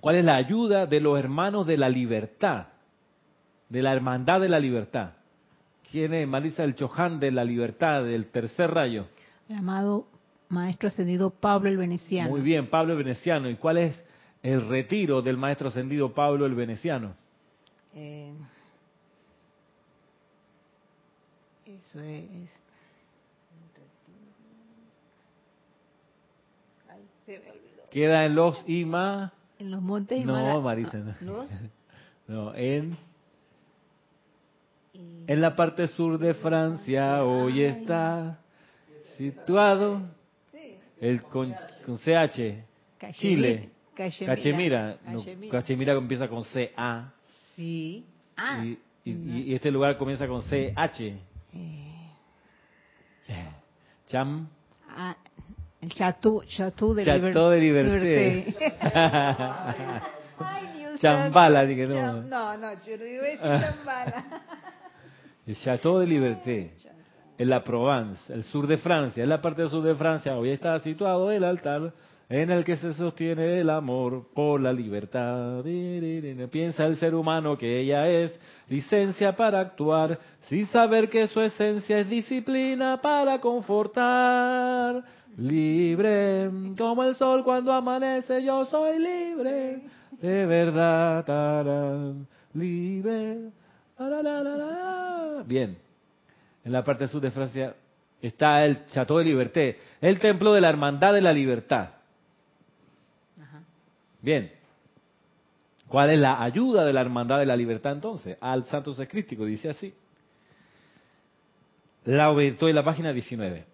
cuál 0.00 0.16
es 0.16 0.24
la 0.24 0.36
ayuda 0.36 0.86
de 0.86 1.00
los 1.00 1.18
hermanos 1.18 1.66
de 1.66 1.76
la 1.76 1.88
libertad, 1.88 2.68
de 3.68 3.82
la 3.82 3.92
hermandad 3.92 4.40
de 4.40 4.48
la 4.48 4.60
libertad. 4.60 5.14
¿Quién 5.90 6.12
es 6.14 6.28
Marisa 6.28 6.64
el 6.64 6.74
Chohan 6.74 7.18
de 7.18 7.30
la 7.30 7.44
libertad, 7.44 8.04
del 8.04 8.26
tercer 8.26 8.70
rayo? 8.70 9.06
Llamado 9.48 10.06
Maestro 10.48 10.88
Ascendido 10.88 11.30
Pablo 11.30 11.70
el 11.70 11.78
Veneciano. 11.78 12.30
Muy 12.30 12.42
bien, 12.42 12.68
Pablo 12.68 12.92
el 12.92 12.98
Veneciano. 12.98 13.48
¿Y 13.48 13.56
cuál 13.56 13.78
es 13.78 14.04
el 14.42 14.68
retiro 14.68 15.22
del 15.22 15.36
Maestro 15.36 15.68
Ascendido 15.68 16.12
Pablo 16.12 16.44
el 16.46 16.54
Veneciano? 16.54 17.14
Eh, 17.94 18.32
eso 21.66 22.00
es. 22.00 22.50
Queda 27.90 28.24
en 28.24 28.34
los 28.34 28.62
Ima. 28.66 29.32
En 29.58 29.70
los 29.70 29.82
montes 29.82 30.24
No, 30.24 30.60
Marisa. 30.60 30.98
No, 31.20 31.44
no 32.28 32.54
en. 32.54 32.96
En 35.26 35.40
la 35.40 35.54
parte 35.54 35.86
sur 35.88 36.18
de 36.18 36.34
Francia 36.34 37.22
hoy 37.24 37.62
está 37.62 38.40
situado 39.16 40.02
el 41.00 41.22
con, 41.22 41.52
CH, 41.52 42.64
Chile. 43.12 43.70
Cachemira. 43.94 44.98
Cachemira. 45.50 45.92
empieza 45.94 46.28
con 46.28 46.44
CA. 46.44 47.12
Sí. 47.54 48.04
Ah. 48.36 48.64
Y, 49.04 49.54
este 49.54 49.70
lugar 49.70 49.96
comienza 49.98 50.26
con 50.26 50.42
CH. 50.42 51.00
Eh. 51.00 51.88
Cham. 54.06 54.48
Ah, 54.88 55.16
el 55.80 55.92
Chateau, 55.92 56.42
Chateau 56.44 56.94
de 56.94 57.04
Chateau 57.04 57.50
de 57.50 57.60
Liberté. 57.60 58.54
Ay, 60.40 60.66
Dios 60.76 61.00
Chambala, 61.00 61.64
dije 61.64 61.86
no. 61.86 62.22
No, 62.22 62.56
no, 62.56 62.72
yo 62.84 62.96
no 62.96 63.04
iba 63.06 63.22
a 63.22 63.26
decir 63.26 63.40
Chambala. 63.40 64.24
El 65.46 65.56
Chateau 65.56 65.98
de 65.98 66.06
Liberté 66.06 66.74
en 67.38 67.48
la 67.48 67.62
Provence, 67.62 68.30
el 68.30 68.42
sur 68.42 68.66
de 68.66 68.76
Francia, 68.76 69.22
en 69.22 69.30
la 69.30 69.40
parte 69.40 69.62
del 69.62 69.70
sur 69.70 69.82
de 69.82 69.94
Francia, 69.94 70.36
hoy 70.36 70.50
está 70.50 70.78
situado 70.80 71.30
el 71.30 71.44
altar 71.44 71.94
en 72.28 72.50
el 72.50 72.64
que 72.64 72.76
se 72.76 72.92
sostiene 72.92 73.60
el 73.60 73.70
amor 73.70 74.28
por 74.34 74.60
la 74.60 74.72
libertad. 74.72 75.62
Piensa 76.50 76.84
el 76.86 76.96
ser 76.96 77.14
humano 77.14 77.56
que 77.56 77.80
ella 77.80 78.06
es 78.08 78.38
licencia 78.68 79.34
para 79.34 79.60
actuar, 79.60 80.18
sin 80.42 80.66
saber 80.66 81.08
que 81.08 81.26
su 81.26 81.40
esencia 81.40 81.98
es 81.98 82.08
disciplina 82.08 83.00
para 83.00 83.40
confortar. 83.40 85.02
Libre 85.36 86.50
como 86.76 87.04
el 87.04 87.14
sol 87.14 87.44
cuando 87.44 87.72
amanece, 87.72 88.42
yo 88.42 88.64
soy 88.64 88.98
libre, 88.98 89.82
de 90.20 90.46
verdad. 90.46 92.14
Libre. 92.54 93.50
Bien 95.46 95.88
en 96.68 96.72
la 96.72 96.84
parte 96.84 97.08
sur 97.08 97.22
de 97.22 97.30
Francia, 97.30 97.74
está 98.20 98.62
el 98.62 98.84
Chateau 98.84 99.16
de 99.18 99.24
Liberté, 99.24 99.78
el 100.02 100.18
templo 100.18 100.52
de 100.52 100.60
la 100.60 100.68
Hermandad 100.68 101.14
de 101.14 101.22
la 101.22 101.32
Libertad. 101.32 101.88
Bien. 104.20 104.50
¿Cuál 105.88 106.10
es 106.10 106.18
la 106.18 106.42
ayuda 106.42 106.84
de 106.84 106.92
la 106.92 107.00
Hermandad 107.00 107.38
de 107.38 107.46
la 107.46 107.56
Libertad 107.56 107.92
entonces? 107.92 108.36
Al 108.40 108.64
Santo 108.64 108.92
Secrístico, 108.94 109.44
dice 109.44 109.70
así. 109.70 109.94
La 112.04 112.30
estoy 112.42 112.70
en 112.70 112.76
la 112.76 112.84
página 112.84 113.12
19. 113.12 113.64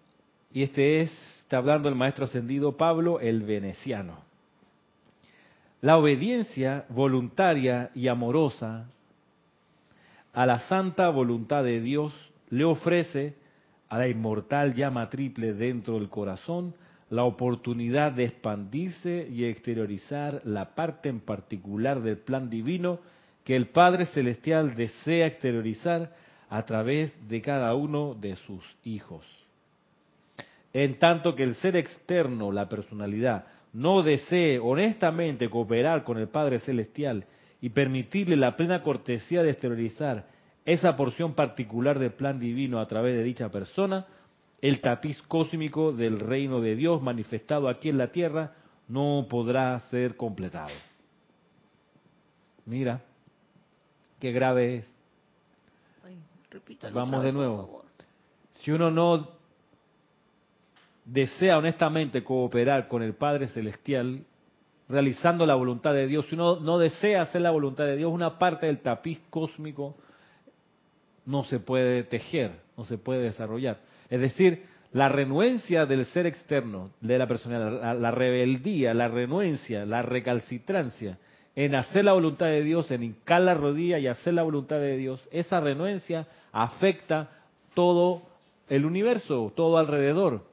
Y 0.53 0.63
este 0.63 1.01
es, 1.01 1.11
está 1.41 1.57
hablando 1.57 1.89
el 1.89 1.95
maestro 1.95 2.25
ascendido 2.25 2.77
Pablo 2.77 3.19
el 3.19 3.43
Veneciano. 3.43 4.19
La 5.81 5.97
obediencia 5.97 6.85
voluntaria 6.89 7.91
y 7.93 8.07
amorosa 8.07 8.87
a 10.33 10.45
la 10.45 10.59
santa 10.67 11.09
voluntad 11.09 11.63
de 11.63 11.79
Dios 11.79 12.13
le 12.49 12.63
ofrece 12.63 13.35
a 13.89 13.97
la 13.97 14.07
inmortal 14.07 14.73
llama 14.73 15.09
triple 15.09 15.53
dentro 15.53 15.95
del 15.95 16.09
corazón 16.09 16.73
la 17.09 17.23
oportunidad 17.23 18.11
de 18.11 18.25
expandirse 18.25 19.27
y 19.31 19.45
exteriorizar 19.45 20.41
la 20.43 20.75
parte 20.75 21.09
en 21.09 21.19
particular 21.19 22.01
del 22.01 22.17
plan 22.17 22.49
divino 22.49 22.99
que 23.43 23.55
el 23.55 23.67
Padre 23.67 24.05
Celestial 24.07 24.75
desea 24.75 25.27
exteriorizar 25.27 26.15
a 26.49 26.65
través 26.65 27.15
de 27.27 27.41
cada 27.41 27.75
uno 27.75 28.15
de 28.15 28.35
sus 28.37 28.63
hijos. 28.83 29.23
En 30.73 30.97
tanto 30.99 31.35
que 31.35 31.43
el 31.43 31.55
ser 31.55 31.77
externo, 31.77 32.51
la 32.51 32.67
personalidad, 32.67 33.45
no 33.71 34.01
desee 34.01 34.59
honestamente 34.59 35.49
cooperar 35.49 36.03
con 36.03 36.17
el 36.17 36.27
Padre 36.27 36.59
Celestial 36.59 37.25
y 37.61 37.69
permitirle 37.69 38.35
la 38.35 38.55
plena 38.55 38.81
cortesía 38.81 39.43
de 39.43 39.51
exteriorizar 39.51 40.27
esa 40.65 40.95
porción 40.95 41.33
particular 41.33 41.99
del 41.99 42.13
plan 42.13 42.39
divino 42.39 42.79
a 42.79 42.87
través 42.87 43.15
de 43.15 43.23
dicha 43.23 43.49
persona, 43.49 44.07
el 44.67 44.81
tapiz 44.81 45.21
cósmico 45.27 45.91
del 45.91 46.19
reino 46.19 46.59
de 46.59 46.75
Dios 46.75 46.99
manifestado 46.99 47.69
aquí 47.69 47.89
en 47.89 47.99
la 47.99 48.11
tierra 48.11 48.55
no 48.87 49.27
podrá 49.29 49.79
ser 49.91 50.17
completado. 50.17 50.73
Mira, 52.65 52.99
qué 54.19 54.31
grave 54.31 54.77
es. 54.77 54.95
Vamos 56.91 57.23
de 57.23 57.31
nuevo. 57.31 57.85
Si 58.61 58.71
uno 58.71 58.89
no 58.89 59.29
desea 61.05 61.59
honestamente 61.59 62.23
cooperar 62.23 62.87
con 62.87 63.03
el 63.03 63.13
Padre 63.13 63.47
Celestial, 63.49 64.25
realizando 64.89 65.45
la 65.45 65.53
voluntad 65.53 65.93
de 65.93 66.07
Dios, 66.07 66.25
si 66.25 66.33
uno 66.33 66.59
no 66.59 66.79
desea 66.79 67.21
hacer 67.21 67.41
la 67.41 67.51
voluntad 67.51 67.85
de 67.85 67.97
Dios, 67.97 68.11
una 68.11 68.39
parte 68.39 68.65
del 68.65 68.79
tapiz 68.79 69.21
cósmico 69.29 69.95
no 71.23 71.43
se 71.43 71.59
puede 71.59 72.03
tejer, 72.03 72.61
no 72.75 72.83
se 72.83 72.97
puede 72.97 73.21
desarrollar. 73.21 73.93
Es 74.09 74.21
decir, 74.21 74.65
la 74.91 75.09
renuencia 75.09 75.85
del 75.85 76.05
ser 76.05 76.25
externo, 76.25 76.91
de 77.01 77.17
la 77.17 77.27
personalidad, 77.27 77.99
la, 77.99 78.11
rebeldía, 78.11 78.93
la 78.93 79.07
renuencia, 79.07 79.85
la 79.85 80.01
recalcitrancia 80.01 81.17
en 81.55 81.73
hacer 81.75 82.03
la 82.03 82.13
voluntad 82.13 82.47
de 82.47 82.61
Dios, 82.63 82.91
en 82.91 83.03
hincar 83.03 83.41
la 83.41 83.53
rodilla 83.53 83.97
y 83.97 84.07
hacer 84.07 84.33
la 84.33 84.43
voluntad 84.43 84.77
de 84.77 84.97
Dios, 84.97 85.27
esa 85.31 85.59
renuencia 85.61 86.27
afecta 86.51 87.29
todo 87.73 88.23
el 88.67 88.85
universo, 88.85 89.53
todo 89.55 89.77
alrededor. 89.77 90.43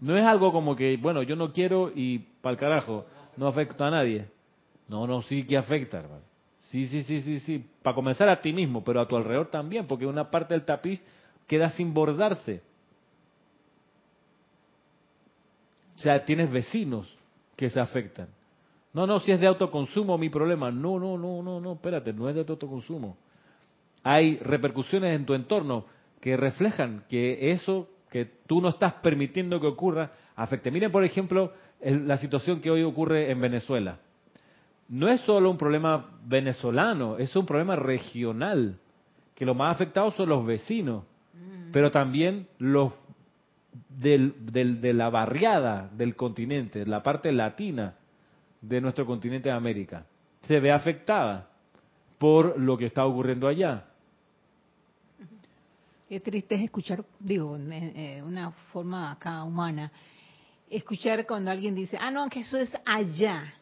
No 0.00 0.16
es 0.16 0.24
algo 0.24 0.52
como 0.52 0.76
que, 0.76 0.96
bueno, 0.96 1.22
yo 1.22 1.34
no 1.34 1.52
quiero 1.52 1.90
y 1.94 2.18
para 2.40 2.52
el 2.52 2.58
carajo, 2.58 3.06
no 3.36 3.48
afecta 3.48 3.88
a 3.88 3.90
nadie. 3.90 4.26
No, 4.88 5.06
no, 5.06 5.22
sí 5.22 5.44
que 5.44 5.56
afecta, 5.56 5.98
hermano. 5.98 6.22
Sí, 6.76 6.88
sí, 6.88 7.04
sí, 7.04 7.22
sí, 7.22 7.40
sí. 7.40 7.64
Para 7.82 7.94
comenzar 7.94 8.28
a 8.28 8.42
ti 8.42 8.52
mismo, 8.52 8.84
pero 8.84 9.00
a 9.00 9.08
tu 9.08 9.16
alrededor 9.16 9.46
también, 9.46 9.86
porque 9.86 10.04
una 10.04 10.30
parte 10.30 10.52
del 10.52 10.66
tapiz 10.66 11.00
queda 11.46 11.70
sin 11.70 11.94
bordarse. 11.94 12.60
O 15.94 15.98
sea, 16.00 16.22
tienes 16.26 16.52
vecinos 16.52 17.16
que 17.56 17.70
se 17.70 17.80
afectan. 17.80 18.28
No, 18.92 19.06
no, 19.06 19.20
si 19.20 19.32
es 19.32 19.40
de 19.40 19.46
autoconsumo 19.46 20.18
mi 20.18 20.28
problema. 20.28 20.70
No, 20.70 20.98
no, 20.98 21.16
no, 21.16 21.42
no, 21.42 21.60
no, 21.60 21.72
espérate, 21.72 22.12
no 22.12 22.28
es 22.28 22.34
de 22.34 22.42
autoconsumo. 22.42 23.16
Hay 24.02 24.36
repercusiones 24.36 25.16
en 25.16 25.24
tu 25.24 25.32
entorno 25.32 25.86
que 26.20 26.36
reflejan 26.36 27.04
que 27.08 27.52
eso 27.52 27.88
que 28.10 28.26
tú 28.46 28.60
no 28.60 28.68
estás 28.68 28.92
permitiendo 29.02 29.62
que 29.62 29.66
ocurra 29.66 30.12
afecte. 30.34 30.70
Miren, 30.70 30.92
por 30.92 31.04
ejemplo, 31.04 31.54
la 31.80 32.18
situación 32.18 32.60
que 32.60 32.70
hoy 32.70 32.82
ocurre 32.82 33.30
en 33.30 33.40
Venezuela. 33.40 33.98
No 34.88 35.08
es 35.08 35.20
solo 35.22 35.50
un 35.50 35.58
problema 35.58 36.10
venezolano, 36.24 37.18
es 37.18 37.34
un 37.34 37.46
problema 37.46 37.76
regional, 37.76 38.78
que 39.34 39.44
los 39.44 39.56
más 39.56 39.74
afectados 39.74 40.14
son 40.14 40.28
los 40.28 40.46
vecinos, 40.46 41.04
mm. 41.34 41.72
pero 41.72 41.90
también 41.90 42.46
los 42.58 42.92
de 43.88 44.92
la 44.94 45.10
barriada 45.10 45.90
del 45.92 46.14
continente, 46.16 46.86
la 46.86 47.02
parte 47.02 47.32
latina 47.32 47.94
de 48.60 48.80
nuestro 48.80 49.06
continente 49.06 49.48
de 49.48 49.54
América, 49.54 50.06
se 50.42 50.60
ve 50.60 50.70
afectada 50.70 51.48
por 52.18 52.58
lo 52.58 52.76
que 52.76 52.86
está 52.86 53.04
ocurriendo 53.04 53.48
allá. 53.48 53.84
Qué 56.08 56.20
triste 56.20 56.54
es 56.54 56.62
escuchar, 56.62 57.04
digo, 57.18 57.56
eh, 57.58 58.22
una 58.24 58.52
forma 58.72 59.10
acá 59.10 59.42
humana, 59.42 59.90
escuchar 60.70 61.26
cuando 61.26 61.50
alguien 61.50 61.74
dice, 61.74 61.98
ah, 62.00 62.10
no, 62.10 62.28
que 62.28 62.40
eso 62.40 62.58
es 62.58 62.72
allá. 62.84 63.52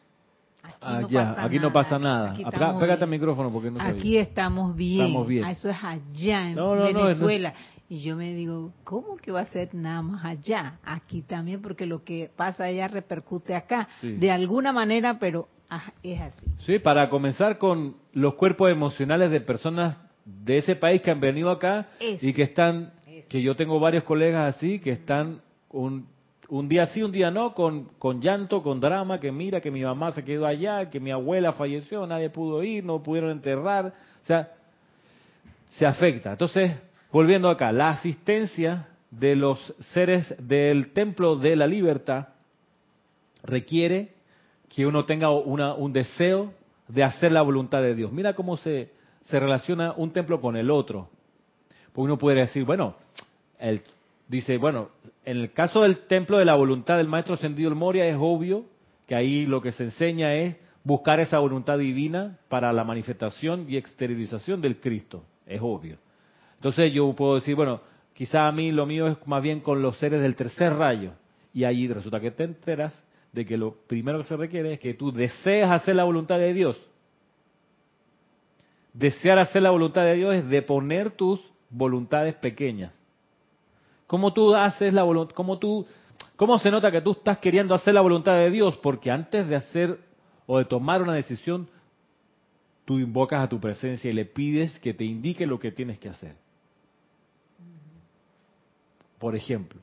Aquí 0.81 1.15
allá, 1.15 1.35
no 1.37 1.43
aquí 1.43 1.59
no 1.59 1.73
pasa 1.73 1.99
nada. 1.99 2.33
pégate 2.79 3.03
el 3.03 3.09
micrófono 3.09 3.49
porque 3.51 3.71
no 3.71 3.81
Aquí 3.81 4.17
estamos 4.17 4.75
bien. 4.75 5.07
Estamos 5.07 5.27
bien. 5.27 5.43
Ah, 5.43 5.51
eso 5.51 5.69
es 5.69 5.77
allá 5.83 6.49
en 6.49 6.55
Venezuela. 6.55 7.53
y 7.87 8.01
yo 8.01 8.15
me 8.15 8.33
digo, 8.33 8.71
¿cómo 8.83 9.17
que 9.17 9.31
va 9.31 9.41
a 9.41 9.45
ser 9.45 9.73
nada 9.73 10.01
más 10.01 10.25
allá? 10.25 10.79
Aquí 10.83 11.21
también, 11.21 11.61
porque 11.61 11.85
lo 11.85 12.03
que 12.03 12.29
pasa 12.35 12.65
allá 12.65 12.87
repercute 12.87 13.55
acá. 13.55 13.87
De 14.01 14.31
alguna 14.31 14.71
manera, 14.71 15.17
pero 15.19 15.47
ah, 15.69 15.91
es 16.03 16.21
así. 16.21 16.45
Sí, 16.65 16.79
para 16.79 17.09
comenzar 17.09 17.57
con 17.57 17.95
los 18.13 18.35
cuerpos 18.35 18.71
emocionales 18.71 19.31
de 19.31 19.41
personas 19.41 19.99
de 20.25 20.57
ese 20.57 20.75
país 20.75 21.01
que 21.01 21.11
han 21.11 21.19
venido 21.19 21.51
acá 21.51 21.87
y 21.99 22.33
que 22.33 22.43
están, 22.43 22.93
que 23.29 23.41
yo 23.41 23.55
tengo 23.55 23.79
varios 23.79 24.03
colegas 24.03 24.55
así, 24.55 24.79
que 24.79 24.91
están 24.91 25.41
un, 25.69 26.07
un 26.49 26.67
día 26.67 26.85
sí, 26.87 27.01
un 27.01 27.11
día 27.11 27.31
no, 27.31 27.53
con, 27.53 27.85
con 27.97 28.21
llanto, 28.21 28.61
con 28.61 28.79
drama, 28.79 29.19
que 29.19 29.31
mira 29.31 29.61
que 29.61 29.71
mi 29.71 29.83
mamá 29.83 30.11
se 30.11 30.23
quedó 30.23 30.45
allá, 30.45 30.89
que 30.89 30.99
mi 30.99 31.11
abuela 31.11 31.53
falleció, 31.53 32.05
nadie 32.05 32.29
pudo 32.29 32.63
ir, 32.63 32.83
no 32.83 33.01
pudieron 33.01 33.31
enterrar, 33.31 33.87
o 33.87 34.25
sea, 34.25 34.51
se 35.69 35.85
afecta. 35.85 36.31
Entonces, 36.31 36.75
volviendo 37.11 37.49
acá, 37.49 37.71
la 37.71 37.89
asistencia 37.89 38.87
de 39.11 39.35
los 39.35 39.73
seres 39.93 40.35
del 40.39 40.93
templo 40.93 41.35
de 41.35 41.55
la 41.55 41.67
libertad 41.67 42.29
requiere 43.43 44.13
que 44.69 44.85
uno 44.85 45.05
tenga 45.05 45.29
una, 45.31 45.73
un 45.73 45.93
deseo 45.93 46.53
de 46.87 47.03
hacer 47.03 47.31
la 47.31 47.41
voluntad 47.41 47.81
de 47.81 47.95
Dios. 47.95 48.11
Mira 48.11 48.33
cómo 48.33 48.57
se, 48.57 48.91
se 49.21 49.39
relaciona 49.39 49.93
un 49.93 50.11
templo 50.11 50.41
con 50.41 50.55
el 50.55 50.69
otro. 50.69 51.09
Porque 51.93 52.05
uno 52.05 52.17
puede 52.17 52.41
decir, 52.41 52.65
bueno, 52.65 52.95
él 53.57 53.81
dice, 54.27 54.57
bueno, 54.57 54.89
en 55.23 55.37
el 55.37 55.51
caso 55.53 55.81
del 55.81 56.07
templo 56.07 56.37
de 56.37 56.45
la 56.45 56.55
voluntad 56.55 56.97
del 56.97 57.07
Maestro 57.07 57.35
Ascendido 57.35 57.69
el 57.69 57.75
Moria 57.75 58.05
es 58.05 58.17
obvio 58.19 58.65
que 59.07 59.15
ahí 59.15 59.45
lo 59.45 59.61
que 59.61 59.71
se 59.71 59.83
enseña 59.83 60.33
es 60.35 60.55
buscar 60.83 61.19
esa 61.19 61.39
voluntad 61.39 61.77
divina 61.77 62.37
para 62.49 62.73
la 62.73 62.83
manifestación 62.83 63.65
y 63.69 63.77
exteriorización 63.77 64.61
del 64.61 64.79
Cristo. 64.79 65.23
Es 65.45 65.59
obvio. 65.61 65.97
Entonces 66.55 66.91
yo 66.91 67.13
puedo 67.13 67.35
decir, 67.35 67.55
bueno, 67.55 67.81
quizá 68.13 68.47
a 68.47 68.51
mí 68.51 68.71
lo 68.71 68.85
mío 68.85 69.07
es 69.07 69.17
más 69.27 69.43
bien 69.43 69.59
con 69.59 69.81
los 69.81 69.97
seres 69.97 70.21
del 70.21 70.35
tercer 70.35 70.73
rayo. 70.73 71.11
Y 71.53 71.63
ahí 71.63 71.87
resulta 71.87 72.19
que 72.19 72.31
te 72.31 72.43
enteras 72.43 72.93
de 73.31 73.45
que 73.45 73.57
lo 73.57 73.75
primero 73.87 74.17
que 74.19 74.25
se 74.25 74.37
requiere 74.37 74.73
es 74.73 74.79
que 74.79 74.93
tú 74.93 75.11
desees 75.11 75.67
hacer 75.67 75.95
la 75.95 76.03
voluntad 76.03 76.37
de 76.37 76.53
Dios 76.53 76.79
Desear 78.95 79.39
hacer 79.39 79.61
la 79.61 79.71
voluntad 79.71 80.03
de 80.03 80.15
Dios 80.15 80.35
es 80.35 80.47
deponer 80.47 81.11
tus 81.11 81.41
voluntades 81.69 82.33
pequeñas. 82.35 82.97
¿Cómo 84.07 84.33
tú 84.33 84.53
haces 84.53 84.93
la 84.93 85.03
voluntad? 85.03 85.35
¿Cómo 85.35 85.57
tú, 85.57 85.85
cómo 86.35 86.59
se 86.59 86.69
nota 86.69 86.91
que 86.91 87.01
tú 87.01 87.11
estás 87.11 87.39
queriendo 87.39 87.73
hacer 87.73 87.93
la 87.93 88.01
voluntad 88.01 88.33
de 88.33 88.51
Dios? 88.51 88.77
Porque 88.77 89.09
antes 89.11 89.47
de 89.47 89.55
hacer 89.55 89.99
o 90.45 90.59
de 90.59 90.65
tomar 90.65 91.01
una 91.01 91.13
decisión, 91.13 91.67
tú 92.85 92.99
invocas 92.99 93.43
a 93.43 93.49
tu 93.49 93.59
presencia 93.59 94.09
y 94.09 94.13
le 94.13 94.25
pides 94.25 94.79
que 94.79 94.93
te 94.93 95.03
indique 95.03 95.45
lo 95.45 95.59
que 95.59 95.71
tienes 95.71 95.97
que 95.97 96.09
hacer. 96.09 96.35
Por 99.17 99.35
ejemplo, 99.35 99.81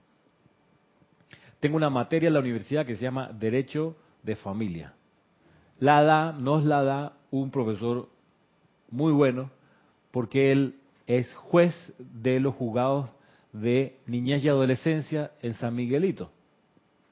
tengo 1.58 1.76
una 1.76 1.90
materia 1.90 2.28
en 2.28 2.34
la 2.34 2.40
universidad 2.40 2.86
que 2.86 2.94
se 2.94 3.02
llama 3.02 3.32
Derecho 3.32 3.96
de 4.22 4.36
Familia. 4.36 4.94
La 5.80 6.02
da, 6.02 6.32
nos 6.32 6.64
la 6.64 6.82
da 6.84 7.12
un 7.30 7.50
profesor 7.50 8.08
muy 8.90 9.12
bueno, 9.12 9.50
porque 10.12 10.52
él 10.52 10.76
es 11.06 11.34
juez 11.34 11.94
de 11.98 12.38
los 12.38 12.54
juzgados 12.54 13.10
de 13.52 13.98
niñez 14.06 14.44
y 14.44 14.48
adolescencia 14.48 15.32
en 15.42 15.54
San 15.54 15.74
Miguelito, 15.74 16.30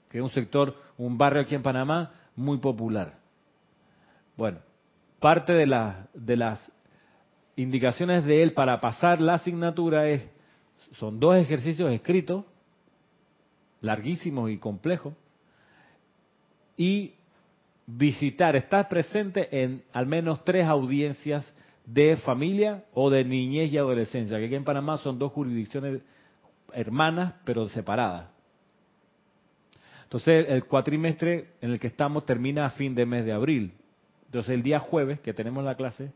que 0.08 0.18
es 0.18 0.24
un 0.24 0.30
sector, 0.30 0.74
un 0.96 1.18
barrio 1.18 1.42
aquí 1.42 1.54
en 1.54 1.62
Panamá 1.62 2.12
muy 2.34 2.58
popular. 2.58 3.18
Bueno, 4.36 4.58
parte 5.20 5.52
de, 5.52 5.66
de 6.14 6.36
las 6.36 6.72
indicaciones 7.56 8.24
de 8.24 8.42
él 8.42 8.54
para 8.54 8.80
pasar 8.80 9.20
la 9.20 9.34
asignatura 9.34 10.08
es, 10.08 10.26
son 10.92 11.20
dos 11.20 11.36
ejercicios 11.36 11.92
escritos, 11.92 12.44
larguísimos 13.82 14.50
y 14.50 14.58
complejos, 14.58 15.14
y 16.76 17.14
visitar, 17.86 18.56
estar 18.56 18.88
presente 18.88 19.62
en 19.62 19.82
al 19.92 20.06
menos 20.06 20.42
tres 20.44 20.66
audiencias 20.66 21.52
de 21.84 22.16
familia 22.18 22.84
o 22.94 23.10
de 23.10 23.24
niñez 23.24 23.72
y 23.72 23.76
adolescencia, 23.76 24.38
que 24.38 24.46
aquí 24.46 24.54
en 24.54 24.64
Panamá 24.64 24.96
son 24.96 25.18
dos 25.18 25.32
jurisdicciones 25.32 26.00
hermanas 26.74 27.34
pero 27.44 27.68
separadas. 27.68 28.28
Entonces 30.04 30.46
el 30.48 30.64
cuatrimestre 30.64 31.50
en 31.60 31.70
el 31.70 31.78
que 31.78 31.86
estamos 31.86 32.26
termina 32.26 32.66
a 32.66 32.70
fin 32.70 32.94
de 32.94 33.06
mes 33.06 33.24
de 33.24 33.32
abril. 33.32 33.72
Entonces 34.26 34.50
el 34.50 34.62
día 34.62 34.80
jueves 34.80 35.20
que 35.20 35.32
tenemos 35.32 35.64
la 35.64 35.76
clase 35.76 36.12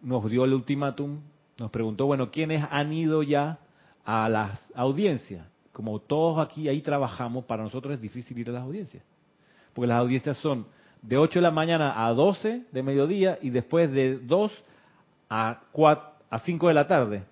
nos 0.00 0.28
dio 0.28 0.44
el 0.44 0.52
ultimátum, 0.52 1.20
nos 1.58 1.70
preguntó, 1.70 2.06
bueno, 2.06 2.30
¿quiénes 2.30 2.64
han 2.70 2.92
ido 2.92 3.22
ya 3.22 3.58
a 4.04 4.28
las 4.28 4.72
audiencias? 4.74 5.46
Como 5.72 6.00
todos 6.00 6.44
aquí 6.44 6.68
ahí 6.68 6.82
trabajamos, 6.82 7.44
para 7.44 7.62
nosotros 7.62 7.94
es 7.94 8.00
difícil 8.00 8.38
ir 8.38 8.50
a 8.50 8.52
las 8.52 8.62
audiencias. 8.62 9.04
Porque 9.72 9.86
las 9.86 10.00
audiencias 10.00 10.36
son 10.38 10.66
de 11.02 11.16
8 11.16 11.38
de 11.38 11.42
la 11.42 11.50
mañana 11.50 12.06
a 12.06 12.12
12 12.12 12.64
de 12.70 12.82
mediodía 12.82 13.38
y 13.40 13.50
después 13.50 13.90
de 13.92 14.18
2 14.18 14.64
a, 15.30 15.60
4, 15.72 16.04
a 16.30 16.38
5 16.38 16.68
de 16.68 16.74
la 16.74 16.86
tarde. 16.86 17.24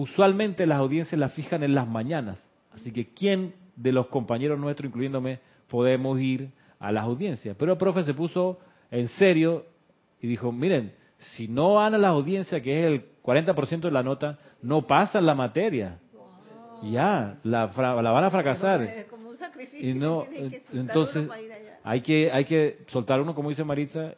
Usualmente 0.00 0.64
las 0.64 0.78
audiencias 0.78 1.18
las 1.18 1.34
fijan 1.34 1.62
en 1.62 1.74
las 1.74 1.86
mañanas. 1.86 2.42
Así 2.72 2.90
que 2.90 3.12
¿quién 3.12 3.52
de 3.76 3.92
los 3.92 4.06
compañeros 4.06 4.58
nuestros, 4.58 4.88
incluyéndome, 4.88 5.40
podemos 5.68 6.18
ir 6.18 6.48
a 6.78 6.90
las 6.90 7.04
audiencias? 7.04 7.54
Pero 7.58 7.72
el 7.72 7.78
profe 7.78 8.02
se 8.04 8.14
puso 8.14 8.58
en 8.90 9.08
serio 9.08 9.66
y 10.22 10.26
dijo, 10.26 10.52
miren, 10.52 10.94
si 11.18 11.48
no 11.48 11.74
van 11.74 11.94
a 11.94 11.98
las 11.98 12.12
audiencias, 12.12 12.62
que 12.62 12.80
es 12.80 12.86
el 12.86 13.04
40% 13.22 13.80
de 13.80 13.90
la 13.90 14.02
nota, 14.02 14.38
no 14.62 14.86
pasan 14.86 15.26
la 15.26 15.34
materia. 15.34 15.98
Ya, 16.82 17.38
la, 17.42 17.70
la 17.76 18.10
van 18.10 18.24
a 18.24 18.30
fracasar. 18.30 18.80
Es 18.80 19.04
como 19.04 19.28
un 19.28 19.36
sacrificio. 19.36 19.86
Y 19.86 19.92
no, 19.92 20.24
entonces 20.72 21.28
hay 21.84 22.00
que 22.00 22.32
hay 22.32 22.46
que 22.46 22.84
soltar 22.86 23.20
uno, 23.20 23.34
como 23.34 23.50
dice 23.50 23.64
Maritza, 23.64 24.14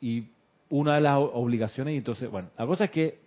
y 0.00 0.28
una 0.70 0.94
de 0.94 1.00
las 1.00 1.18
obligaciones. 1.18 1.94
Y 1.94 1.96
entonces, 1.96 2.30
bueno, 2.30 2.50
la 2.56 2.64
cosa 2.64 2.84
es 2.84 2.90
que, 2.92 3.25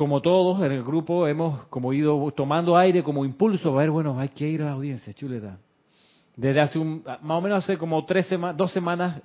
como 0.00 0.22
todos 0.22 0.62
en 0.62 0.72
el 0.72 0.82
grupo, 0.82 1.26
hemos 1.26 1.66
como 1.66 1.92
ido 1.92 2.30
tomando 2.30 2.74
aire 2.74 3.02
como 3.02 3.22
impulso, 3.22 3.68
a 3.74 3.82
ver, 3.82 3.90
bueno, 3.90 4.18
hay 4.18 4.30
que 4.30 4.48
ir 4.48 4.62
a 4.62 4.64
la 4.64 4.72
audiencia, 4.72 5.12
chuleta. 5.12 5.58
Desde 6.34 6.58
hace 6.58 6.78
un, 6.78 7.04
más 7.04 7.38
o 7.38 7.40
menos 7.42 7.62
hace 7.62 7.76
como 7.76 8.06
tres 8.06 8.24
semanas, 8.24 8.56
dos 8.56 8.72
semanas 8.72 9.20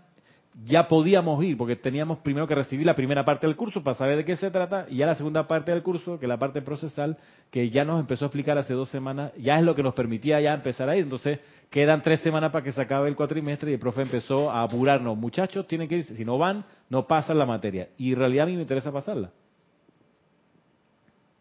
ya 0.65 0.85
podíamos 0.89 1.41
ir, 1.45 1.55
porque 1.55 1.77
teníamos 1.77 2.17
primero 2.17 2.45
que 2.45 2.55
recibir 2.55 2.85
la 2.85 2.93
primera 2.93 3.23
parte 3.23 3.47
del 3.47 3.55
curso 3.55 3.81
para 3.81 3.95
saber 3.95 4.17
de 4.17 4.25
qué 4.25 4.35
se 4.35 4.51
trata, 4.51 4.85
y 4.89 4.97
ya 4.97 5.05
la 5.05 5.15
segunda 5.15 5.47
parte 5.47 5.71
del 5.71 5.81
curso, 5.81 6.19
que 6.19 6.25
es 6.25 6.29
la 6.29 6.37
parte 6.37 6.61
procesal, 6.61 7.15
que 7.49 7.69
ya 7.69 7.85
nos 7.85 8.01
empezó 8.01 8.25
a 8.25 8.27
explicar 8.27 8.57
hace 8.57 8.73
dos 8.73 8.89
semanas, 8.89 9.31
ya 9.37 9.57
es 9.57 9.63
lo 9.63 9.75
que 9.75 9.81
nos 9.81 9.93
permitía 9.93 10.41
ya 10.41 10.53
empezar 10.53 10.89
a 10.89 10.97
ir. 10.97 11.03
Entonces, 11.03 11.39
quedan 11.69 12.01
tres 12.01 12.19
semanas 12.19 12.51
para 12.51 12.65
que 12.65 12.73
se 12.73 12.81
acabe 12.81 13.07
el 13.07 13.15
cuatrimestre 13.15 13.71
y 13.71 13.75
el 13.75 13.79
profe 13.79 14.01
empezó 14.01 14.51
a 14.51 14.63
apurarnos. 14.63 15.17
Muchachos, 15.17 15.67
tienen 15.67 15.87
que 15.87 15.99
ir, 15.99 16.03
si 16.03 16.25
no 16.25 16.37
van, 16.37 16.65
no 16.89 17.07
pasan 17.07 17.39
la 17.39 17.45
materia. 17.45 17.87
Y 17.97 18.11
en 18.11 18.19
realidad 18.19 18.43
a 18.43 18.47
mí 18.47 18.57
me 18.57 18.63
interesa 18.63 18.91
pasarla. 18.91 19.31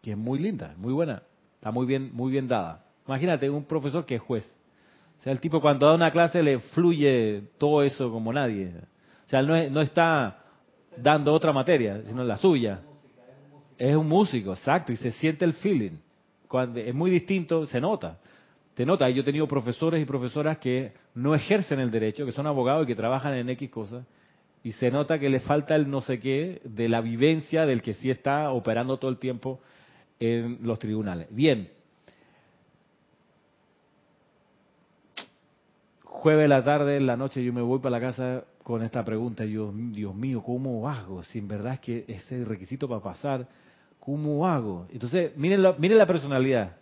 Que 0.05 0.11
es 0.11 0.17
muy 0.17 0.37
linda, 0.37 0.75
muy 0.77 0.93
buena, 0.93 1.23
está 1.55 1.71
muy 1.71 1.87
bien, 1.87 2.11
muy 2.13 2.31
bien 2.31 2.47
dada. 2.47 2.85
Imagínate 3.07 3.49
un 3.49 3.63
profesor 3.63 4.05
que 4.05 4.13
es 4.13 4.21
juez. 4.21 4.45
O 5.19 5.23
sea, 5.23 5.33
el 5.33 5.39
tipo 5.39 5.59
cuando 5.59 5.87
da 5.87 5.95
una 5.95 6.11
clase 6.11 6.43
le 6.43 6.59
fluye 6.59 7.41
todo 7.57 7.81
eso 7.81 8.11
como 8.11 8.31
nadie. 8.31 8.71
O 9.25 9.29
sea, 9.31 9.41
no, 9.41 9.67
no 9.71 9.81
está 9.81 10.43
dando 10.95 11.33
otra 11.33 11.51
materia, 11.51 12.03
sino 12.05 12.23
la 12.23 12.37
suya. 12.37 12.81
Es 13.79 13.95
un 13.95 14.07
músico, 14.07 14.53
exacto, 14.53 14.91
y 14.91 14.95
se 14.95 15.09
siente 15.09 15.43
el 15.43 15.53
feeling. 15.53 15.97
Cuando 16.47 16.79
es 16.79 16.93
muy 16.93 17.09
distinto, 17.09 17.65
se 17.65 17.81
nota. 17.81 18.19
Te 18.75 18.85
nota, 18.85 19.09
yo 19.09 19.23
he 19.23 19.25
tenido 19.25 19.47
profesores 19.47 19.99
y 19.99 20.05
profesoras 20.05 20.59
que 20.59 20.93
no 21.15 21.33
ejercen 21.33 21.79
el 21.79 21.89
derecho, 21.89 22.27
que 22.27 22.31
son 22.31 22.45
abogados 22.45 22.83
y 22.83 22.87
que 22.89 22.95
trabajan 22.95 23.33
en 23.33 23.49
X 23.49 23.71
cosas, 23.71 24.05
y 24.63 24.71
se 24.73 24.91
nota 24.91 25.17
que 25.17 25.29
le 25.29 25.39
falta 25.39 25.75
el 25.75 25.89
no 25.89 26.01
sé 26.01 26.19
qué 26.19 26.61
de 26.63 26.89
la 26.89 27.01
vivencia 27.01 27.65
del 27.65 27.81
que 27.81 27.95
sí 27.95 28.11
está 28.11 28.51
operando 28.51 28.97
todo 28.97 29.09
el 29.09 29.17
tiempo 29.17 29.61
en 30.19 30.59
los 30.61 30.79
tribunales. 30.79 31.27
Bien. 31.29 31.69
Jueves 36.03 36.43
de 36.43 36.47
la 36.47 36.63
tarde, 36.63 36.97
en 36.97 37.05
la 37.05 37.17
noche, 37.17 37.43
yo 37.43 37.53
me 37.53 37.61
voy 37.61 37.79
para 37.79 37.99
la 37.99 38.01
casa 38.01 38.45
con 38.63 38.81
esta 38.81 39.03
pregunta, 39.03 39.45
yo, 39.45 39.71
Dios 39.71 40.15
mío, 40.15 40.41
¿cómo 40.43 40.89
hago? 40.89 41.21
Si 41.21 41.37
en 41.37 41.47
verdad 41.47 41.73
es 41.73 41.79
que 41.81 42.05
ese 42.07 42.43
requisito 42.43 42.87
para 42.87 42.99
pasar, 42.99 43.47
¿cómo 43.99 44.47
hago? 44.47 44.87
Entonces, 44.91 45.37
miren 45.37 45.61
la, 45.61 45.73
miren 45.73 45.99
la 45.99 46.07
personalidad. 46.07 46.77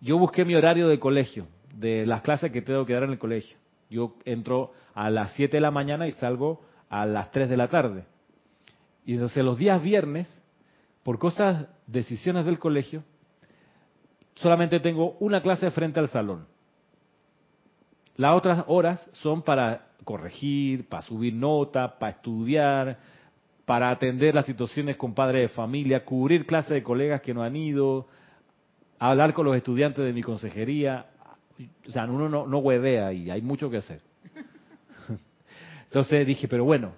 Yo 0.00 0.18
busqué 0.18 0.44
mi 0.44 0.56
horario 0.56 0.88
de 0.88 0.98
colegio, 0.98 1.46
de 1.74 2.06
las 2.06 2.22
clases 2.22 2.50
que 2.50 2.60
tengo 2.60 2.84
que 2.84 2.94
dar 2.94 3.04
en 3.04 3.10
el 3.10 3.18
colegio. 3.20 3.56
Yo 3.88 4.16
entro 4.24 4.72
a 4.94 5.10
las 5.10 5.32
7 5.34 5.56
de 5.56 5.60
la 5.60 5.70
mañana 5.70 6.08
y 6.08 6.12
salgo 6.12 6.60
a 6.88 7.06
las 7.06 7.30
3 7.30 7.48
de 7.48 7.56
la 7.56 7.68
tarde. 7.68 8.04
Y 9.04 9.12
entonces 9.14 9.44
los 9.44 9.58
días 9.58 9.80
viernes, 9.80 10.28
por 11.06 11.20
cosas, 11.20 11.68
decisiones 11.86 12.44
del 12.44 12.58
colegio, 12.58 13.04
solamente 14.34 14.80
tengo 14.80 15.16
una 15.20 15.40
clase 15.40 15.70
frente 15.70 16.00
al 16.00 16.08
salón. 16.08 16.48
Las 18.16 18.34
otras 18.34 18.64
horas 18.66 19.08
son 19.12 19.42
para 19.42 19.86
corregir, 20.02 20.88
para 20.88 21.02
subir 21.02 21.32
nota, 21.32 21.96
para 21.96 22.10
estudiar, 22.10 22.98
para 23.64 23.90
atender 23.90 24.34
las 24.34 24.46
situaciones 24.46 24.96
con 24.96 25.14
padres 25.14 25.42
de 25.42 25.54
familia, 25.54 26.04
cubrir 26.04 26.44
clases 26.44 26.70
de 26.70 26.82
colegas 26.82 27.20
que 27.20 27.32
no 27.32 27.44
han 27.44 27.54
ido, 27.54 28.08
hablar 28.98 29.32
con 29.32 29.46
los 29.46 29.56
estudiantes 29.56 30.04
de 30.04 30.12
mi 30.12 30.24
consejería. 30.24 31.06
O 31.88 31.92
sea, 31.92 32.06
uno 32.06 32.28
no, 32.28 32.48
no 32.48 32.58
huevea 32.58 33.12
y 33.12 33.30
hay 33.30 33.42
mucho 33.42 33.70
que 33.70 33.76
hacer. 33.76 34.00
Entonces 35.84 36.26
dije, 36.26 36.48
pero 36.48 36.64
bueno, 36.64 36.94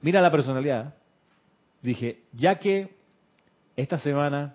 mira 0.00 0.20
la 0.20 0.30
personalidad. 0.30 0.94
Dije, 1.82 2.20
ya 2.34 2.60
que 2.60 2.99
esta 3.80 3.98
semana 3.98 4.54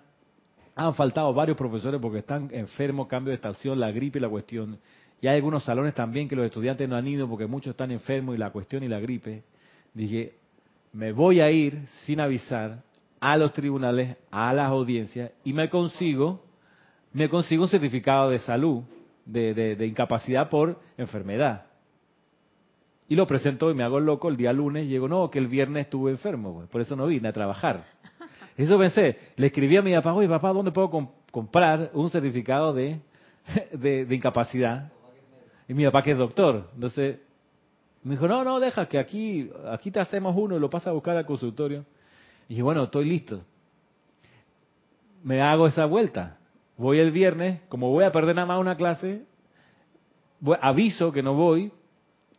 han 0.74 0.94
faltado 0.94 1.32
varios 1.32 1.56
profesores 1.56 2.00
porque 2.00 2.18
están 2.18 2.48
enfermos, 2.52 3.06
cambio 3.06 3.30
de 3.30 3.36
estación, 3.36 3.80
la 3.80 3.90
gripe 3.90 4.18
y 4.18 4.22
la 4.22 4.28
cuestión, 4.28 4.78
y 5.20 5.26
hay 5.26 5.36
algunos 5.36 5.64
salones 5.64 5.94
también 5.94 6.28
que 6.28 6.36
los 6.36 6.44
estudiantes 6.44 6.88
no 6.88 6.96
han 6.96 7.06
ido 7.06 7.28
porque 7.28 7.46
muchos 7.46 7.70
están 7.70 7.90
enfermos 7.90 8.34
y 8.34 8.38
la 8.38 8.50
cuestión 8.50 8.82
y 8.82 8.88
la 8.88 9.00
gripe. 9.00 9.42
Dije, 9.94 10.34
me 10.92 11.12
voy 11.12 11.40
a 11.40 11.50
ir 11.50 11.86
sin 12.04 12.20
avisar 12.20 12.82
a 13.18 13.36
los 13.36 13.52
tribunales, 13.52 14.16
a 14.30 14.52
las 14.52 14.68
audiencias 14.68 15.32
y 15.42 15.52
me 15.52 15.70
consigo, 15.70 16.44
me 17.12 17.28
consigo 17.28 17.62
un 17.62 17.68
certificado 17.70 18.30
de 18.30 18.38
salud, 18.40 18.82
de, 19.24 19.54
de, 19.54 19.86
incapacidad 19.86 20.48
por 20.48 20.78
enfermedad. 20.98 21.66
Y 23.08 23.14
lo 23.14 23.26
presento 23.26 23.70
y 23.70 23.74
me 23.74 23.84
hago 23.84 24.00
loco 24.00 24.28
el 24.28 24.36
día 24.36 24.52
lunes 24.52 24.84
y 24.84 24.88
digo, 24.88 25.08
no, 25.08 25.30
que 25.30 25.38
el 25.38 25.46
viernes 25.46 25.86
estuve 25.86 26.10
enfermo, 26.10 26.54
pues, 26.54 26.68
por 26.68 26.80
eso 26.80 26.94
no 26.94 27.06
vine 27.06 27.28
a 27.28 27.32
trabajar. 27.32 27.86
Eso 28.56 28.78
pensé, 28.78 29.18
le 29.36 29.48
escribí 29.48 29.76
a 29.76 29.82
mi 29.82 29.94
papá, 29.94 30.14
oye 30.14 30.28
papá, 30.28 30.52
¿dónde 30.52 30.72
puedo 30.72 30.90
comprar 31.30 31.90
un 31.92 32.10
certificado 32.10 32.72
de, 32.74 34.06
incapacidad? 34.10 34.90
Y 35.68 35.74
mi 35.74 35.84
papá 35.84 36.02
que 36.02 36.12
es 36.12 36.18
doctor. 36.18 36.70
Entonces, 36.74 37.18
me 38.02 38.12
dijo, 38.12 38.26
no, 38.26 38.44
no, 38.44 38.60
deja 38.60 38.86
que 38.86 38.98
aquí, 38.98 39.50
aquí 39.70 39.90
te 39.90 40.00
hacemos 40.00 40.34
uno 40.36 40.56
y 40.56 40.60
lo 40.60 40.70
pasa 40.70 40.90
a 40.90 40.92
buscar 40.92 41.16
al 41.16 41.26
consultorio. 41.26 41.84
Y 42.46 42.50
dije, 42.50 42.62
bueno, 42.62 42.84
estoy 42.84 43.04
listo. 43.04 43.40
Me 45.22 45.42
hago 45.42 45.66
esa 45.66 45.84
vuelta. 45.84 46.38
Voy 46.78 46.98
el 46.98 47.10
viernes, 47.10 47.60
como 47.68 47.90
voy 47.90 48.04
a 48.04 48.12
perder 48.12 48.36
nada 48.36 48.46
más 48.46 48.60
una 48.60 48.76
clase, 48.76 49.24
aviso 50.60 51.10
que 51.10 51.22
no 51.22 51.34
voy, 51.34 51.72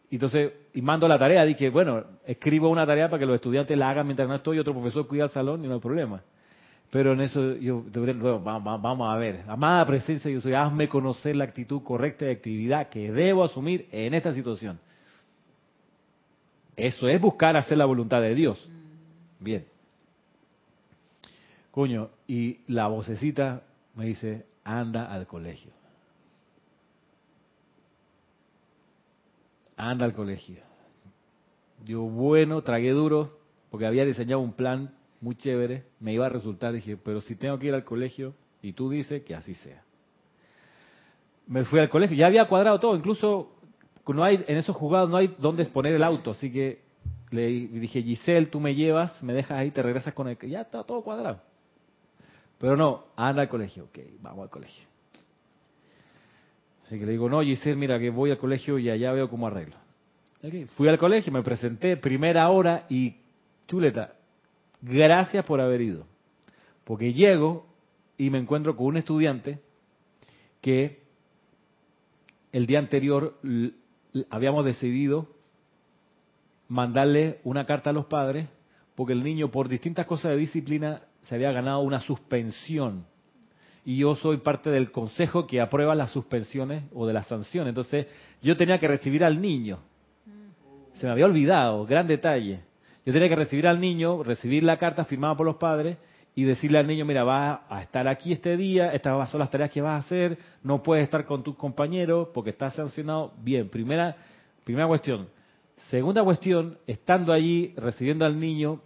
y 0.09 0.15
entonces, 0.15 0.53
y 0.77 0.81
mando 0.83 1.07
la 1.07 1.17
tarea. 1.17 1.43
Dije, 1.43 1.71
bueno, 1.71 2.03
escribo 2.23 2.69
una 2.69 2.85
tarea 2.85 3.09
para 3.09 3.19
que 3.19 3.25
los 3.25 3.33
estudiantes 3.33 3.75
la 3.75 3.89
hagan 3.89 4.05
mientras 4.05 4.29
no 4.29 4.35
estoy, 4.35 4.59
otro 4.59 4.73
profesor 4.73 5.07
cuida 5.07 5.23
el 5.23 5.31
salón 5.31 5.65
y 5.65 5.67
no 5.67 5.73
hay 5.73 5.79
problema. 5.79 6.21
Pero 6.91 7.13
en 7.13 7.21
eso 7.21 7.55
yo 7.55 7.83
bueno, 7.95 8.39
vamos 8.39 9.11
a 9.11 9.17
ver. 9.17 9.43
Amada 9.47 9.83
presencia, 9.87 10.29
yo 10.29 10.39
soy, 10.39 10.53
hazme 10.53 10.87
conocer 10.87 11.35
la 11.35 11.45
actitud 11.45 11.81
correcta 11.81 12.25
de 12.25 12.31
actividad 12.31 12.89
que 12.89 13.11
debo 13.11 13.43
asumir 13.43 13.87
en 13.91 14.13
esta 14.13 14.31
situación. 14.35 14.79
Eso 16.75 17.07
es 17.07 17.19
buscar 17.19 17.57
hacer 17.57 17.79
la 17.79 17.85
voluntad 17.85 18.21
de 18.21 18.35
Dios. 18.35 18.69
Bien. 19.39 19.65
Coño, 21.71 22.11
y 22.27 22.59
la 22.67 22.85
vocecita 22.85 23.63
me 23.95 24.05
dice, 24.05 24.45
anda 24.63 25.11
al 25.11 25.25
colegio. 25.25 25.71
Anda 29.75 30.05
al 30.05 30.13
colegio. 30.13 30.66
Yo, 31.85 32.01
bueno, 32.01 32.61
tragué 32.61 32.91
duro, 32.91 33.37
porque 33.69 33.85
había 33.85 34.05
diseñado 34.05 34.41
un 34.41 34.53
plan 34.53 34.93
muy 35.21 35.35
chévere, 35.35 35.85
me 35.99 36.13
iba 36.13 36.25
a 36.25 36.29
resultar, 36.29 36.73
dije, 36.73 36.97
pero 36.97 37.21
si 37.21 37.35
tengo 37.35 37.57
que 37.57 37.67
ir 37.67 37.73
al 37.73 37.83
colegio 37.83 38.33
y 38.61 38.73
tú 38.73 38.89
dices 38.89 39.23
que 39.23 39.35
así 39.35 39.53
sea. 39.55 39.83
Me 41.47 41.63
fui 41.63 41.79
al 41.79 41.89
colegio, 41.89 42.15
ya 42.17 42.27
había 42.27 42.47
cuadrado 42.47 42.79
todo, 42.79 42.95
incluso 42.95 43.53
no 44.07 44.23
hay 44.23 44.43
en 44.47 44.57
esos 44.57 44.75
jugados 44.75 45.09
no 45.09 45.17
hay 45.17 45.35
dónde 45.37 45.63
exponer 45.63 45.93
el 45.93 46.03
auto, 46.03 46.31
así 46.31 46.51
que 46.51 46.81
le 47.29 47.47
dije, 47.47 48.01
Giselle, 48.01 48.47
tú 48.47 48.59
me 48.59 48.73
llevas, 48.73 49.21
me 49.21 49.33
dejas 49.33 49.57
ahí, 49.57 49.71
te 49.71 49.81
regresas 49.81 50.13
con 50.13 50.29
el... 50.29 50.37
Ya 50.37 50.61
está 50.61 50.83
todo 50.83 51.01
cuadrado. 51.01 51.41
Pero 52.57 52.77
no, 52.77 53.05
anda 53.15 53.41
al 53.41 53.49
colegio, 53.49 53.85
ok, 53.85 53.99
vamos 54.21 54.43
al 54.43 54.49
colegio. 54.49 54.85
Así 56.85 56.97
que 56.97 57.05
le 57.05 57.11
digo, 57.11 57.27
no, 57.29 57.41
Giselle, 57.41 57.75
mira 57.75 57.99
que 57.99 58.09
voy 58.09 58.31
al 58.31 58.37
colegio 58.37 58.79
y 58.79 58.89
allá 58.89 59.11
veo 59.11 59.29
cómo 59.29 59.47
arreglo. 59.47 59.75
Fui 60.75 60.87
al 60.87 60.99
colegio, 60.99 61.33
me 61.33 61.41
presenté 61.41 61.97
primera 61.97 62.49
hora 62.49 62.85
y 62.89 63.15
chuleta, 63.67 64.13
gracias 64.81 65.43
por 65.45 65.59
haber 65.59 65.81
ido. 65.81 66.05
Porque 66.83 67.11
llego 67.11 67.65
y 68.17 68.29
me 68.29 68.37
encuentro 68.37 68.75
con 68.75 68.87
un 68.87 68.97
estudiante 68.97 69.59
que 70.61 71.01
el 72.51 72.65
día 72.65 72.79
anterior 72.79 73.39
habíamos 74.29 74.63
decidido 74.63 75.27
mandarle 76.67 77.39
una 77.43 77.65
carta 77.65 77.89
a 77.89 77.93
los 77.93 78.05
padres 78.05 78.47
porque 78.95 79.13
el 79.13 79.23
niño 79.23 79.51
por 79.51 79.67
distintas 79.67 80.05
cosas 80.05 80.31
de 80.31 80.37
disciplina 80.37 81.01
se 81.23 81.35
había 81.35 81.51
ganado 81.51 81.79
una 81.81 81.99
suspensión. 81.99 83.05
Y 83.85 83.97
yo 83.97 84.15
soy 84.15 84.37
parte 84.37 84.69
del 84.69 84.91
consejo 84.91 85.47
que 85.47 85.61
aprueba 85.61 85.95
las 85.95 86.11
suspensiones 86.11 86.83
o 86.93 87.07
de 87.07 87.13
las 87.13 87.27
sanciones. 87.27 87.69
Entonces 87.69 88.07
yo 88.41 88.57
tenía 88.57 88.79
que 88.79 88.87
recibir 88.87 89.23
al 89.23 89.39
niño. 89.41 89.79
Se 90.97 91.05
me 91.05 91.11
había 91.11 91.25
olvidado, 91.25 91.85
gran 91.85 92.07
detalle. 92.07 92.61
Yo 93.05 93.13
tenía 93.13 93.29
que 93.29 93.35
recibir 93.35 93.67
al 93.67 93.79
niño, 93.79 94.23
recibir 94.23 94.63
la 94.63 94.77
carta 94.77 95.05
firmada 95.05 95.37
por 95.37 95.45
los 95.45 95.57
padres 95.57 95.97
y 96.33 96.43
decirle 96.43 96.79
al 96.79 96.87
niño, 96.87 97.05
mira, 97.05 97.23
vas 97.23 97.59
a 97.69 97.81
estar 97.83 98.07
aquí 98.07 98.31
este 98.31 98.57
día, 98.57 98.91
estas 98.93 99.29
son 99.29 99.39
las 99.39 99.51
tareas 99.51 99.69
que 99.69 99.81
vas 99.81 99.91
a 99.93 100.05
hacer, 100.05 100.37
no 100.63 100.81
puedes 100.81 101.03
estar 101.03 101.25
con 101.25 101.43
tus 101.43 101.55
compañeros 101.55 102.29
porque 102.33 102.49
estás 102.49 102.73
sancionado. 102.73 103.33
Bien, 103.41 103.69
primera, 103.69 104.15
primera 104.63 104.87
cuestión. 104.87 105.27
Segunda 105.89 106.23
cuestión, 106.23 106.79
estando 106.87 107.31
allí 107.31 107.73
recibiendo 107.77 108.25
al 108.25 108.39
niño, 108.39 108.81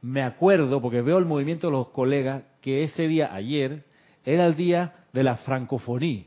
me 0.00 0.22
acuerdo, 0.22 0.80
porque 0.80 1.02
veo 1.02 1.18
el 1.18 1.26
movimiento 1.26 1.66
de 1.66 1.72
los 1.72 1.88
colegas, 1.88 2.44
que 2.60 2.84
ese 2.84 3.08
día, 3.08 3.34
ayer, 3.34 3.82
era 4.24 4.46
el 4.46 4.54
día 4.54 4.94
de 5.12 5.24
la 5.24 5.36
francofonía, 5.36 6.22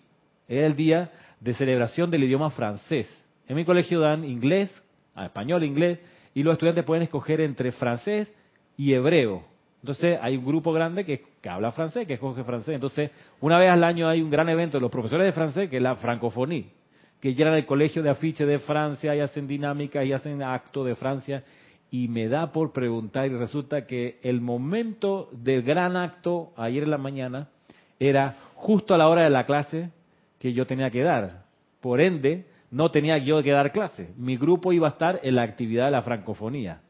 era 0.47 0.68
el 0.68 0.76
día 0.76 1.11
de 1.39 1.53
celebración 1.53 2.11
del 2.11 2.26
idioma 2.26 2.49
francés. 2.49 3.09
En 3.47 3.55
mi 3.55 3.63
colegio 3.63 4.01
dan 4.01 4.26
inglés, 4.26 4.70
español, 5.24 5.63
inglés, 5.63 5.99
y 6.34 6.43
los 6.43 6.53
estudiantes 6.53 6.84
pueden 6.84 7.03
escoger 7.03 7.41
entre 7.41 7.72
francés 7.72 8.32
y 8.76 8.93
hebreo. 8.93 9.43
Entonces 9.82 10.18
hay 10.22 10.36
un 10.36 10.45
grupo 10.45 10.74
grande 10.74 11.05
que, 11.05 11.24
habla 11.47 11.72
francés, 11.72 12.07
que 12.07 12.16
escoge 12.16 12.43
francés. 12.43 12.74
Entonces, 12.74 13.11
una 13.39 13.59
vez 13.59 13.70
al 13.70 13.84
año 13.84 14.07
hay 14.07 14.22
un 14.22 14.32
gran 14.32 14.49
evento 14.49 14.78
de 14.78 14.82
los 14.82 14.91
profesores 14.91 15.28
de 15.28 15.32
francés, 15.32 15.70
que 15.70 15.78
es 15.78 15.82
la 15.82 15.95
francofonía, 15.95 16.66
que 17.22 17.36
llenan 17.36 17.53
el 17.53 17.68
colegio 17.68 18.01
de 18.01 18.09
afiche 18.09 18.45
de 18.45 18.57
Francia 18.57 19.16
y 19.16 19.20
hacen 19.20 19.47
dinámicas 19.47 20.03
y 20.03 20.11
hacen 20.11 20.41
acto 20.41 20.84
de 20.84 20.95
Francia. 20.95 21.43
Y 21.91 22.07
me 22.07 22.28
da 22.28 22.51
por 22.51 22.74
preguntar, 22.74 23.28
y 23.28 23.30
resulta 23.30 23.86
que 23.86 24.18
el 24.24 24.41
momento 24.41 25.30
del 25.32 25.61
gran 25.61 25.95
acto, 25.95 26.51
ayer 26.57 26.84
en 26.84 26.89
la 26.89 26.97
mañana, 26.97 27.49
era 27.99 28.36
justo 28.55 28.95
a 28.95 28.97
la 28.97 29.07
hora 29.07 29.22
de 29.22 29.30
la 29.30 29.45
clase 29.45 29.91
que 30.39 30.51
yo 30.51 30.66
tenía 30.66 30.89
que 30.89 31.03
dar. 31.03 31.43
Por 31.80 32.01
ende, 32.01 32.45
no 32.76 32.92
tenía 32.92 33.18
yo 33.18 33.42
que 33.42 33.52
dar 33.52 33.72
clase. 33.72 34.14
Mi 34.18 34.36
grupo 34.36 34.74
iba 34.74 34.88
a 34.88 34.92
estar 34.92 35.22
en 35.24 35.36
la 35.36 35.44
actividad 35.44 35.86
de 35.86 35.92
la 35.92 36.02
francofonía. 36.02 36.82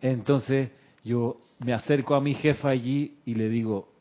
Entonces 0.00 0.70
yo 1.04 1.36
me 1.62 1.74
acerco 1.74 2.14
a 2.14 2.22
mi 2.22 2.32
jefa 2.32 2.70
allí 2.70 3.18
y 3.26 3.34
le 3.34 3.50
digo, 3.50 3.92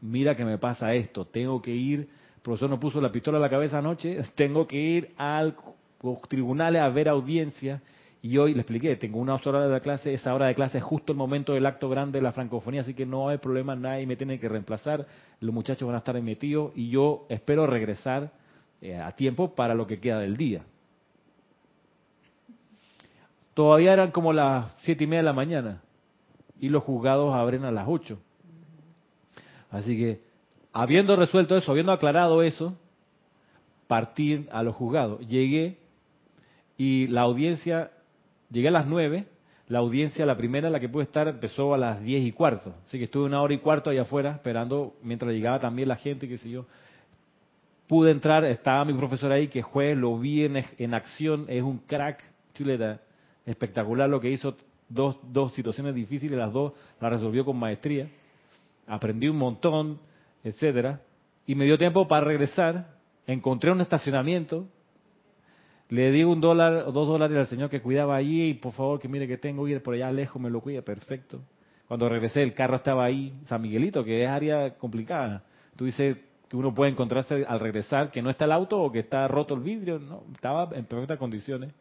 mira 0.00 0.36
que 0.36 0.44
me 0.44 0.58
pasa 0.58 0.94
esto, 0.94 1.24
tengo 1.24 1.60
que 1.60 1.72
ir, 1.72 2.08
el 2.36 2.40
profesor 2.40 2.70
no 2.70 2.78
puso 2.78 3.00
la 3.00 3.10
pistola 3.10 3.38
a 3.38 3.40
la 3.40 3.50
cabeza 3.50 3.78
anoche, 3.78 4.20
tengo 4.36 4.68
que 4.68 4.76
ir 4.76 5.12
al 5.16 5.56
tribunales 6.28 6.82
a 6.82 6.88
ver 6.90 7.08
audiencia 7.08 7.82
y 8.24 8.38
hoy 8.38 8.54
le 8.54 8.62
expliqué, 8.62 8.96
tengo 8.96 9.18
una 9.18 9.34
hora 9.34 9.68
de 9.68 9.80
clase, 9.82 10.14
esa 10.14 10.34
hora 10.34 10.46
de 10.46 10.54
clase 10.54 10.78
es 10.78 10.84
justo 10.84 11.12
el 11.12 11.18
momento 11.18 11.52
del 11.52 11.66
acto 11.66 11.90
grande 11.90 12.20
de 12.20 12.22
la 12.22 12.32
francofonía, 12.32 12.80
así 12.80 12.94
que 12.94 13.04
no 13.04 13.28
hay 13.28 13.36
problema, 13.36 13.76
nadie 13.76 14.06
me 14.06 14.16
tiene 14.16 14.40
que 14.40 14.48
reemplazar, 14.48 15.06
los 15.40 15.54
muchachos 15.54 15.86
van 15.86 15.96
a 15.96 15.98
estar 15.98 16.18
metidos 16.22 16.72
y 16.74 16.88
yo 16.88 17.26
espero 17.28 17.66
regresar 17.66 18.32
eh, 18.80 18.96
a 18.96 19.12
tiempo 19.12 19.54
para 19.54 19.74
lo 19.74 19.86
que 19.86 20.00
queda 20.00 20.20
del 20.20 20.38
día. 20.38 20.62
Todavía 23.52 23.92
eran 23.92 24.10
como 24.10 24.32
las 24.32 24.74
siete 24.78 25.04
y 25.04 25.06
media 25.06 25.20
de 25.20 25.24
la 25.24 25.34
mañana 25.34 25.82
y 26.58 26.70
los 26.70 26.82
juzgados 26.82 27.34
abren 27.34 27.66
a 27.66 27.70
las 27.70 27.86
ocho. 27.86 28.18
Así 29.70 29.98
que, 29.98 30.22
habiendo 30.72 31.14
resuelto 31.14 31.58
eso, 31.58 31.70
habiendo 31.70 31.92
aclarado 31.92 32.42
eso, 32.42 32.74
partir 33.86 34.48
a 34.50 34.62
los 34.62 34.74
juzgados. 34.74 35.20
Llegué 35.28 35.76
y 36.78 37.06
la 37.08 37.20
audiencia 37.20 37.90
Llegué 38.54 38.68
a 38.68 38.70
las 38.70 38.86
nueve, 38.86 39.26
la 39.66 39.80
audiencia, 39.80 40.24
la 40.24 40.36
primera, 40.36 40.70
la 40.70 40.78
que 40.78 40.88
pude 40.88 41.02
estar, 41.02 41.26
empezó 41.26 41.74
a 41.74 41.78
las 41.78 42.00
diez 42.00 42.24
y 42.24 42.30
cuarto. 42.30 42.72
Así 42.86 42.98
que 42.98 43.04
estuve 43.04 43.24
una 43.24 43.42
hora 43.42 43.52
y 43.52 43.58
cuarto 43.58 43.90
allá 43.90 44.02
afuera 44.02 44.30
esperando 44.30 44.94
mientras 45.02 45.32
llegaba 45.32 45.58
también 45.58 45.88
la 45.88 45.96
gente, 45.96 46.28
qué 46.28 46.38
sé 46.38 46.48
yo. 46.48 46.64
Pude 47.88 48.12
entrar, 48.12 48.44
estaba 48.44 48.84
mi 48.84 48.92
profesor 48.92 49.32
ahí, 49.32 49.48
que 49.48 49.64
fue, 49.64 49.96
lo 49.96 50.16
vi 50.20 50.44
en, 50.44 50.62
en 50.78 50.94
acción, 50.94 51.46
es 51.48 51.64
un 51.64 51.78
crack, 51.78 52.22
chuleta, 52.54 53.00
espectacular 53.44 54.08
lo 54.08 54.20
que 54.20 54.30
hizo. 54.30 54.54
Dos, 54.88 55.16
dos 55.32 55.52
situaciones 55.54 55.92
difíciles, 55.92 56.38
las 56.38 56.52
dos 56.52 56.74
las 57.00 57.10
resolvió 57.10 57.44
con 57.44 57.56
maestría. 57.56 58.06
Aprendí 58.86 59.26
un 59.26 59.38
montón, 59.38 59.98
etcétera. 60.44 61.00
Y 61.44 61.56
me 61.56 61.64
dio 61.64 61.76
tiempo 61.76 62.06
para 62.06 62.24
regresar. 62.24 62.94
Encontré 63.26 63.72
un 63.72 63.80
estacionamiento 63.80 64.68
le 65.94 66.10
di 66.10 66.24
un 66.24 66.40
dólar 66.40 66.84
o 66.88 66.92
dos 66.92 67.06
dólares 67.06 67.38
al 67.38 67.46
señor 67.46 67.70
que 67.70 67.80
cuidaba 67.80 68.16
allí 68.16 68.48
y 68.48 68.54
por 68.54 68.72
favor 68.72 68.98
que 68.98 69.06
mire 69.06 69.28
que 69.28 69.38
tengo 69.38 69.68
ir 69.68 69.80
por 69.80 69.94
allá 69.94 70.10
lejos, 70.10 70.42
me 70.42 70.50
lo 70.50 70.60
cuida, 70.60 70.82
perfecto. 70.82 71.40
Cuando 71.86 72.08
regresé 72.08 72.42
el 72.42 72.52
carro 72.52 72.76
estaba 72.76 73.04
ahí, 73.04 73.32
San 73.44 73.62
Miguelito, 73.62 74.02
que 74.02 74.24
es 74.24 74.28
área 74.28 74.74
complicada. 74.74 75.44
Tú 75.76 75.84
dices 75.84 76.16
que 76.48 76.56
uno 76.56 76.74
puede 76.74 76.90
encontrarse 76.90 77.44
al 77.46 77.60
regresar 77.60 78.10
que 78.10 78.22
no 78.22 78.30
está 78.30 78.44
el 78.44 78.52
auto 78.52 78.80
o 78.80 78.90
que 78.90 79.00
está 79.00 79.28
roto 79.28 79.54
el 79.54 79.60
vidrio, 79.60 80.00
no, 80.00 80.24
estaba 80.32 80.68
en 80.74 80.84
perfectas 80.84 81.18
condiciones. 81.18 81.72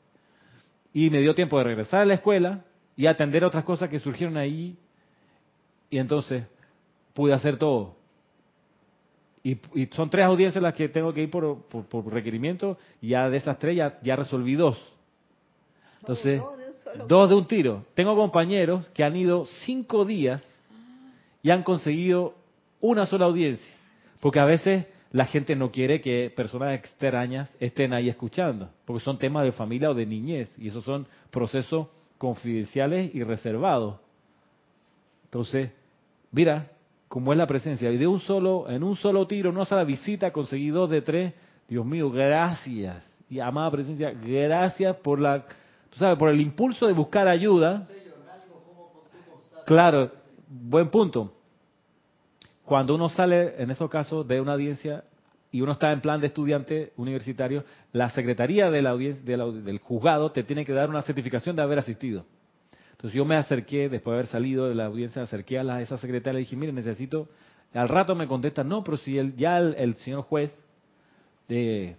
Y 0.94 1.10
me 1.10 1.20
dio 1.20 1.34
tiempo 1.34 1.58
de 1.58 1.64
regresar 1.64 2.02
a 2.02 2.06
la 2.06 2.14
escuela 2.14 2.64
y 2.96 3.08
atender 3.08 3.44
otras 3.44 3.64
cosas 3.64 3.90
que 3.90 3.98
surgieron 3.98 4.38
ahí. 4.38 4.78
Y 5.90 5.98
entonces 5.98 6.44
pude 7.16 7.34
hacer 7.34 7.58
todo. 7.58 7.96
Y, 9.44 9.58
son 9.92 10.10
tres 10.10 10.26
audiencias 10.26 10.64
las 10.64 10.74
que 10.74 10.88
tengo 10.88 11.14
que 11.14 11.24
ir 11.24 11.30
por, 11.30 12.14
requerimiento, 12.14 12.78
y 13.02 13.10
ya 13.10 13.30
de 13.30 13.38
esas 13.38 13.60
tres 13.60 13.76
ya, 13.76 14.16
resolví 14.16 14.56
dos. 14.56 14.82
Entonces, 16.00 16.42
dos 17.08 17.30
de 17.30 17.36
un 17.36 17.46
tiro. 17.46 17.86
Tengo 17.94 18.16
compañeros 18.16 18.90
que 18.90 19.04
han 19.04 19.16
ido 19.16 19.46
cinco 19.66 20.06
días 20.06 20.42
y 21.42 21.50
han 21.52 21.64
conseguido 21.64 22.36
una 22.80 23.06
sola 23.06 23.26
audiencia. 23.26 23.76
Porque 24.22 24.40
a 24.40 24.46
veces 24.46 24.86
la 25.12 25.26
gente 25.26 25.56
no 25.56 25.72
quiere 25.72 26.00
que 26.00 26.32
personas 26.34 26.74
extrañas 26.74 27.54
estén 27.60 27.94
ahí 27.94 28.08
escuchando, 28.10 28.70
porque 28.86 29.04
son 29.04 29.20
temas 29.20 29.44
de 29.44 29.52
familia 29.52 29.92
o 29.92 29.94
de 29.94 30.06
niñez, 30.06 30.50
y 30.58 30.70
esos 30.70 30.86
son 30.86 31.06
procesos 31.30 31.88
confidenciales 32.18 33.14
y 33.14 33.24
reservados. 33.24 33.98
Entonces, 35.26 35.72
mira, 36.32 36.72
como 37.14 37.32
es 37.32 37.38
la 37.38 37.46
presencia. 37.46 37.92
Y 37.92 37.98
de 37.98 38.08
un 38.08 38.20
solo, 38.22 38.68
en 38.68 38.84
un 38.84 38.96
solo 38.96 39.28
tiro, 39.28 39.52
no 39.52 39.64
la 39.70 39.84
visita, 39.84 40.34
conseguí 40.34 40.70
dos 40.70 40.90
de 40.90 41.04
tres. 41.04 41.32
Dios 41.68 41.86
mío, 41.86 42.10
gracias. 42.10 43.08
Y 43.30 43.40
amada 43.40 43.70
presencia, 43.70 44.12
gracias 44.14 44.96
por 44.96 45.20
la, 45.20 45.46
sabes, 45.92 46.18
por 46.18 46.30
el 46.30 46.42
impulso 46.42 46.88
de 46.88 46.94
buscar 46.94 47.28
ayuda. 47.28 47.88
Claro, 49.68 50.10
buen 50.48 50.90
punto. 50.90 51.32
Cuando 52.66 52.96
uno 52.96 53.10
sale, 53.10 53.62
en 53.62 53.70
esos 53.70 53.92
casos, 53.92 54.28
de 54.28 54.42
una 54.42 54.54
audiencia 54.54 55.04
y 55.52 55.62
uno 55.62 55.74
está 55.74 55.92
en 55.92 56.02
plan 56.02 56.20
de 56.20 56.26
estudiante 56.26 56.94
universitario, 56.98 57.64
la 57.92 58.10
secretaría 58.10 58.72
de 58.72 58.82
la 58.82 58.90
audiencia, 58.90 59.24
del 59.24 59.78
juzgado 59.78 60.32
te 60.32 60.42
tiene 60.44 60.66
que 60.66 60.74
dar 60.74 60.90
una 60.90 61.04
certificación 61.04 61.56
de 61.56 61.62
haber 61.62 61.78
asistido. 61.78 62.26
Entonces 63.04 63.18
yo 63.18 63.26
me 63.26 63.36
acerqué, 63.36 63.90
después 63.90 64.14
de 64.14 64.20
haber 64.20 64.28
salido 64.28 64.70
de 64.70 64.76
la 64.76 64.86
audiencia, 64.86 65.22
acerqué 65.22 65.60
a, 65.60 65.64
la, 65.66 65.82
esa 65.82 65.98
secretaria 65.98 66.40
y 66.40 66.44
dije, 66.44 66.56
mire, 66.56 66.72
necesito... 66.72 67.28
Al 67.74 67.90
rato 67.90 68.16
me 68.16 68.28
contesta, 68.28 68.64
no, 68.64 68.82
pero 68.82 68.96
si 68.96 69.18
el, 69.18 69.36
ya 69.36 69.58
el, 69.58 69.96
señor 69.96 70.22
juez 70.22 70.58
eh, 71.50 71.98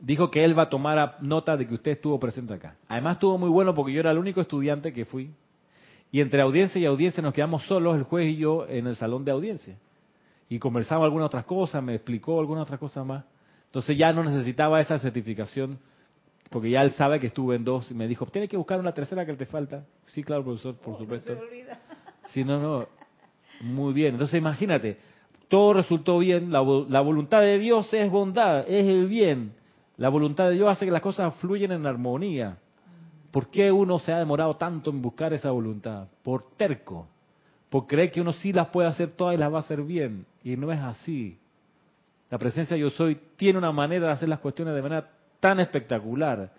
dijo 0.00 0.30
que 0.30 0.44
él 0.44 0.58
va 0.58 0.64
a 0.64 0.68
tomar 0.68 1.16
nota 1.22 1.56
de 1.56 1.66
que 1.66 1.72
usted 1.72 1.92
estuvo 1.92 2.18
presente 2.20 2.52
acá. 2.52 2.76
Además 2.88 3.14
estuvo 3.14 3.38
muy 3.38 3.48
bueno 3.48 3.74
porque 3.74 3.94
yo 3.94 4.00
era 4.00 4.10
el 4.10 4.18
único 4.18 4.42
estudiante 4.42 4.92
que 4.92 5.06
fui. 5.06 5.30
Y 6.12 6.20
entre 6.20 6.42
audiencia 6.42 6.78
y 6.78 6.84
audiencia 6.84 7.22
nos 7.22 7.32
quedamos 7.32 7.62
solos, 7.62 7.96
el 7.96 8.02
juez 8.02 8.28
y 8.28 8.36
yo, 8.36 8.66
en 8.68 8.86
el 8.86 8.96
salón 8.96 9.24
de 9.24 9.30
audiencia. 9.30 9.78
Y 10.50 10.58
conversamos 10.58 11.04
algunas 11.04 11.28
otras 11.28 11.46
cosas, 11.46 11.82
me 11.82 11.94
explicó 11.94 12.38
algunas 12.38 12.64
otras 12.64 12.80
cosas 12.80 13.06
más. 13.06 13.24
Entonces 13.66 13.96
ya 13.96 14.12
no 14.12 14.22
necesitaba 14.22 14.78
esa 14.78 14.98
certificación 14.98 15.78
porque 16.54 16.70
ya 16.70 16.82
él 16.82 16.92
sabe 16.92 17.18
que 17.18 17.26
estuve 17.26 17.56
en 17.56 17.64
dos 17.64 17.90
y 17.90 17.94
me 17.94 18.06
dijo, 18.06 18.26
tienes 18.26 18.48
que 18.48 18.56
buscar 18.56 18.78
una 18.78 18.94
tercera 18.94 19.26
que 19.26 19.34
te 19.34 19.44
falta. 19.44 19.86
Sí, 20.06 20.22
claro, 20.22 20.44
profesor, 20.44 20.76
por 20.76 20.96
supuesto. 20.98 21.36
Sí, 22.30 22.44
no, 22.44 22.60
no. 22.60 22.86
Muy 23.60 23.92
bien. 23.92 24.14
Entonces 24.14 24.38
imagínate, 24.38 24.98
todo 25.48 25.72
resultó 25.72 26.20
bien, 26.20 26.52
la, 26.52 26.62
la, 26.88 27.00
voluntad 27.00 27.40
de 27.40 27.58
Dios 27.58 27.92
es 27.92 28.08
bondad, 28.08 28.60
es 28.68 28.86
el 28.86 29.08
bien. 29.08 29.54
La 29.96 30.08
voluntad 30.10 30.48
de 30.48 30.54
Dios 30.54 30.68
hace 30.68 30.84
que 30.84 30.92
las 30.92 31.02
cosas 31.02 31.34
fluyan 31.40 31.72
en 31.72 31.86
armonía. 31.86 32.58
¿Por 33.32 33.48
qué 33.48 33.72
uno 33.72 33.98
se 33.98 34.12
ha 34.12 34.20
demorado 34.20 34.54
tanto 34.54 34.90
en 34.90 35.02
buscar 35.02 35.32
esa 35.32 35.50
voluntad? 35.50 36.06
Por 36.22 36.52
terco. 36.56 37.08
Por 37.68 37.88
creer 37.88 38.12
que 38.12 38.20
uno 38.20 38.32
sí 38.32 38.52
las 38.52 38.68
puede 38.68 38.86
hacer 38.86 39.10
todas 39.10 39.34
y 39.34 39.38
las 39.38 39.52
va 39.52 39.56
a 39.56 39.60
hacer 39.60 39.82
bien. 39.82 40.24
Y 40.44 40.56
no 40.56 40.70
es 40.70 40.78
así. 40.78 41.36
La 42.30 42.38
presencia 42.38 42.76
yo 42.76 42.90
soy 42.90 43.18
tiene 43.34 43.58
una 43.58 43.72
manera 43.72 44.06
de 44.06 44.12
hacer 44.12 44.28
las 44.28 44.38
cuestiones 44.38 44.72
de 44.72 44.82
manera 44.82 45.10
tan 45.44 45.60
espectacular, 45.60 46.50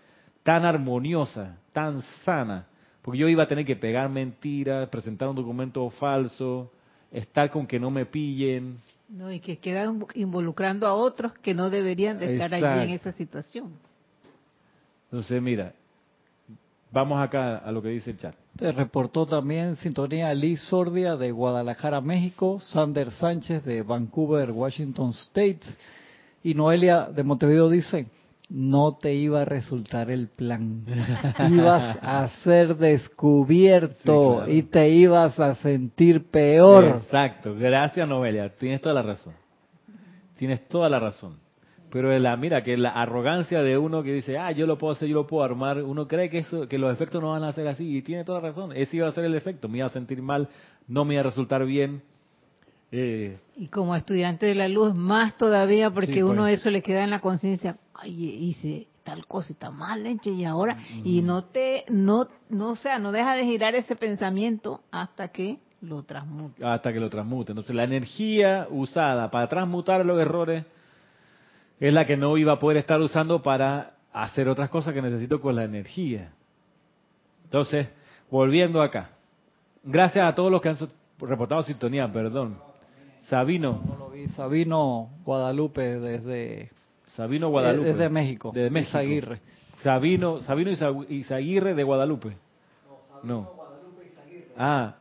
tan 0.43 0.63
armoniosa, 0.63 1.57
tan 1.73 2.03
sana, 2.23 2.67
porque 3.01 3.17
yo 3.17 3.27
iba 3.27 3.41
a 3.41 3.47
tener 3.47 3.65
que 3.65 3.75
pegar 3.75 4.07
mentiras, 4.09 4.87
presentar 4.89 5.27
un 5.27 5.35
documento 5.35 5.89
falso, 5.89 6.71
estar 7.11 7.49
con 7.49 7.65
que 7.65 7.79
no 7.79 7.89
me 7.89 8.05
pillen. 8.05 8.77
No, 9.09 9.31
y 9.31 9.39
que 9.39 9.57
quedan 9.57 10.05
involucrando 10.13 10.85
a 10.85 10.93
otros 10.93 11.33
que 11.41 11.55
no 11.55 11.71
deberían 11.71 12.19
de 12.19 12.33
estar 12.33 12.53
allí 12.53 12.83
en 12.83 12.89
esa 12.91 13.11
situación. 13.13 13.71
Entonces, 15.05 15.41
mira, 15.41 15.73
vamos 16.91 17.19
acá 17.19 17.57
a 17.57 17.71
lo 17.71 17.81
que 17.81 17.89
dice 17.89 18.11
el 18.11 18.17
chat. 18.17 18.35
Te 18.55 18.71
reportó 18.71 19.25
también 19.25 19.77
sintonía 19.77 20.31
Liz 20.35 20.61
Sordia 20.61 21.15
de 21.15 21.31
Guadalajara, 21.31 22.01
México, 22.01 22.59
Sander 22.59 23.09
Sánchez 23.13 23.65
de 23.65 23.81
Vancouver, 23.81 24.51
Washington 24.51 25.09
State 25.09 25.61
y 26.43 26.53
Noelia 26.53 27.07
de 27.07 27.23
Montevideo 27.23 27.67
dice, 27.67 28.05
no 28.49 28.97
te 28.97 29.13
iba 29.13 29.41
a 29.41 29.45
resultar 29.45 30.11
el 30.11 30.27
plan. 30.27 30.85
ibas 31.49 31.97
a 32.01 32.27
ser 32.43 32.77
descubierto 32.77 34.47
y 34.47 34.63
te 34.63 34.89
ibas 34.89 35.39
a 35.39 35.55
sentir 35.55 36.25
peor. 36.29 36.85
Exacto, 37.03 37.55
gracias 37.55 38.07
Noelia, 38.07 38.49
tienes 38.55 38.81
toda 38.81 38.95
la 38.95 39.01
razón. 39.01 39.33
Tienes 40.37 40.67
toda 40.67 40.89
la 40.89 40.99
razón. 40.99 41.37
Pero 41.95 42.17
la, 42.19 42.35
mira, 42.35 42.61
que 42.61 42.75
la 42.75 42.89
arrogancia 42.89 43.61
de 43.61 43.77
uno 43.77 44.03
que 44.03 44.11
dice, 44.11 44.37
ah, 44.37 44.51
yo 44.51 44.67
lo 44.67 44.77
puedo 44.77 44.91
hacer, 44.91 45.07
yo 45.07 45.15
lo 45.15 45.27
puedo 45.27 45.45
armar, 45.45 45.81
uno 45.81 46.09
cree 46.09 46.29
que 46.29 46.39
eso, 46.39 46.67
que 46.67 46.77
los 46.77 46.91
efectos 46.91 47.21
no 47.21 47.31
van 47.31 47.43
a 47.43 47.53
ser 47.53 47.69
así, 47.69 47.97
y 47.97 48.01
tiene 48.01 48.25
toda 48.25 48.41
razón. 48.41 48.73
Ese 48.75 48.97
iba 48.97 49.07
a 49.07 49.11
ser 49.11 49.23
el 49.23 49.33
efecto, 49.33 49.69
me 49.69 49.77
iba 49.77 49.87
a 49.87 49.91
sentir 49.91 50.21
mal, 50.21 50.49
no 50.89 51.05
me 51.05 51.13
iba 51.13 51.21
a 51.21 51.23
resultar 51.23 51.65
bien. 51.65 52.01
Eh, 52.91 53.37
y 53.55 53.67
como 53.67 53.95
estudiante 53.95 54.45
de 54.45 54.55
la 54.55 54.67
luz, 54.67 54.93
más 54.93 55.37
todavía, 55.37 55.89
porque 55.89 56.23
uno 56.23 56.43
pues. 56.43 56.59
eso 56.59 56.69
le 56.69 56.81
queda 56.81 57.03
en 57.03 57.11
la 57.11 57.21
conciencia, 57.21 57.77
ay, 57.95 58.23
hice 58.25 58.87
tal 59.03 59.27
cosa, 59.27 59.53
está 59.53 59.69
mal, 59.69 60.03
leche, 60.03 60.31
y 60.31 60.45
ahora, 60.45 60.77
y 61.03 61.21
no 61.21 61.45
te, 61.45 61.85
no, 61.89 62.27
no, 62.49 62.71
o 62.71 62.75
sea, 62.75 62.97
no 62.97 63.11
deja 63.11 63.35
de 63.35 63.45
girar 63.45 63.75
ese 63.75 63.95
pensamiento 63.95 64.81
hasta 64.91 65.27
que 65.27 65.59
lo 65.81 66.03
transmute. 66.03 66.65
Hasta 66.65 66.91
que 66.91 66.99
lo 66.99 67.09
transmute. 67.09 67.51
Entonces, 67.51 67.75
la 67.75 67.83
energía 67.83 68.67
usada 68.69 69.29
para 69.29 69.47
transmutar 69.47 70.05
los 70.05 70.19
errores 70.19 70.65
es 71.79 71.93
la 71.93 72.05
que 72.05 72.17
no 72.17 72.35
iba 72.37 72.53
a 72.53 72.59
poder 72.59 72.77
estar 72.77 72.99
usando 72.99 73.41
para 73.41 73.93
hacer 74.11 74.49
otras 74.49 74.69
cosas 74.69 74.93
que 74.93 75.01
necesito 75.01 75.39
con 75.39 75.55
la 75.55 75.65
energía. 75.65 76.31
Entonces, 77.43 77.89
volviendo 78.31 78.81
acá. 78.81 79.11
Gracias 79.83 80.25
a 80.27 80.33
todos 80.33 80.51
los 80.51 80.61
que 80.61 80.69
han 80.69 80.77
reportado 81.19 81.61
sintonía, 81.61 82.11
perdón. 82.11 82.57
Sabino. 83.27 83.81
Sabino 84.35 85.09
Guadalupe 85.23 85.99
desde 85.99 86.71
Sabino 87.15 87.49
Guadalupe. 87.49 87.87
Desde 87.89 88.09
México. 88.09 88.51
Desde 88.53 88.69
México. 88.69 89.35
Sabino, 89.81 90.41
Sabino 90.41 90.71
Izaguirre 91.09 91.73
de 91.73 91.83
Guadalupe. 91.83 92.35
No. 93.23 93.51
Guadalupe 93.55 94.05
Izaguirre. 94.05 94.47
Ah, 94.57 94.95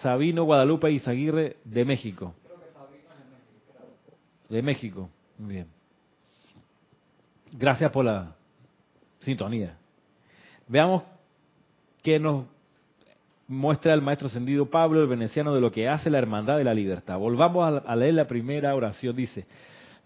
Sabino 0.00 0.44
Guadalupe 0.44 0.90
Izaguirre 0.90 1.56
de 1.64 1.84
México. 1.84 2.34
De 4.48 4.62
México. 4.62 5.10
Muy 5.38 5.54
bien. 5.54 5.66
Gracias 7.52 7.90
por 7.90 8.04
la 8.04 8.36
sintonía. 9.20 9.76
Veamos 10.68 11.02
qué 12.02 12.20
nos 12.20 12.44
muestra 13.48 13.92
el 13.92 14.02
maestro 14.02 14.28
ascendido 14.28 14.66
Pablo, 14.66 15.02
el 15.02 15.08
veneciano, 15.08 15.54
de 15.54 15.60
lo 15.60 15.72
que 15.72 15.88
hace 15.88 16.10
la 16.10 16.18
hermandad 16.18 16.58
de 16.58 16.64
la 16.64 16.74
libertad. 16.74 17.18
Volvamos 17.18 17.82
a 17.84 17.96
leer 17.96 18.14
la 18.14 18.26
primera 18.26 18.74
oración. 18.74 19.16
Dice, 19.16 19.46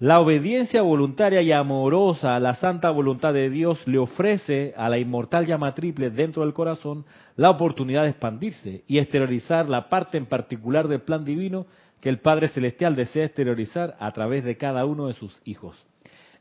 la 0.00 0.18
obediencia 0.18 0.80
voluntaria 0.80 1.42
y 1.42 1.52
amorosa 1.52 2.34
a 2.34 2.40
la 2.40 2.54
santa 2.54 2.88
voluntad 2.88 3.34
de 3.34 3.50
Dios 3.50 3.86
le 3.86 3.98
ofrece 3.98 4.72
a 4.74 4.88
la 4.88 4.96
inmortal 4.96 5.44
llama 5.44 5.74
triple 5.74 6.08
dentro 6.08 6.42
del 6.42 6.54
corazón 6.54 7.04
la 7.36 7.50
oportunidad 7.50 8.04
de 8.04 8.08
expandirse 8.08 8.82
y 8.86 8.96
exteriorizar 8.96 9.68
la 9.68 9.90
parte 9.90 10.16
en 10.16 10.24
particular 10.24 10.88
del 10.88 11.02
plan 11.02 11.22
divino 11.22 11.66
que 12.00 12.08
el 12.08 12.18
Padre 12.18 12.48
Celestial 12.48 12.96
desea 12.96 13.26
exteriorizar 13.26 13.94
a 14.00 14.10
través 14.12 14.42
de 14.42 14.56
cada 14.56 14.86
uno 14.86 15.06
de 15.08 15.12
sus 15.12 15.38
hijos. 15.44 15.76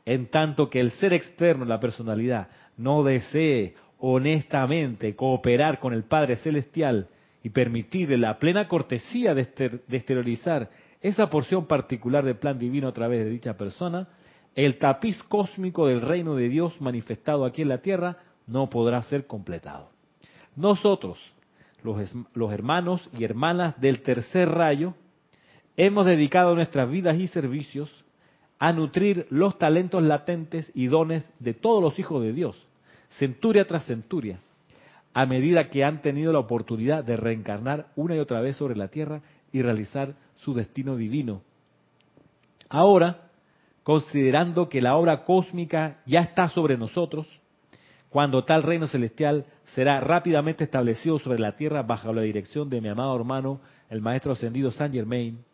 En 0.06 0.28
tanto 0.28 0.70
que 0.70 0.80
el 0.80 0.92
ser 0.92 1.12
externo, 1.12 1.66
la 1.66 1.80
personalidad, 1.80 2.48
no 2.78 3.02
desee 3.02 3.74
honestamente 3.98 5.14
cooperar 5.14 5.80
con 5.80 5.92
el 5.92 6.04
Padre 6.04 6.36
Celestial 6.36 7.08
y 7.42 7.50
permitirle 7.50 8.16
la 8.16 8.38
plena 8.38 8.68
cortesía 8.68 9.34
de, 9.34 9.42
exteriorizar 9.42 10.70
esa 11.00 11.30
porción 11.30 11.66
particular 11.66 12.24
del 12.24 12.36
plan 12.36 12.58
divino 12.58 12.88
a 12.88 12.92
través 12.92 13.24
de 13.24 13.30
dicha 13.30 13.56
persona, 13.56 14.08
el 14.54 14.78
tapiz 14.78 15.22
cósmico 15.24 15.86
del 15.86 16.00
reino 16.00 16.34
de 16.34 16.48
Dios 16.48 16.80
manifestado 16.80 17.44
aquí 17.44 17.62
en 17.62 17.68
la 17.68 17.78
tierra 17.78 18.18
no 18.46 18.68
podrá 18.68 19.00
ser 19.02 19.26
completado. 19.26 19.90
Nosotros, 20.56 21.18
los, 21.82 22.52
hermanos 22.52 23.08
y 23.16 23.24
hermanas 23.24 23.80
del 23.80 24.02
tercer 24.02 24.48
rayo, 24.48 24.94
Hemos 25.82 26.04
dedicado 26.04 26.54
nuestras 26.54 26.90
vidas 26.90 27.16
y 27.16 27.26
servicios 27.28 27.90
a 28.58 28.70
nutrir 28.70 29.26
los 29.30 29.58
talentos 29.58 30.02
latentes 30.02 30.70
y 30.74 30.88
dones 30.88 31.26
de 31.38 31.54
todos 31.54 31.82
los 31.82 31.98
hijos 31.98 32.22
de 32.22 32.34
Dios, 32.34 32.66
centuria 33.16 33.66
tras 33.66 33.86
centuria, 33.86 34.40
a 35.14 35.24
medida 35.24 35.70
que 35.70 35.82
han 35.82 36.02
tenido 36.02 36.34
la 36.34 36.40
oportunidad 36.40 37.02
de 37.02 37.16
reencarnar 37.16 37.86
una 37.96 38.14
y 38.14 38.18
otra 38.18 38.42
vez 38.42 38.56
sobre 38.56 38.76
la 38.76 38.88
tierra 38.88 39.22
y 39.52 39.62
realizar 39.62 40.16
su 40.40 40.54
destino 40.54 40.96
divino. 40.96 41.42
Ahora, 42.68 43.30
considerando 43.82 44.68
que 44.68 44.80
la 44.80 44.96
obra 44.96 45.24
cósmica 45.24 45.98
ya 46.06 46.20
está 46.20 46.48
sobre 46.48 46.76
nosotros, 46.76 47.26
cuando 48.10 48.44
tal 48.44 48.62
reino 48.62 48.86
celestial 48.86 49.46
será 49.74 50.00
rápidamente 50.00 50.64
establecido 50.64 51.18
sobre 51.18 51.38
la 51.38 51.56
tierra 51.56 51.82
bajo 51.82 52.12
la 52.12 52.22
dirección 52.22 52.68
de 52.68 52.80
mi 52.80 52.88
amado 52.88 53.14
hermano, 53.16 53.60
el 53.88 54.00
Maestro 54.00 54.32
Ascendido 54.32 54.70
Saint 54.70 54.94
Germain, 54.94 55.44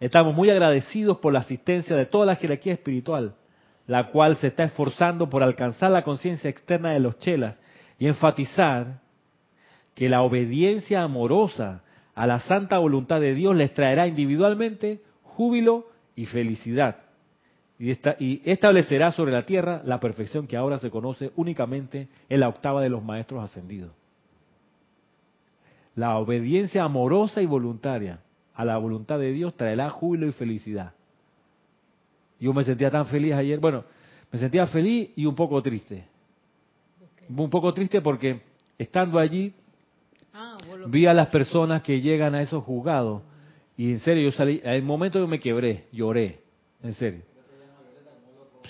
Estamos 0.00 0.34
muy 0.34 0.50
agradecidos 0.50 1.18
por 1.18 1.32
la 1.32 1.38
asistencia 1.38 1.96
de 1.96 2.06
toda 2.06 2.26
la 2.26 2.36
jerarquía 2.36 2.74
espiritual, 2.74 3.36
la 3.86 4.10
cual 4.10 4.36
se 4.36 4.48
está 4.48 4.64
esforzando 4.64 5.30
por 5.30 5.42
alcanzar 5.42 5.90
la 5.90 6.02
conciencia 6.02 6.50
externa 6.50 6.90
de 6.90 7.00
los 7.00 7.18
chelas 7.18 7.58
y 7.98 8.06
enfatizar 8.06 9.00
que 9.94 10.08
la 10.08 10.22
obediencia 10.22 11.02
amorosa 11.02 11.84
a 12.14 12.26
la 12.26 12.40
santa 12.40 12.78
voluntad 12.78 13.20
de 13.20 13.34
Dios 13.34 13.56
les 13.56 13.74
traerá 13.74 14.06
individualmente 14.06 15.02
júbilo 15.22 15.86
y 16.14 16.26
felicidad 16.26 16.98
y, 17.78 17.90
y 18.18 18.42
establecerá 18.44 19.10
sobre 19.12 19.32
la 19.32 19.46
tierra 19.46 19.82
la 19.84 20.00
perfección 20.00 20.46
que 20.46 20.56
ahora 20.56 20.78
se 20.78 20.90
conoce 20.90 21.32
únicamente 21.36 22.08
en 22.28 22.40
la 22.40 22.48
octava 22.48 22.80
de 22.82 22.88
los 22.88 23.02
maestros 23.02 23.42
ascendidos. 23.42 23.92
La 25.96 26.16
obediencia 26.18 26.84
amorosa 26.84 27.42
y 27.42 27.46
voluntaria 27.46 28.20
a 28.54 28.64
la 28.64 28.76
voluntad 28.78 29.18
de 29.18 29.32
Dios 29.32 29.56
traerá 29.56 29.90
júbilo 29.90 30.26
y 30.26 30.32
felicidad. 30.32 30.94
Yo 32.38 32.52
me 32.52 32.64
sentía 32.64 32.90
tan 32.90 33.06
feliz 33.06 33.34
ayer, 33.34 33.58
bueno, 33.58 33.84
me 34.30 34.38
sentía 34.38 34.66
feliz 34.66 35.10
y 35.16 35.26
un 35.26 35.34
poco 35.34 35.62
triste. 35.62 36.06
Un 37.28 37.50
poco 37.50 37.72
triste 37.72 38.00
porque 38.00 38.42
estando 38.78 39.18
allí 39.18 39.54
vi 40.86 41.06
a 41.06 41.14
las 41.14 41.28
personas 41.28 41.82
que 41.82 42.00
llegan 42.00 42.34
a 42.34 42.42
esos 42.42 42.62
juzgados 42.64 43.22
y 43.76 43.90
en 43.92 44.00
serio 44.00 44.24
yo 44.24 44.32
salí, 44.32 44.60
en 44.62 44.72
el 44.72 44.82
momento 44.82 45.18
yo 45.18 45.26
me 45.26 45.40
quebré, 45.40 45.86
lloré, 45.92 46.40
en 46.82 46.92
serio. 46.92 47.22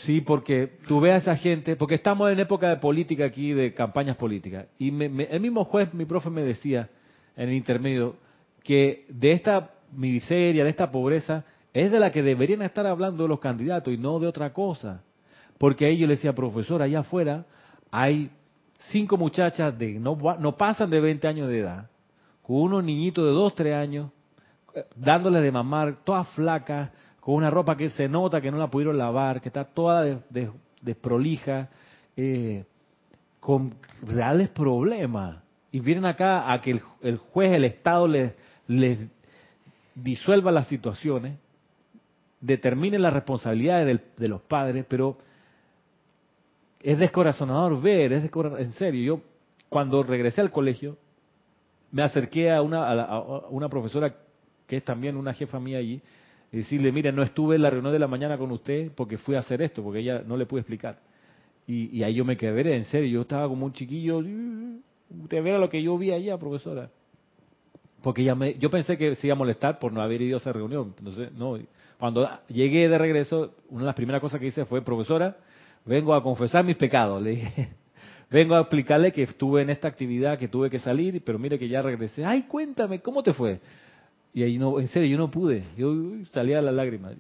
Sí, 0.03 0.21
porque 0.21 0.79
tú 0.89 1.01
ves 1.01 1.13
a 1.13 1.17
esa 1.17 1.37
gente, 1.37 1.77
porque 1.77 1.95
estamos 1.95 2.31
en 2.31 2.41
época 2.41 2.69
de 2.69 2.77
política 2.77 3.27
aquí, 3.27 3.53
de 3.53 3.75
campañas 3.75 4.17
políticas, 4.17 4.67
y 4.79 4.89
el 4.89 5.41
mismo 5.41 5.65
juez, 5.65 5.93
mi 5.95 6.05
profe 6.05 6.31
me 6.31 6.43
decía 6.43 6.89
en 7.37 7.49
el 7.49 7.55
intermedio, 7.55 8.17
que 8.63 9.05
de 9.09 9.33
esta 9.33 9.71
miseria, 9.93 10.65
de 10.65 10.71
esta 10.71 10.91
pobreza, 10.91 11.45
es 11.73 11.93
de 11.93 12.01
la 12.01 12.11
que 12.11 12.23
deberían 12.23 12.63
estar 12.63 12.87
hablando 12.87 13.29
los 13.29 13.41
candidatos 13.41 13.93
y 13.93 13.99
no 13.99 14.19
de 14.19 14.27
otra 14.27 14.53
cosa. 14.53 15.03
Porque 15.59 15.87
ahí 15.87 15.99
yo 15.99 16.07
le 16.07 16.15
decía, 16.15 16.35
profesor, 16.35 16.83
allá 16.83 17.01
afuera 17.01 17.45
hay 17.91 18.31
cinco 18.91 19.17
muchachas 19.17 19.77
de 19.79 19.99
no, 19.99 20.17
no 20.39 20.57
pasan 20.57 20.91
de 20.91 21.01
20 21.01 21.29
años 21.29 21.49
de 21.49 21.61
edad, 21.61 21.91
con 22.47 22.57
unos 22.57 22.85
niñitos 22.85 23.25
de 23.25 23.31
2, 23.31 23.55
3 23.55 23.75
años, 23.75 24.11
dándoles 24.95 25.43
de 25.43 25.51
mamar, 25.51 25.97
todas 26.05 26.29
flacas, 26.31 26.91
con 27.21 27.37
una 27.37 27.49
ropa 27.49 27.77
que 27.77 27.89
se 27.89 28.07
nota 28.07 28.41
que 28.41 28.51
no 28.51 28.59
la 28.59 28.71
pudieron 28.71 28.99
lavar, 28.99 29.41
que 29.41 29.49
está 29.49 29.65
toda 29.65 30.21
desprolija, 30.83 31.71
eh, 32.17 32.65
con 33.41 33.75
reales 34.07 34.51
problemas. 34.51 35.39
Y 35.73 35.81
vienen 35.81 36.05
acá 36.05 36.53
a 36.53 36.61
que 36.61 36.83
el, 37.01 37.17
juez, 37.17 37.53
el 37.53 37.65
Estado 37.65 38.07
les, 38.07 38.35
disuelva 39.95 40.53
las 40.53 40.69
situaciones, 40.69 41.39
determine 42.41 42.99
las 42.99 43.15
responsabilidades 43.15 44.01
de 44.17 44.29
los 44.29 44.43
padres, 44.43 44.85
pero 44.87 45.17
es 46.83 46.99
descorazonador 46.99 47.81
ver, 47.81 48.13
es 48.13 48.31
en 48.59 48.73
serio. 48.75 49.17
Yo 49.17 49.23
cuando 49.71 50.03
regresé 50.03 50.43
al 50.43 50.51
colegio 50.51 50.99
me 51.95 52.03
acerqué 52.03 52.51
a 52.51 52.61
una, 52.61 53.69
profesora 53.71 54.13
que 54.67 54.79
es 54.79 54.85
también 54.85 55.17
una 55.17 55.33
jefa 55.33 55.61
mía 55.61 55.79
allí 55.79 56.03
y 56.51 56.57
decirle, 56.57 56.91
mire, 56.91 57.13
no 57.13 57.23
estuve 57.23 57.55
en 57.55 57.63
la 57.63 57.71
reunión 57.71 57.93
de 57.93 58.01
la 58.01 58.09
mañana 58.09 58.37
con 58.37 58.51
usted 58.51 58.91
porque 58.97 59.17
fui 59.17 59.37
a 59.37 59.39
hacer 59.39 59.63
esto, 59.63 59.81
porque 59.81 60.01
ella 60.01 60.21
no 60.27 60.37
le 60.37 60.45
pude 60.45 60.63
explicar. 60.63 60.99
Y, 61.69 62.03
ahí 62.03 62.15
yo 62.15 62.25
me 62.25 62.37
quedé, 62.37 62.75
en 62.75 62.85
serio, 62.87 63.09
yo 63.09 63.21
estaba 63.21 63.49
como 63.49 63.65
un 63.65 63.73
chiquillo, 63.73 64.19
usted 64.19 65.41
verá 65.41 65.59
lo 65.59 65.69
que 65.69 65.81
yo 65.81 65.97
vi 65.97 66.11
allá, 66.11 66.37
profesora. 66.37 66.91
Porque 68.03 68.25
ya 68.25 68.35
me, 68.35 68.55
yo 68.59 68.71
pensé 68.71 68.99
que 68.99 69.15
se 69.15 69.29
iba 69.29 69.35
a 69.35 69.39
molestar 69.39 69.79
por 69.79 69.93
no 69.93 70.03
haber 70.03 70.21
ido 70.21 70.37
a 70.37 70.41
esa 70.41 70.53
reunión. 70.53 70.95
Entonces, 70.99 71.33
no, 71.33 71.57
cuando 71.97 72.29
llegué 72.49 72.89
de 72.89 72.99
regreso, 72.99 73.55
una 73.71 73.83
de 73.83 73.87
las 73.87 73.95
primeras 73.95 74.21
cosas 74.21 74.41
que 74.41 74.49
hice 74.49 74.65
fue, 74.65 74.83
profesora, 74.83 75.37
vengo 75.85 76.13
a 76.13 76.25
confesar 76.25 76.65
mis 76.65 76.77
pecados. 76.77 77.23
Le 77.23 77.31
dije, 77.31 77.69
vengo 78.35 78.57
a 78.57 78.63
explicarle 78.63 79.13
que 79.13 79.23
estuve 79.23 79.63
en 79.63 79.71
esta 79.71 79.87
actividad, 79.87 80.37
que 80.37 80.49
tuve 80.49 80.69
que 80.69 80.81
salir, 80.81 81.23
pero 81.25 81.39
mire 81.39 81.57
que 81.57 81.69
ya 81.69 81.81
regresé. 81.81 82.25
Ay, 82.25 82.43
cuéntame, 82.43 82.99
¿cómo 82.99 83.23
te 83.23 83.33
fue? 83.33 83.61
Y 84.33 84.43
ahí 84.43 84.59
no, 84.59 84.81
en 84.81 84.89
serio, 84.89 85.09
yo 85.09 85.19
no 85.19 85.31
pude. 85.31 85.63
Yo 85.77 85.95
salía 86.33 86.59
a 86.59 86.63
las 86.63 86.75
lágrimas. 86.75 87.15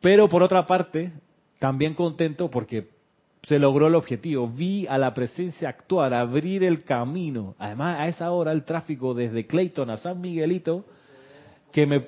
Pero 0.00 0.30
por 0.30 0.42
otra 0.42 0.64
parte, 0.64 1.12
también 1.58 1.92
contento 1.92 2.48
porque 2.48 2.88
se 3.42 3.58
logró 3.58 3.86
el 3.86 3.94
objetivo. 3.94 4.48
Vi 4.48 4.86
a 4.86 4.96
la 4.96 5.12
presencia 5.12 5.68
actuar, 5.68 6.14
abrir 6.14 6.64
el 6.64 6.84
camino. 6.84 7.54
Además, 7.58 8.00
a 8.00 8.08
esa 8.08 8.30
hora 8.30 8.52
el 8.52 8.64
tráfico 8.64 9.12
desde 9.12 9.46
Clayton 9.46 9.90
a 9.90 9.98
San 9.98 10.22
Miguelito, 10.22 10.86
que 11.70 11.84
me... 11.86 12.06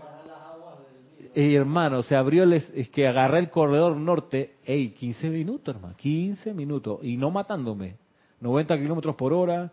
hermano, 1.35 2.03
se 2.03 2.17
abrió, 2.17 2.45
el, 2.45 2.53
es 2.53 2.89
que 2.91 3.07
agarré 3.07 3.41
el 3.41 3.51
corredor 3.51 3.97
norte, 3.97 4.57
ey, 4.65 4.91
15 4.91 5.31
minutos, 5.31 5.75
hermano, 5.75 5.95
15 5.97 6.55
minutos, 6.55 7.01
y 7.03 7.17
no 7.17 7.31
matándome, 7.31 7.97
90 8.41 8.79
kilómetros 8.79 9.17
por 9.17 9.33
hora, 9.33 9.73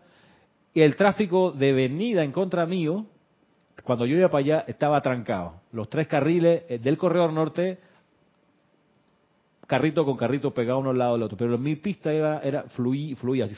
y 0.74 0.80
el 0.80 0.96
tráfico 0.96 1.52
de 1.52 1.72
venida 1.72 2.24
en 2.24 2.32
contra 2.32 2.66
mío, 2.66 3.06
cuando 3.84 4.06
yo 4.06 4.16
iba 4.16 4.28
para 4.28 4.44
allá, 4.44 4.64
estaba 4.66 5.00
trancado. 5.00 5.54
Los 5.72 5.88
tres 5.88 6.06
carriles 6.06 6.64
eh, 6.68 6.78
del 6.78 6.96
corredor 6.98 7.32
norte 7.32 7.78
carrito 9.66 10.04
con 10.04 10.16
carrito 10.16 10.52
pegado 10.52 10.80
uno 10.80 10.90
al 10.90 10.98
lado 10.98 11.12
del 11.14 11.22
otro. 11.22 11.38
Pero 11.38 11.56
mi 11.56 11.76
pista 11.76 12.12
era, 12.12 12.40
era 12.40 12.64
fluía, 12.64 13.16
fluía 13.16 13.46
así. 13.46 13.54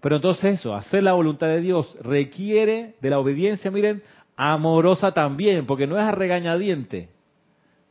Pero 0.00 0.16
entonces 0.16 0.58
eso, 0.58 0.74
hacer 0.74 1.02
la 1.02 1.12
voluntad 1.12 1.48
de 1.48 1.60
Dios 1.60 1.98
requiere 2.02 2.94
de 3.00 3.10
la 3.10 3.18
obediencia, 3.18 3.70
miren, 3.70 4.02
amorosa 4.36 5.12
también, 5.12 5.66
porque 5.66 5.86
no 5.86 5.98
es 5.98 6.04
a 6.04 6.12
regañadiente, 6.12 7.08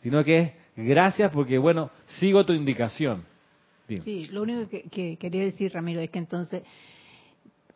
sino 0.02 0.24
que 0.24 0.38
es 0.40 0.52
gracias 0.76 1.32
porque, 1.32 1.58
bueno, 1.58 1.90
sigo 2.06 2.46
tu 2.46 2.54
indicación. 2.54 3.24
Sí, 3.88 4.28
lo 4.32 4.42
único 4.42 4.68
que, 4.70 5.18
quería 5.18 5.44
decir, 5.44 5.72
Ramiro, 5.74 6.02
es 6.02 6.10
que 6.10 6.20
entonces, 6.20 6.64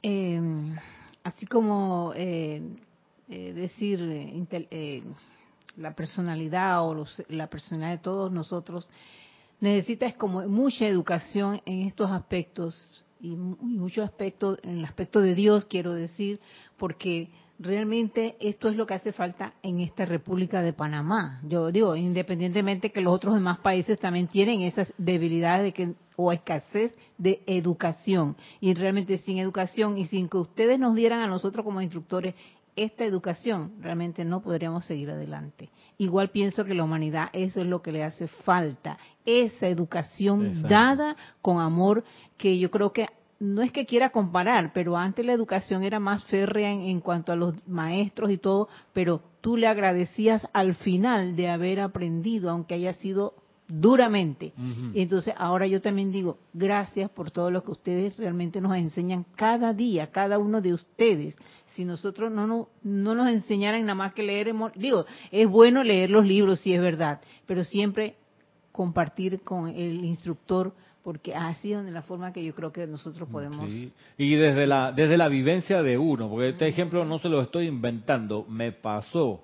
eh, 0.01 0.41
así 1.23 1.45
como 1.45 2.13
eh, 2.15 2.61
eh, 3.29 3.53
decir, 3.53 3.99
la 5.77 5.93
personalidad 5.93 6.83
o 6.83 7.05
la 7.29 7.47
personalidad 7.47 7.91
de 7.91 7.97
todos 7.99 8.31
nosotros 8.31 8.89
necesita 9.59 10.05
es 10.05 10.15
como 10.15 10.47
mucha 10.47 10.87
educación 10.87 11.61
en 11.65 11.81
estos 11.81 12.09
aspectos 12.11 13.03
y, 13.21 13.35
mucho 13.35 14.03
aspecto 14.03 14.57
en 14.63 14.79
el 14.79 14.85
aspecto 14.85 15.21
de 15.21 15.35
Dios 15.35 15.65
quiero 15.65 15.93
decir 15.93 16.39
porque 16.77 17.29
realmente 17.59 18.37
esto 18.39 18.69
es 18.69 18.77
lo 18.77 18.87
que 18.87 18.93
hace 18.93 19.11
falta 19.11 19.53
en 19.61 19.81
esta 19.81 20.05
República 20.05 20.61
de 20.61 20.73
Panamá. 20.73 21.41
Yo 21.43 21.71
digo, 21.71 21.95
independientemente 21.95 22.91
que 22.91 23.01
los 23.01 23.13
otros 23.13 23.35
demás 23.35 23.59
países 23.59 23.99
también 23.99 24.27
tienen 24.27 24.61
esas 24.61 24.93
debilidades 24.97 25.63
de 25.63 25.73
que, 25.73 25.93
o 26.15 26.31
escasez 26.31 26.97
de 27.17 27.43
educación. 27.45 28.37
Y 28.61 28.73
realmente 28.73 29.17
sin 29.17 29.37
educación 29.37 29.97
y 29.97 30.05
sin 30.05 30.29
que 30.29 30.37
ustedes 30.37 30.79
nos 30.79 30.95
dieran 30.95 31.19
a 31.21 31.27
nosotros 31.27 31.65
como 31.65 31.81
instructores 31.81 32.33
esta 32.75 33.03
educación, 33.03 33.73
realmente 33.81 34.23
no 34.23 34.41
podríamos 34.41 34.85
seguir 34.85 35.11
adelante. 35.11 35.69
Igual 35.97 36.29
pienso 36.29 36.63
que 36.63 36.73
la 36.73 36.85
humanidad 36.85 37.29
eso 37.33 37.59
es 37.59 37.67
lo 37.67 37.81
que 37.81 37.91
le 37.91 38.03
hace 38.03 38.27
falta, 38.27 38.97
esa 39.25 39.67
educación 39.67 40.61
dada 40.63 41.17
con 41.41 41.59
amor 41.59 42.05
que 42.37 42.57
yo 42.57 42.71
creo 42.71 42.93
que 42.93 43.07
no 43.39 43.61
es 43.61 43.71
que 43.71 43.85
quiera 43.85 44.09
comparar, 44.09 44.71
pero 44.73 44.97
antes 44.97 45.25
la 45.25 45.33
educación 45.33 45.83
era 45.83 45.99
más 45.99 46.23
férrea 46.25 46.71
en, 46.71 46.99
cuanto 46.99 47.31
a 47.31 47.35
los 47.35 47.67
maestros 47.67 48.31
y 48.31 48.37
todo, 48.37 48.67
pero 48.93 49.21
tú 49.41 49.55
le 49.55 49.67
agradecías 49.67 50.47
al 50.53 50.75
final 50.75 51.35
de 51.35 51.49
haber 51.49 51.79
aprendido, 51.79 52.49
aunque 52.49 52.75
haya 52.75 52.93
sido 52.93 53.35
duramente. 53.67 54.51
y 54.93 55.01
entonces 55.01 55.33
ahora 55.37 55.67
yo 55.67 55.79
también 55.79 56.11
digo, 56.11 56.39
gracias 56.53 57.09
por 57.11 57.29
todo 57.29 57.51
lo 57.51 57.63
que 57.63 57.71
ustedes 57.71 58.17
realmente 58.17 58.59
nos 58.61 58.75
enseñan 58.75 59.25
cada 59.35 59.73
día, 59.73 60.07
cada 60.07 60.39
uno 60.39 60.59
de 60.59 60.73
ustedes 60.73 61.35
si 61.75 61.85
nosotros 61.85 62.31
no, 62.31 62.47
no, 62.47 62.69
no 62.83 63.15
nos 63.15 63.29
enseñaran 63.29 63.81
nada 63.81 63.95
más 63.95 64.13
que 64.13 64.23
leer, 64.23 64.53
digo, 64.75 65.05
es 65.31 65.47
bueno 65.47 65.83
leer 65.83 66.09
los 66.09 66.25
libros, 66.25 66.59
sí 66.59 66.73
es 66.73 66.81
verdad, 66.81 67.21
pero 67.45 67.63
siempre 67.63 68.15
compartir 68.71 69.41
con 69.41 69.67
el 69.69 70.03
instructor 70.03 70.73
porque 71.03 71.33
así 71.33 71.73
es 71.73 71.85
la 71.85 72.01
forma 72.01 72.33
que 72.33 72.43
yo 72.43 72.53
creo 72.53 72.71
que 72.71 72.85
nosotros 72.85 73.27
podemos 73.29 73.67
y 74.17 74.35
desde 74.35 74.67
la 74.67 74.91
desde 74.91 75.17
la 75.17 75.27
vivencia 75.27 75.81
de 75.81 75.97
uno 75.97 76.29
porque 76.29 76.49
este 76.49 76.67
ejemplo 76.67 77.05
no 77.05 77.19
se 77.19 77.29
lo 77.29 77.41
estoy 77.41 77.67
inventando 77.67 78.45
me 78.49 78.71
pasó 78.71 79.43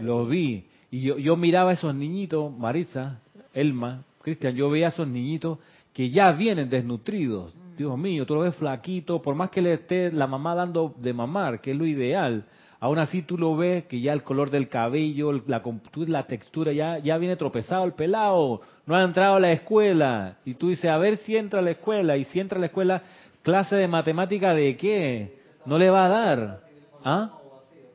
lo 0.00 0.26
vi 0.26 0.66
y 0.90 1.00
yo 1.00 1.18
yo 1.18 1.36
miraba 1.36 1.70
a 1.70 1.74
esos 1.74 1.94
niñitos 1.94 2.52
Maritza 2.56 3.20
Elma 3.54 4.04
Cristian 4.22 4.54
yo 4.54 4.68
veía 4.68 4.86
a 4.86 4.90
esos 4.90 5.06
niñitos 5.06 5.58
que 5.92 6.10
ya 6.10 6.32
vienen 6.32 6.68
desnutridos. 6.68 7.54
Dios 7.76 7.96
mío, 7.98 8.26
tú 8.26 8.34
lo 8.34 8.42
ves 8.42 8.54
flaquito, 8.56 9.22
por 9.22 9.34
más 9.34 9.50
que 9.50 9.62
le 9.62 9.72
esté 9.72 10.12
la 10.12 10.26
mamá 10.26 10.54
dando 10.54 10.94
de 10.98 11.12
mamar, 11.12 11.60
que 11.60 11.70
es 11.70 11.76
lo 11.76 11.86
ideal, 11.86 12.44
aún 12.80 12.98
así 12.98 13.22
tú 13.22 13.36
lo 13.36 13.56
ves 13.56 13.84
que 13.84 14.00
ya 14.00 14.12
el 14.12 14.22
color 14.22 14.50
del 14.50 14.68
cabello, 14.68 15.32
la, 15.46 15.62
la 16.06 16.26
textura, 16.26 16.72
ya, 16.72 16.98
ya 16.98 17.18
viene 17.18 17.36
tropezado 17.36 17.84
el 17.84 17.92
pelado, 17.92 18.62
no 18.86 18.96
ha 18.96 19.04
entrado 19.04 19.36
a 19.36 19.40
la 19.40 19.52
escuela. 19.52 20.38
Y 20.44 20.54
tú 20.54 20.70
dices, 20.70 20.90
a 20.90 20.96
ver 20.96 21.18
si 21.18 21.36
entra 21.36 21.60
a 21.60 21.62
la 21.62 21.72
escuela, 21.72 22.16
y 22.16 22.24
si 22.24 22.40
entra 22.40 22.56
a 22.56 22.60
la 22.60 22.66
escuela, 22.66 23.02
clase 23.42 23.76
de 23.76 23.86
matemática 23.86 24.54
de 24.54 24.76
qué? 24.76 25.38
No 25.66 25.76
le 25.76 25.90
va 25.90 26.06
a 26.06 26.08
dar. 26.08 26.60
¿Ah? 27.04 27.38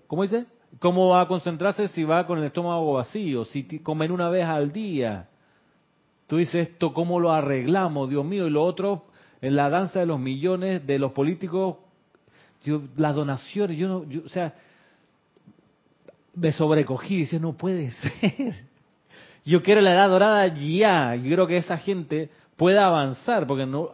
¿Cómo 0.07 0.21
dice? 0.21 0.45
¿Cómo 0.79 1.09
va 1.09 1.21
a 1.21 1.27
concentrarse 1.27 1.87
si 1.89 2.03
va 2.03 2.27
con 2.27 2.37
el 2.37 2.45
estómago 2.45 2.93
vacío? 2.93 3.43
Si 3.45 3.63
comen 3.79 4.11
una 4.11 4.29
vez 4.29 4.45
al 4.45 4.71
día. 4.71 5.29
Tú 6.27 6.37
dices 6.37 6.69
esto, 6.69 6.93
¿cómo 6.93 7.19
lo 7.19 7.31
arreglamos, 7.31 8.09
Dios 8.09 8.23
mío? 8.23 8.45
Y 8.45 8.51
lo 8.51 8.63
otro, 8.63 9.05
en 9.41 9.55
la 9.55 9.69
danza 9.69 9.99
de 9.99 10.05
los 10.05 10.19
millones 10.19 10.85
de 10.85 10.99
los 10.99 11.11
políticos, 11.11 11.77
las 12.97 13.15
donaciones, 13.15 13.77
yo 13.77 13.87
no, 13.87 14.05
o 14.25 14.29
sea, 14.29 14.53
me 16.35 16.51
sobrecogí 16.51 17.15
y 17.15 17.19
dice, 17.19 17.39
no 17.39 17.53
puede 17.53 17.91
ser. 18.21 18.55
Yo 19.43 19.61
quiero 19.61 19.81
la 19.81 19.93
edad 19.93 20.09
dorada 20.09 20.47
ya. 20.47 21.15
Yo 21.15 21.23
quiero 21.23 21.47
que 21.47 21.57
esa 21.57 21.77
gente 21.77 22.29
pueda 22.55 22.85
avanzar, 22.85 23.45
porque 23.45 23.65
no, 23.65 23.89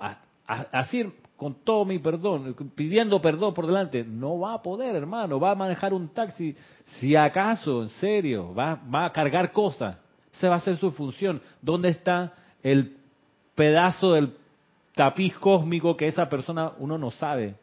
así 0.45 1.11
con 1.35 1.55
todo 1.55 1.85
mi 1.85 1.97
perdón, 1.97 2.55
pidiendo 2.75 3.19
perdón 3.19 3.53
por 3.53 3.65
delante, 3.65 4.03
no 4.03 4.39
va 4.39 4.53
a 4.53 4.61
poder, 4.61 4.95
hermano. 4.95 5.39
Va 5.39 5.51
a 5.51 5.55
manejar 5.55 5.93
un 5.93 6.09
taxi, 6.09 6.55
si 6.99 7.15
acaso, 7.15 7.81
en 7.81 7.89
serio, 7.89 8.53
va, 8.53 8.79
va 8.93 9.05
a 9.05 9.11
cargar 9.11 9.51
cosas. 9.51 9.97
Esa 10.31 10.49
va 10.49 10.55
a 10.55 10.59
ser 10.59 10.77
su 10.77 10.91
función. 10.91 11.41
¿Dónde 11.61 11.89
está 11.89 12.33
el 12.61 12.95
pedazo 13.55 14.13
del 14.13 14.33
tapiz 14.95 15.35
cósmico 15.37 15.97
que 15.97 16.07
esa 16.07 16.29
persona 16.29 16.71
uno 16.77 16.97
no 16.97 17.11
sabe, 17.11 17.55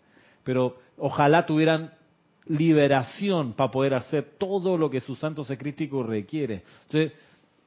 pero 0.45 0.77
ojalá 0.97 1.47
tuvieran 1.47 1.93
liberación 2.49 3.53
para 3.53 3.71
poder 3.71 3.95
hacer 3.95 4.33
todo 4.39 4.77
lo 4.77 4.91
que 4.91 5.01
su 5.01 5.15
santo 5.15 5.45
secrístico 5.45 6.03
requiere. 6.03 6.63
Entonces, 6.87 7.13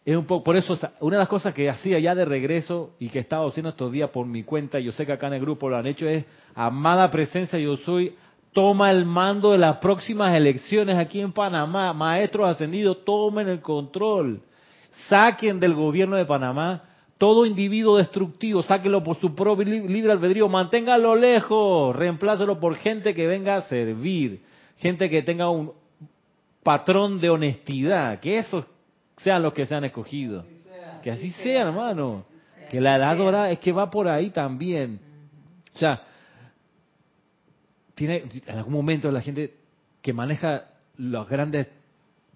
es 0.04 0.16
un 0.16 0.26
poco, 0.26 0.44
por 0.44 0.56
eso, 0.56 0.78
una 1.00 1.18
de 1.18 1.20
las 1.20 1.28
cosas 1.28 1.54
que 1.54 1.70
hacía 1.70 2.00
ya 2.00 2.16
de 2.16 2.26
regreso 2.26 2.92
y 3.00 3.10
que 3.10 3.20
he 3.20 3.22
estado 3.22 3.48
haciendo 3.48 3.70
estos 3.70 3.92
días 3.92 4.10
por 4.10 4.26
mi 4.26 4.44
cuenta, 4.44 4.80
yo 4.80 4.92
sé 4.92 5.06
que 5.06 5.14
acá 5.14 5.28
en 5.28 5.34
el 5.34 5.42
grupo 5.42 5.70
lo 5.70 5.78
han 5.78 5.86
hecho, 5.86 6.08
es, 6.08 6.26
amada 6.56 7.12
presencia, 7.12 7.60
yo 7.60 7.78
soy, 7.78 8.16
toma 8.52 8.90
el 8.90 9.06
mando 9.06 9.52
de 9.52 9.60
las 9.60 9.78
próximas 9.78 10.36
elecciones 10.36 10.98
aquí 10.98 11.22
en 11.22 11.32
Panamá, 11.32 11.94
maestros 11.94 12.50
ascendidos, 12.50 13.06
tomen 13.06 13.48
el 13.48 13.62
control, 13.62 14.42
saquen 15.08 15.60
del 15.60 15.76
gobierno 15.76 16.16
de 16.16 16.26
Panamá 16.26 16.84
todo 17.22 17.46
individuo 17.46 17.98
destructivo, 17.98 18.64
sáquelo 18.64 19.04
por 19.04 19.16
su 19.18 19.36
propio 19.36 19.64
libre 19.64 20.12
albedrío, 20.12 20.50
manténgalo 20.50 21.16
lejos, 21.16 21.96
reemplácelo 21.96 22.60
por 22.60 22.76
gente 22.78 23.14
que 23.14 23.28
venga 23.28 23.58
a 23.58 23.62
servir, 23.62 24.42
gente 24.82 25.10
que 25.10 25.22
tenga 25.22 25.50
un 25.50 25.74
patrón 26.64 27.22
de 27.22 27.30
honestidad, 27.30 28.20
que 28.20 28.40
esos 28.40 28.66
sean 29.18 29.44
los 29.44 29.54
que 29.54 29.66
sean 29.66 29.86
escogidos. 29.86 30.46
Que 31.04 31.12
así 31.12 31.32
sea, 31.32 31.68
hermano. 31.68 32.26
Que 32.70 32.82
la 32.82 32.96
edad 32.96 33.18
dorada 33.18 33.52
es 33.52 33.60
que 33.60 33.72
va 33.72 33.90
por 33.90 34.08
ahí 34.08 34.30
también. 34.32 35.00
O 35.76 35.78
sea, 35.78 36.04
tiene 37.94 38.24
en 38.46 38.58
algún 38.58 38.74
momento 38.74 39.12
la 39.12 39.22
gente 39.22 39.54
que 40.02 40.14
maneja 40.14 40.66
las 40.98 41.28
grandes 41.28 41.68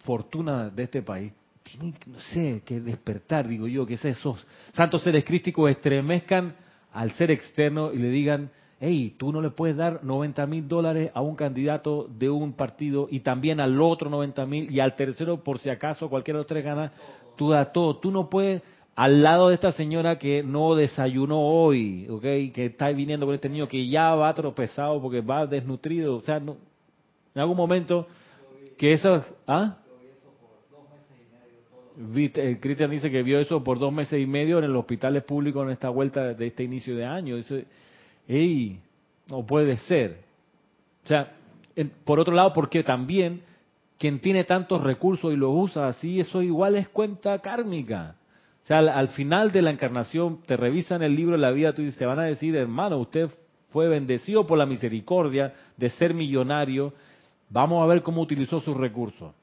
fortunas 0.03 0.75
de 0.75 0.83
este 0.83 1.01
país 1.01 1.33
tienen, 1.63 1.95
no 2.05 2.19
sé, 2.19 2.61
que 2.63 2.79
despertar, 2.79 3.47
digo 3.47 3.67
yo, 3.67 3.85
que 3.87 3.95
esos 3.95 4.45
santos 4.73 5.01
seres 5.01 5.23
crísticos 5.23 5.71
estremezcan 5.71 6.55
al 6.93 7.11
ser 7.13 7.31
externo 7.31 7.91
y 7.91 7.97
le 7.97 8.09
digan, 8.09 8.51
hey, 8.85 9.15
tú 9.17 9.31
no 9.31 9.41
le 9.41 9.49
puedes 9.49 9.75
dar 9.75 10.03
90 10.03 10.45
mil 10.45 10.67
dólares 10.67 11.11
a 11.13 11.21
un 11.21 11.35
candidato 11.35 12.07
de 12.07 12.29
un 12.29 12.53
partido 12.53 13.07
y 13.09 13.21
también 13.21 13.59
al 13.59 13.81
otro 13.81 14.09
90 14.09 14.45
mil 14.45 14.71
y 14.71 14.79
al 14.79 14.95
tercero, 14.95 15.43
por 15.43 15.59
si 15.59 15.69
acaso 15.69 16.09
cualquiera 16.09 16.37
de 16.37 16.41
los 16.41 16.47
tres 16.47 16.63
gana, 16.63 16.91
tú 17.35 17.49
das 17.49 17.73
todo. 17.73 17.97
Tú 17.97 18.11
no 18.11 18.29
puedes 18.29 18.61
al 18.95 19.23
lado 19.23 19.49
de 19.49 19.55
esta 19.55 19.71
señora 19.71 20.17
que 20.17 20.43
no 20.43 20.75
desayunó 20.75 21.41
hoy, 21.41 22.07
¿ok? 22.09 22.21
Que 22.53 22.67
está 22.67 22.89
viniendo 22.89 23.25
con 23.25 23.35
este 23.35 23.49
niño 23.49 23.67
que 23.67 23.87
ya 23.87 24.15
va 24.15 24.33
tropezado 24.33 25.01
porque 25.01 25.21
va 25.21 25.45
desnutrido. 25.45 26.15
O 26.15 26.21
sea, 26.21 26.39
no, 26.39 26.55
en 27.33 27.41
algún 27.41 27.57
momento 27.57 28.07
que 28.77 28.93
eso... 28.93 29.23
¿Ah? 29.47 29.77
Eh, 32.17 32.57
Cristian 32.59 32.91
dice 32.91 33.09
que 33.09 33.23
vio 33.23 33.39
eso 33.39 33.63
por 33.63 33.79
dos 33.79 33.91
meses 33.91 34.21
y 34.21 34.25
medio 34.25 34.59
en 34.59 34.71
los 34.71 34.81
hospitales 34.81 35.23
públicos 35.23 35.63
en 35.65 35.71
esta 35.71 35.89
vuelta 35.89 36.33
de 36.33 36.47
este 36.47 36.63
inicio 36.63 36.95
de 36.95 37.05
año. 37.05 37.37
Eso, 37.37 37.55
¡Ey! 38.27 38.79
No 39.29 39.45
puede 39.45 39.77
ser. 39.77 40.19
O 41.03 41.07
sea, 41.07 41.33
por 42.03 42.19
otro 42.19 42.33
lado, 42.33 42.53
porque 42.53 42.83
también 42.83 43.41
quien 43.97 44.19
tiene 44.19 44.43
tantos 44.43 44.83
recursos 44.83 45.33
y 45.33 45.35
los 45.35 45.51
usa 45.53 45.87
así, 45.87 46.19
eso 46.19 46.41
igual 46.41 46.75
es 46.75 46.89
cuenta 46.89 47.39
kármica. 47.39 48.15
O 48.63 48.67
sea, 48.67 48.79
al, 48.79 49.09
final 49.09 49.51
de 49.51 49.61
la 49.61 49.71
encarnación, 49.71 50.41
te 50.45 50.57
revisan 50.57 51.03
el 51.03 51.15
libro 51.15 51.33
de 51.33 51.41
la 51.41 51.51
vida 51.51 51.73
y 51.77 51.91
te 51.91 52.05
van 52.05 52.19
a 52.19 52.23
decir, 52.23 52.55
hermano, 52.55 52.97
usted 52.97 53.29
fue 53.69 53.87
bendecido 53.87 54.47
por 54.47 54.57
la 54.57 54.65
misericordia 54.65 55.53
de 55.77 55.89
ser 55.91 56.13
millonario. 56.13 56.93
Vamos 57.49 57.83
a 57.83 57.85
ver 57.85 58.01
cómo 58.01 58.21
utilizó 58.21 58.59
sus 58.59 58.75
recursos. 58.75 59.33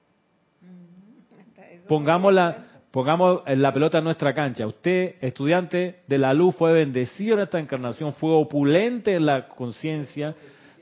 Pongamos 1.87 2.33
la, 2.33 2.72
pongamos 2.93 3.43
la 3.47 3.73
pelota 3.73 3.99
en 3.99 4.05
nuestra 4.05 4.33
cancha. 4.33 4.67
Usted, 4.67 5.17
estudiante 5.21 6.03
de 6.07 6.19
la 6.19 6.33
luz, 6.33 6.55
fue 6.55 6.73
bendecido 6.73 7.35
en 7.35 7.41
esta 7.41 7.59
encarnación, 7.59 8.13
fue 8.13 8.33
opulente 8.33 9.17
en 9.17 9.27
la 9.27 9.49
conciencia, 9.49 10.37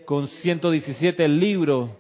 con 0.05 0.27
117 0.27 1.27
libros 1.29 1.91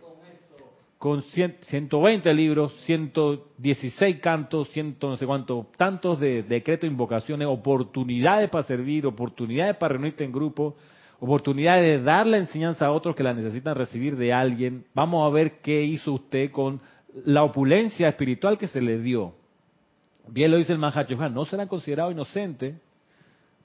con 1.00 1.22
120 1.22 2.34
libros, 2.34 2.74
116 2.84 4.20
cantos, 4.20 4.68
ciento 4.68 5.08
no 5.08 5.16
sé 5.16 5.24
cuánto, 5.24 5.68
tantos 5.78 6.20
de 6.20 6.42
decretos, 6.42 6.90
invocaciones, 6.90 7.48
oportunidades 7.48 8.50
para 8.50 8.64
servir, 8.64 9.06
oportunidades 9.06 9.78
para 9.78 9.94
reunirte 9.94 10.24
en 10.24 10.30
grupo, 10.30 10.76
oportunidades 11.18 11.86
de 11.86 12.04
dar 12.04 12.26
la 12.26 12.36
enseñanza 12.36 12.84
a 12.84 12.92
otros 12.92 13.16
que 13.16 13.22
la 13.22 13.32
necesitan 13.32 13.76
recibir 13.76 14.14
de 14.18 14.34
alguien. 14.34 14.84
Vamos 14.92 15.26
a 15.26 15.32
ver 15.32 15.62
qué 15.62 15.82
hizo 15.82 16.12
usted 16.12 16.50
con 16.50 16.82
la 17.24 17.44
opulencia 17.44 18.06
espiritual 18.06 18.58
que 18.58 18.66
se 18.66 18.82
le 18.82 18.98
dio. 18.98 19.39
Bien 20.30 20.50
lo 20.50 20.56
dice 20.56 20.72
el 20.72 20.78
Mahachohan, 20.78 21.34
no 21.34 21.44
serán 21.44 21.68
considerados 21.68 22.12
inocentes. 22.12 22.76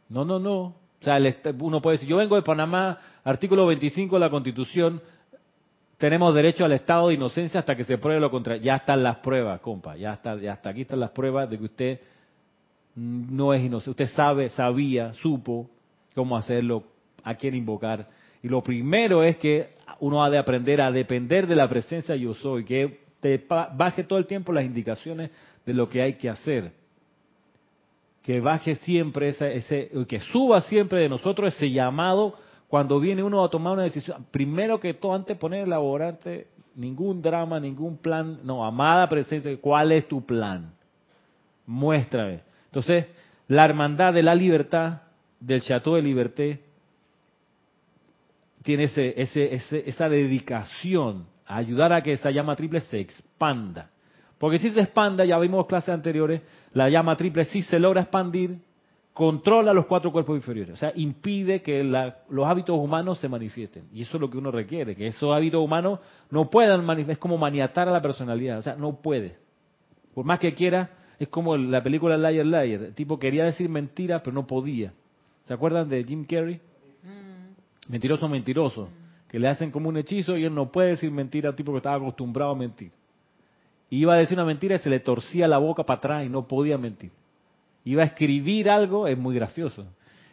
No, 0.09 0.25
no, 0.25 0.39
no. 0.39 0.59
O 0.61 1.03
sea, 1.03 1.17
uno 1.59 1.81
puede 1.81 1.95
decir, 1.97 2.09
yo 2.09 2.17
vengo 2.17 2.35
de 2.35 2.41
Panamá, 2.41 2.97
artículo 3.23 3.67
25 3.67 4.15
de 4.15 4.19
la 4.19 4.29
Constitución, 4.29 5.01
tenemos 5.97 6.33
derecho 6.33 6.65
al 6.65 6.71
estado 6.73 7.09
de 7.09 7.13
inocencia 7.13 7.59
hasta 7.59 7.75
que 7.75 7.83
se 7.83 7.97
pruebe 7.97 8.19
lo 8.19 8.31
contrario. 8.31 8.63
Ya 8.63 8.77
están 8.77 9.03
las 9.03 9.17
pruebas, 9.17 9.61
compa. 9.61 9.95
Ya 9.95 10.13
está, 10.13 10.35
ya 10.37 10.53
está. 10.53 10.71
Aquí 10.71 10.81
están 10.81 10.99
las 10.99 11.11
pruebas 11.11 11.49
de 11.49 11.57
que 11.57 11.63
usted 11.63 11.99
no 12.95 13.53
es 13.53 13.63
inocente. 13.63 14.03
Usted 14.03 14.15
sabe, 14.15 14.49
sabía, 14.49 15.13
supo 15.13 15.69
cómo 16.13 16.35
hacerlo, 16.35 16.83
a 17.23 17.35
quién 17.35 17.55
invocar. 17.55 18.07
Y 18.41 18.47
lo 18.47 18.61
primero 18.61 19.23
es 19.23 19.37
que 19.37 19.75
uno 19.99 20.23
ha 20.23 20.29
de 20.29 20.37
aprender 20.37 20.81
a 20.81 20.91
depender 20.91 21.47
de 21.47 21.55
la 21.55 21.67
presencia 21.67 22.15
yo 22.15 22.33
soy, 22.33 22.65
que 22.65 23.05
te 23.19 23.43
baje 23.47 24.03
todo 24.03 24.19
el 24.19 24.25
tiempo 24.25 24.53
las 24.53 24.65
indicaciones 24.65 25.31
de 25.65 25.73
lo 25.73 25.89
que 25.89 26.01
hay 26.01 26.13
que 26.13 26.29
hacer. 26.29 26.71
Que 28.21 28.39
baje 28.39 28.75
siempre 28.75 29.29
ese, 29.29 29.55
ese 29.55 29.91
que 30.07 30.19
suba 30.19 30.61
siempre 30.61 30.99
de 30.99 31.09
nosotros 31.09 31.53
ese 31.53 31.71
llamado 31.71 32.35
cuando 32.67 32.99
viene 32.99 33.23
uno 33.23 33.43
a 33.43 33.49
tomar 33.49 33.73
una 33.73 33.83
decisión, 33.83 34.25
primero 34.31 34.79
que 34.79 34.93
todo, 34.93 35.13
antes 35.13 35.35
de 35.35 35.39
poner 35.39 35.65
elaborarte 35.65 36.47
ningún 36.75 37.21
drama, 37.21 37.59
ningún 37.59 37.97
plan, 37.97 38.39
no, 38.43 38.65
amada 38.65 39.07
presencia, 39.07 39.55
¿cuál 39.61 39.91
es 39.91 40.07
tu 40.07 40.25
plan? 40.25 40.73
Muéstrame. 41.65 42.41
Entonces, 42.65 43.05
la 43.47 43.65
hermandad 43.65 44.13
de 44.13 44.23
la 44.23 44.35
libertad, 44.35 45.01
del 45.39 45.61
Chateau 45.61 45.95
de 45.95 46.01
Liberté, 46.01 46.61
tiene 48.63 48.85
ese, 48.85 49.21
ese, 49.21 49.87
esa 49.87 50.09
dedicación 50.09 51.27
a 51.45 51.57
ayudar 51.57 51.93
a 51.93 52.01
que 52.01 52.13
esa 52.13 52.31
llama 52.31 52.55
triple 52.55 52.81
se 52.81 52.99
expanda. 52.99 53.91
Porque 54.45 54.59
si 54.59 54.69
se 54.69 54.79
expanda, 54.79 55.25
ya 55.25 55.39
vimos 55.39 55.65
clases 55.65 55.89
anteriores, 55.89 56.39
la 56.73 56.87
llama 56.87 57.17
triple 57.17 57.45
sí 57.45 57.63
se 57.63 57.79
logra 57.79 58.01
expandir, 58.01 58.59
controla 59.11 59.73
los 59.73 59.87
cuatro 59.87 60.11
cuerpos 60.11 60.35
inferiores, 60.35 60.75
o 60.75 60.75
sea, 60.75 60.91
impide 60.93 61.63
que 61.63 61.83
los 61.83 62.47
hábitos 62.47 62.77
humanos 62.77 63.17
se 63.17 63.27
manifiesten. 63.27 63.85
Y 63.91 64.03
eso 64.03 64.17
es 64.17 64.21
lo 64.21 64.29
que 64.29 64.37
uno 64.37 64.51
requiere, 64.51 64.95
que 64.95 65.07
esos 65.07 65.35
hábitos 65.35 65.63
humanos 65.63 65.99
no 66.29 66.47
puedan 66.47 66.85
manifestar, 66.85 67.13
es 67.13 67.17
como 67.17 67.39
maniatar 67.39 67.89
a 67.89 67.91
la 67.91 68.03
personalidad, 68.03 68.59
o 68.59 68.61
sea, 68.61 68.75
no 68.75 69.01
puede. 69.01 69.35
Por 70.13 70.25
más 70.25 70.37
que 70.37 70.53
quiera, 70.53 70.91
es 71.17 71.27
como 71.29 71.57
la 71.57 71.81
película 71.81 72.15
Liar 72.15 72.45
Liar, 72.45 72.83
el 72.83 72.93
tipo 72.93 73.17
quería 73.17 73.45
decir 73.45 73.67
mentiras, 73.67 74.21
pero 74.23 74.35
no 74.35 74.45
podía. 74.45 74.93
¿Se 75.45 75.55
acuerdan 75.55 75.89
de 75.89 76.03
Jim 76.03 76.23
Carrey? 76.23 76.61
Mm. 77.01 77.91
Mentiroso, 77.91 78.29
mentiroso. 78.29 78.89
Que 79.27 79.39
le 79.39 79.47
hacen 79.47 79.71
como 79.71 79.89
un 79.89 79.97
hechizo 79.97 80.37
y 80.37 80.45
él 80.45 80.53
no 80.53 80.71
puede 80.71 80.89
decir 80.89 81.09
mentira 81.09 81.49
al 81.49 81.55
tipo 81.55 81.71
que 81.71 81.77
estaba 81.77 81.95
acostumbrado 81.95 82.51
a 82.51 82.55
mentir. 82.55 82.91
Iba 83.89 84.15
a 84.15 84.17
decir 84.17 84.37
una 84.37 84.45
mentira 84.45 84.75
y 84.75 84.79
se 84.79 84.89
le 84.89 84.99
torcía 84.99 85.47
la 85.47 85.57
boca 85.57 85.83
para 85.83 85.97
atrás 85.97 86.25
y 86.25 86.29
no 86.29 86.47
podía 86.47 86.77
mentir 86.77 87.11
iba 87.85 88.01
a 88.01 88.07
escribir 88.07 88.69
algo, 88.69 89.07
es 89.07 89.17
muy 89.17 89.35
gracioso. 89.35 89.85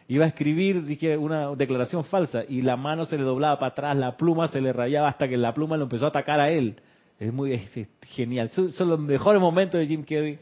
Iba 0.07 0.25
a 0.25 0.27
escribir, 0.27 0.83
dije, 0.83 1.15
una 1.15 1.55
declaración 1.55 2.03
falsa 2.03 2.43
y 2.47 2.61
la 2.61 2.75
mano 2.75 3.05
se 3.05 3.17
le 3.17 3.23
doblaba 3.23 3.57
para 3.57 3.71
atrás, 3.71 3.97
la 3.97 4.17
pluma 4.17 4.47
se 4.49 4.59
le 4.59 4.73
rayaba 4.73 5.07
hasta 5.07 5.29
que 5.29 5.37
la 5.37 5.53
pluma 5.53 5.77
lo 5.77 5.83
empezó 5.83 6.05
a 6.05 6.09
atacar 6.09 6.41
a 6.41 6.49
él. 6.49 6.75
Es 7.19 7.31
muy 7.31 7.57
genial. 8.01 8.49
Son, 8.49 8.89
los 8.89 8.99
mejores 8.99 9.39
momentos 9.39 9.79
de 9.79 9.87
Jim 9.87 10.03
Carrey 10.03 10.39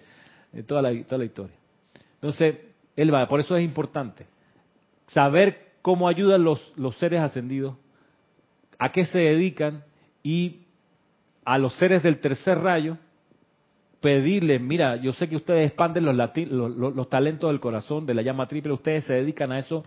de 0.52 0.64
toda 0.64 0.82
la, 0.82 1.04
toda 1.04 1.20
la 1.20 1.26
historia. 1.26 1.56
Entonces, 2.16 2.56
él 2.96 3.14
va, 3.14 3.28
por 3.28 3.40
eso 3.40 3.56
es 3.56 3.64
importante 3.64 4.26
saber 5.08 5.72
cómo 5.82 6.08
ayudan 6.08 6.44
los, 6.44 6.74
los 6.78 6.96
seres 6.96 7.22
ascendidos, 7.22 7.76
a 8.80 8.92
qué 8.92 9.06
se 9.06 9.20
dedican 9.20 9.84
y 10.24 10.61
a 11.44 11.58
los 11.58 11.74
seres 11.76 12.04
del 12.04 12.20
tercer 12.20 12.60
rayo, 12.60 12.98
pedirle, 14.02 14.60
mira, 14.60 14.96
yo 14.96 15.14
sé 15.14 15.30
que 15.30 15.36
ustedes 15.36 15.68
expanden 15.68 16.06
los, 16.06 16.16
los, 16.96 17.10
talentos 17.10 17.50
del 17.50 17.60
corazón, 17.60 18.06
de 18.06 18.14
la 18.14 18.22
llama 18.22 18.48
triple, 18.48 18.74
ustedes 18.74 19.06
se 19.06 19.14
dedican 19.14 19.52
a 19.52 19.60
eso. 19.60 19.84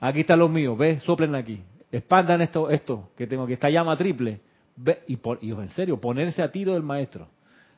Aquí 0.00 0.20
están 0.20 0.38
los 0.38 0.50
míos, 0.50 0.78
ve, 0.78 1.00
soplen 1.00 1.34
aquí. 1.34 1.60
Expandan 1.90 2.40
esto, 2.40 2.70
esto 2.70 3.10
que 3.16 3.26
tengo 3.26 3.44
aquí, 3.44 3.54
esta 3.54 3.68
llama 3.68 3.96
triple. 3.96 4.40
Ve, 4.76 5.00
y, 5.08 5.16
por, 5.16 5.38
y 5.42 5.50
en 5.50 5.68
serio, 5.68 6.00
ponerse 6.00 6.42
a 6.42 6.50
tiro 6.50 6.74
del 6.74 6.82
maestro. 6.82 7.28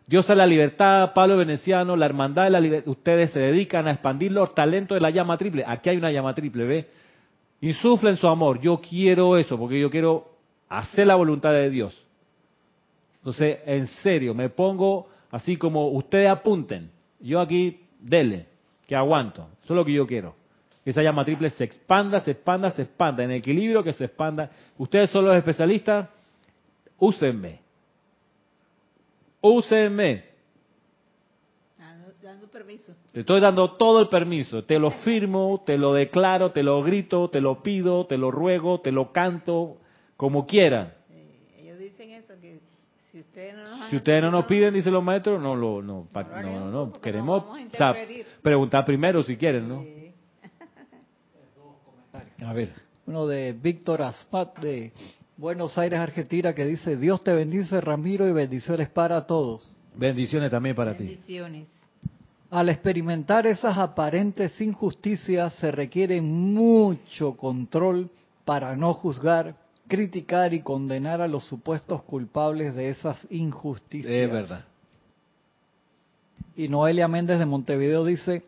Dios 0.07 0.29
a 0.31 0.35
la 0.35 0.47
libertad, 0.47 1.13
Pablo 1.15 1.37
Veneciano, 1.37 1.95
la 1.95 2.07
hermandad 2.07 2.45
de 2.45 2.51
la 2.51 2.61
libertad. 2.61 2.91
Ustedes 2.91 3.31
se 3.31 3.41
dedican 3.41 3.87
a 3.87 3.93
expandir 3.93 4.33
los 4.33 4.55
talentos 4.55 4.97
de 4.97 5.01
la 5.01 5.11
llama 5.11 5.37
triple. 5.37 5.65
Aquí 5.67 5.91
hay 5.91 5.99
una 5.99 6.11
llama 6.11 6.35
triple, 6.35 6.65
ve. 6.65 6.89
Insuflen 7.61 8.17
su 8.17 8.27
amor. 8.27 8.61
Yo 8.61 8.81
quiero 8.81 9.37
eso, 9.37 9.59
porque 9.59 9.79
yo 9.79 9.91
quiero 9.91 10.31
hacer 10.69 11.07
la 11.07 11.15
voluntad 11.15 11.53
de 11.53 11.69
Dios. 11.71 12.08
Entonces, 13.19 13.59
en 13.67 13.87
serio, 13.87 14.35
me 14.35 14.49
pongo 14.49 15.09
Así 15.31 15.57
como 15.57 15.89
ustedes 15.89 16.31
apunten, 16.31 16.91
yo 17.21 17.41
aquí 17.41 17.81
dele, 18.01 18.47
que 18.87 18.97
aguanto. 18.97 19.49
Eso 19.63 19.75
es 19.75 19.77
lo 19.77 19.85
que 19.85 19.93
yo 19.93 20.07
quiero. 20.07 20.35
Que 20.85 20.91
esa 20.91 21.03
llama 21.03 21.25
triple 21.25 21.51
se 21.51 21.65
expanda, 21.65 22.21
se 22.21 22.31
expanda, 22.31 22.71
se 22.71 22.83
expanda, 22.83 23.23
en 23.25 23.33
equilibrio 23.33 23.83
que 23.83 23.93
se 23.93 24.07
expanda. 24.07 24.51
Ustedes 24.79 25.11
son 25.11 25.27
los 25.27 25.37
especialistas, 25.37 26.09
úsenme. 26.99 27.61
Úsenme. 29.41 30.29
Dando 32.23 32.49
permiso. 32.49 32.93
Te 33.13 33.21
estoy 33.21 33.41
dando 33.41 33.73
todo 33.77 34.01
el 34.01 34.09
permiso. 34.09 34.65
Te 34.65 34.79
lo 34.79 34.91
firmo, 34.91 35.63
te 35.65 35.79
lo 35.79 35.95
declaro, 35.95 36.51
te 36.51 36.63
lo 36.63 36.83
grito, 36.83 37.31
te 37.31 37.41
lo 37.41 37.63
pido, 37.63 38.07
te 38.07 38.19
lo 38.19 38.31
ruego, 38.31 38.81
te 38.81 38.93
lo 38.93 39.13
canto, 39.13 39.79
como 40.17 40.47
quieran. 40.47 40.93
Si 43.13 43.21
ustedes 43.21 43.57
no 43.57 43.65
nos, 43.65 43.78
si 43.91 43.97
ustedes 43.97 44.23
no 44.23 44.31
nos 44.31 44.47
piden, 44.47 44.75
dicen 44.75 44.93
los 44.93 45.03
maestros, 45.03 45.41
no 45.41 45.55
lo 45.55 45.83
no, 45.83 46.07
no, 46.43 46.71
no, 46.71 46.93
queremos 47.01 47.45
preguntar 48.43 48.85
primero 48.85 49.23
si 49.23 49.37
quieren, 49.37 49.69
¿no? 49.69 49.85
A 52.47 52.53
ver. 52.53 52.71
Uno 53.07 53.27
de 53.27 53.53
Víctor 53.53 54.03
Aspat 54.03 54.59
de 54.59 54.93
Buenos 55.37 55.79
Aires, 55.79 55.99
Argentina, 55.99 56.55
que 56.55 56.65
dice, 56.65 56.97
Dios 56.97 57.23
te 57.23 57.33
bendice, 57.33 57.81
Ramiro, 57.81 58.29
y 58.29 58.33
bendiciones 58.33 58.89
para 58.89 59.27
todos. 59.27 59.63
Bendiciones 59.95 60.51
también 60.51 60.77
para 60.77 60.97
ti. 60.97 61.05
Bendiciones. 61.05 61.67
Al 62.51 62.71
experimentar 62.71 63.47
esas 63.47 63.79
aparentes 63.79 64.61
injusticias 64.61 65.53
se 65.55 65.71
requiere 65.71 66.21
mucho 66.21 67.37
control 67.37 68.11
para 68.45 68.75
no 68.75 68.95
juzgar, 68.95 69.55
criticar 69.89 70.55
y 70.55 70.61
condenar 70.61 71.21
a 71.21 71.29
los 71.29 71.45
supuestos 71.45 72.03
culpables 72.03 72.75
de 72.75 72.91
esas 72.91 73.27
injusticias. 73.31 74.13
Es 74.13 74.31
verdad. 74.31 74.65
Y 76.55 76.69
Noelia 76.69 77.09
Méndez 77.09 77.39
de 77.39 77.47
Montevideo 77.47 78.05
dice, 78.05 78.43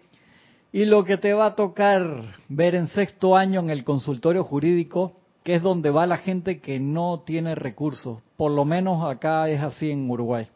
y 0.72 0.84
lo 0.84 1.04
que 1.04 1.16
te 1.16 1.32
va 1.32 1.46
a 1.46 1.54
tocar 1.56 2.36
ver 2.48 2.74
en 2.74 2.88
sexto 2.88 3.36
año 3.36 3.60
en 3.60 3.70
el 3.70 3.82
consultorio 3.82 4.44
jurídico, 4.44 5.16
que 5.42 5.56
es 5.56 5.62
donde 5.62 5.90
va 5.90 6.06
la 6.06 6.18
gente 6.18 6.60
que 6.60 6.78
no 6.78 7.22
tiene 7.24 7.54
recursos. 7.54 8.20
Por 8.36 8.52
lo 8.52 8.64
menos 8.64 9.10
acá 9.10 9.48
es 9.48 9.60
así 9.60 9.90
en 9.90 10.08
Uruguay. 10.08 10.46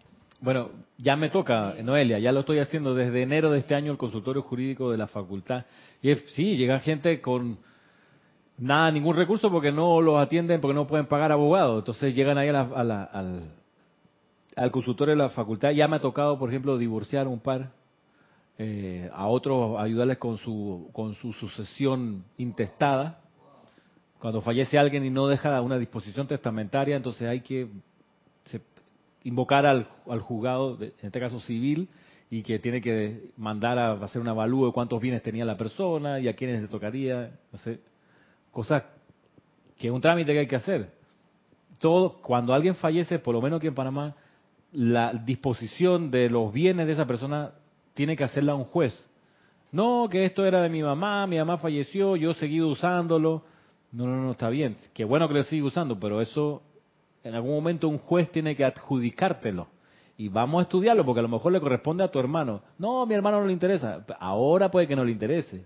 Bueno, 0.40 0.70
ya 0.98 1.16
me 1.16 1.30
toca, 1.30 1.74
Noelia, 1.82 2.18
ya 2.18 2.30
lo 2.30 2.40
estoy 2.40 2.58
haciendo 2.58 2.94
desde 2.94 3.22
enero 3.22 3.50
de 3.50 3.60
este 3.60 3.74
año 3.74 3.92
el 3.92 3.98
consultorio 3.98 4.42
jurídico 4.42 4.90
de 4.90 4.98
la 4.98 5.06
facultad. 5.06 5.64
Y 6.02 6.14
sí, 6.14 6.56
llega 6.56 6.78
gente 6.80 7.20
con 7.20 7.58
nada, 8.58 8.90
ningún 8.90 9.16
recurso 9.16 9.50
porque 9.50 9.72
no 9.72 10.00
los 10.00 10.18
atienden, 10.18 10.60
porque 10.60 10.74
no 10.74 10.86
pueden 10.86 11.06
pagar 11.06 11.32
abogados. 11.32 11.78
Entonces 11.80 12.14
llegan 12.14 12.38
ahí 12.38 12.48
al, 12.48 13.50
al 14.56 14.70
consultorio 14.70 15.14
de 15.14 15.22
la 15.22 15.30
facultad. 15.30 15.70
Ya 15.70 15.88
me 15.88 15.96
ha 15.96 16.00
tocado, 16.00 16.38
por 16.38 16.48
ejemplo, 16.48 16.78
divorciar 16.78 17.28
un 17.28 17.40
par, 17.40 17.70
eh, 18.56 19.10
a 19.12 19.26
otros 19.26 19.80
ayudarles 19.80 20.18
con 20.18 20.38
su, 20.38 20.88
con 20.92 21.14
su 21.16 21.32
sucesión 21.32 22.24
intestada. 22.36 23.20
Cuando 24.18 24.40
fallece 24.40 24.78
alguien 24.78 25.04
y 25.04 25.10
no 25.10 25.26
deja 25.26 25.60
una 25.60 25.76
disposición 25.76 26.26
testamentaria, 26.26 26.96
entonces 26.96 27.28
hay 27.28 27.40
que 27.40 27.68
invocar 29.24 29.66
al, 29.66 29.88
al 30.08 30.20
juzgado, 30.20 30.78
en 30.80 30.92
este 31.02 31.20
caso 31.20 31.40
civil, 31.40 31.88
y 32.30 32.42
que 32.42 32.58
tiene 32.58 32.80
que 32.80 33.30
mandar 33.36 33.78
a 33.78 33.92
hacer 33.92 34.20
un 34.20 34.28
avalúo 34.28 34.66
de 34.66 34.72
cuántos 34.72 35.00
bienes 35.00 35.22
tenía 35.22 35.44
la 35.44 35.56
persona 35.56 36.20
y 36.20 36.28
a 36.28 36.34
quiénes 36.34 36.62
le 36.62 36.68
tocaría. 36.68 37.32
No 37.52 37.58
sé, 37.58 37.80
cosas 38.54 38.84
que 39.76 39.88
es 39.88 39.92
un 39.92 40.00
trámite 40.00 40.32
que 40.32 40.38
hay 40.38 40.46
que 40.46 40.56
hacer. 40.56 40.92
Todo, 41.78 42.14
cuando 42.22 42.54
alguien 42.54 42.76
fallece, 42.76 43.18
por 43.18 43.34
lo 43.34 43.42
menos 43.42 43.58
aquí 43.58 43.66
en 43.66 43.74
Panamá, 43.74 44.14
la 44.72 45.12
disposición 45.12 46.10
de 46.10 46.30
los 46.30 46.52
bienes 46.52 46.86
de 46.86 46.92
esa 46.92 47.06
persona 47.06 47.52
tiene 47.92 48.16
que 48.16 48.24
hacerla 48.24 48.54
un 48.54 48.64
juez. 48.64 48.94
No, 49.72 50.08
que 50.08 50.24
esto 50.24 50.46
era 50.46 50.62
de 50.62 50.68
mi 50.68 50.82
mamá, 50.82 51.26
mi 51.26 51.36
mamá 51.36 51.58
falleció, 51.58 52.16
yo 52.16 52.30
he 52.30 52.34
seguido 52.34 52.68
usándolo. 52.68 53.42
No, 53.92 54.06
no, 54.06 54.22
no, 54.22 54.32
está 54.32 54.48
bien. 54.48 54.76
Qué 54.94 55.04
bueno 55.04 55.28
que 55.28 55.34
lo 55.34 55.42
siga 55.42 55.66
usando, 55.66 55.98
pero 55.98 56.20
eso 56.20 56.62
en 57.22 57.34
algún 57.34 57.54
momento 57.54 57.88
un 57.88 57.98
juez 57.98 58.30
tiene 58.30 58.54
que 58.54 58.64
adjudicártelo. 58.64 59.66
Y 60.16 60.28
vamos 60.28 60.60
a 60.60 60.62
estudiarlo 60.62 61.04
porque 61.04 61.18
a 61.20 61.22
lo 61.22 61.28
mejor 61.28 61.52
le 61.52 61.60
corresponde 61.60 62.04
a 62.04 62.08
tu 62.08 62.20
hermano. 62.20 62.62
No, 62.78 63.04
mi 63.04 63.14
hermano 63.14 63.40
no 63.40 63.46
le 63.46 63.52
interesa. 63.52 64.04
Ahora 64.20 64.70
puede 64.70 64.86
que 64.86 64.94
no 64.94 65.04
le 65.04 65.10
interese. 65.10 65.64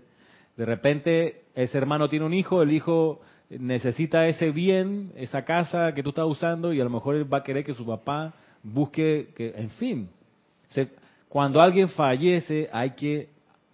De 0.59 0.65
repente 0.65 1.43
ese 1.55 1.77
hermano 1.77 2.09
tiene 2.09 2.25
un 2.25 2.33
hijo, 2.33 2.61
el 2.61 2.73
hijo 2.73 3.21
necesita 3.49 4.27
ese 4.27 4.51
bien, 4.51 5.13
esa 5.15 5.45
casa 5.45 5.93
que 5.93 6.03
tú 6.03 6.09
estás 6.09 6.25
usando 6.25 6.73
y 6.73 6.81
a 6.81 6.83
lo 6.83 6.89
mejor 6.89 7.15
él 7.15 7.33
va 7.33 7.37
a 7.37 7.43
querer 7.43 7.63
que 7.63 7.73
su 7.73 7.85
papá 7.85 8.33
busque, 8.61 9.29
que, 9.37 9.53
en 9.55 9.69
fin. 9.69 10.09
cuando 11.29 11.61
alguien 11.61 11.87
fallece 11.87 12.67
hay 12.73 12.89
que 12.89 13.29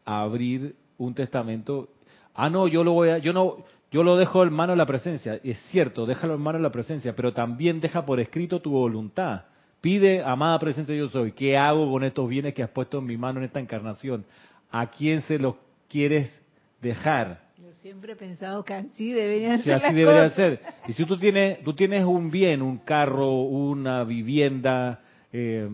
abrir 0.06 0.76
un 1.00 1.16
testamento. 1.16 1.90
Ah, 2.36 2.52
no, 2.52 2.68
yo 2.68 2.84
lo 2.84 2.92
voy 2.92 3.10
a, 3.10 3.18
yo 3.18 3.34
no, 3.34 3.66
yo 3.90 4.04
lo 4.04 4.16
dejo 4.16 4.44
en 4.44 4.54
mano 4.54 4.76
la 4.76 4.86
presencia. 4.86 5.40
Es 5.44 5.58
cierto, 5.72 6.06
déjalo 6.06 6.36
en 6.36 6.42
mano 6.42 6.60
la 6.60 6.70
presencia, 6.72 7.16
pero 7.16 7.34
también 7.34 7.80
deja 7.80 8.06
por 8.06 8.20
escrito 8.20 8.62
tu 8.62 8.70
voluntad. 8.70 9.46
Pide, 9.82 10.22
amada 10.22 10.60
presencia 10.60 10.94
yo 10.94 11.10
soy, 11.10 11.32
¿qué 11.32 11.58
hago 11.58 11.92
con 11.92 12.04
estos 12.04 12.30
bienes 12.30 12.54
que 12.54 12.62
has 12.62 12.70
puesto 12.70 13.00
en 13.00 13.08
mi 13.08 13.18
mano 13.18 13.40
en 13.40 13.46
esta 13.46 13.60
encarnación? 13.60 14.24
¿A 14.70 14.92
quién 14.92 15.24
se 15.24 15.40
los 15.40 15.56
quieres 15.90 16.45
dejar. 16.82 17.45
Yo 17.57 17.71
siempre 17.82 18.13
he 18.13 18.15
pensado 18.15 18.63
que 18.63 18.73
así 18.73 19.11
deberían 19.11 19.63
ser. 19.63 19.73
así 19.73 19.93
debería 19.93 20.30
ser. 20.30 20.61
Y 20.88 20.93
si 20.93 21.05
tú 21.05 21.17
tienes, 21.17 21.63
tú 21.63 21.73
tienes 21.73 22.03
un 22.05 22.30
bien, 22.30 22.61
un 22.61 22.80
carro, 22.80 23.41
una 23.41 24.03
vivienda, 24.03 25.01
eh, 25.32 25.69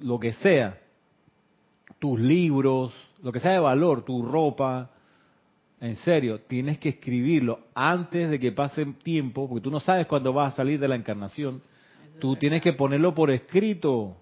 lo 0.00 0.18
que 0.18 0.32
sea, 0.34 0.78
tus 1.98 2.18
libros, 2.20 2.92
lo 3.22 3.32
que 3.32 3.40
sea 3.40 3.52
de 3.52 3.60
valor, 3.60 4.04
tu 4.04 4.22
ropa, 4.22 4.90
en 5.80 5.94
serio, 5.96 6.40
tienes 6.40 6.78
que 6.78 6.90
escribirlo 6.90 7.60
antes 7.74 8.30
de 8.30 8.38
que 8.38 8.50
pase 8.50 8.84
tiempo, 9.02 9.48
porque 9.48 9.62
tú 9.62 9.70
no 9.70 9.78
sabes 9.78 10.06
cuándo 10.06 10.32
vas 10.32 10.54
a 10.54 10.56
salir 10.56 10.80
de 10.80 10.88
la 10.88 10.96
encarnación. 10.96 11.62
tú 12.18 12.34
tienes 12.34 12.62
que 12.62 12.72
ponerlo 12.72 13.14
por 13.14 13.30
escrito. 13.30 14.16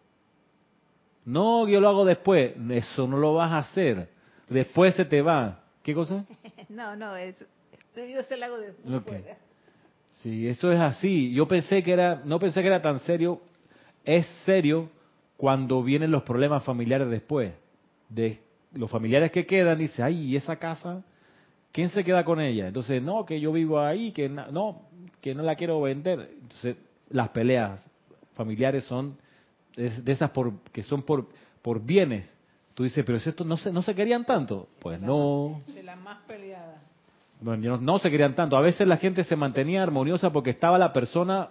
No, 1.24 1.66
yo 1.66 1.80
lo 1.80 1.88
hago 1.88 2.04
después. 2.04 2.52
Eso 2.70 3.06
no 3.06 3.16
lo 3.16 3.34
vas 3.34 3.52
a 3.52 3.58
hacer. 3.58 4.10
Después 4.48 4.94
se 4.94 5.06
te 5.06 5.22
va. 5.22 5.60
¿Qué 5.86 5.94
cosa? 5.94 6.26
no, 6.68 6.96
no, 6.96 7.14
es, 7.14 7.36
yo 7.94 8.22
se 8.24 8.36
lo 8.36 8.46
hago 8.46 8.58
de 8.58 8.74
Sí, 10.10 10.48
eso 10.48 10.72
es 10.72 10.80
así. 10.80 11.32
Yo 11.32 11.46
pensé 11.46 11.80
que 11.84 11.92
era, 11.92 12.22
no 12.24 12.40
pensé 12.40 12.60
que 12.60 12.66
era 12.66 12.82
tan 12.82 12.98
serio. 12.98 13.40
Es 14.04 14.26
serio 14.44 14.90
cuando 15.36 15.84
vienen 15.84 16.10
los 16.10 16.24
problemas 16.24 16.64
familiares 16.64 17.08
después. 17.08 17.54
De 18.08 18.36
los 18.72 18.90
familiares 18.90 19.30
que 19.30 19.46
quedan, 19.46 19.78
dice, 19.78 20.02
ay, 20.02 20.24
¿y 20.24 20.34
esa 20.34 20.56
casa? 20.56 21.04
¿Quién 21.70 21.88
se 21.90 22.02
queda 22.02 22.24
con 22.24 22.40
ella? 22.40 22.66
Entonces, 22.66 23.00
no, 23.00 23.24
que 23.24 23.38
yo 23.38 23.52
vivo 23.52 23.78
ahí, 23.78 24.10
que 24.10 24.28
no, 24.28 24.88
que 25.22 25.36
no 25.36 25.44
la 25.44 25.54
quiero 25.54 25.80
vender. 25.80 26.30
Entonces, 26.42 26.78
las 27.10 27.28
peleas 27.28 27.86
familiares 28.34 28.82
son 28.86 29.16
de 29.76 30.10
esas 30.10 30.30
por, 30.30 30.52
que 30.72 30.82
son 30.82 31.04
por, 31.04 31.28
por 31.62 31.80
bienes 31.80 32.35
Tú 32.76 32.84
dices, 32.84 33.06
pero 33.06 33.18
si 33.18 33.30
esto 33.30 33.42
no 33.42 33.56
se, 33.56 33.72
no 33.72 33.80
se 33.80 33.94
querían 33.94 34.26
tanto. 34.26 34.68
Pues 34.80 35.00
no. 35.00 35.62
De 35.66 35.82
la 35.82 35.96
más 35.96 36.18
peleada. 36.26 36.82
Bueno, 37.40 37.78
no, 37.78 37.98
se 37.98 38.10
querían 38.10 38.34
tanto. 38.34 38.54
A 38.54 38.60
veces 38.60 38.86
la 38.86 38.98
gente 38.98 39.24
se 39.24 39.34
mantenía 39.34 39.82
armoniosa 39.82 40.30
porque 40.30 40.50
estaba 40.50 40.76
la 40.76 40.92
persona 40.92 41.48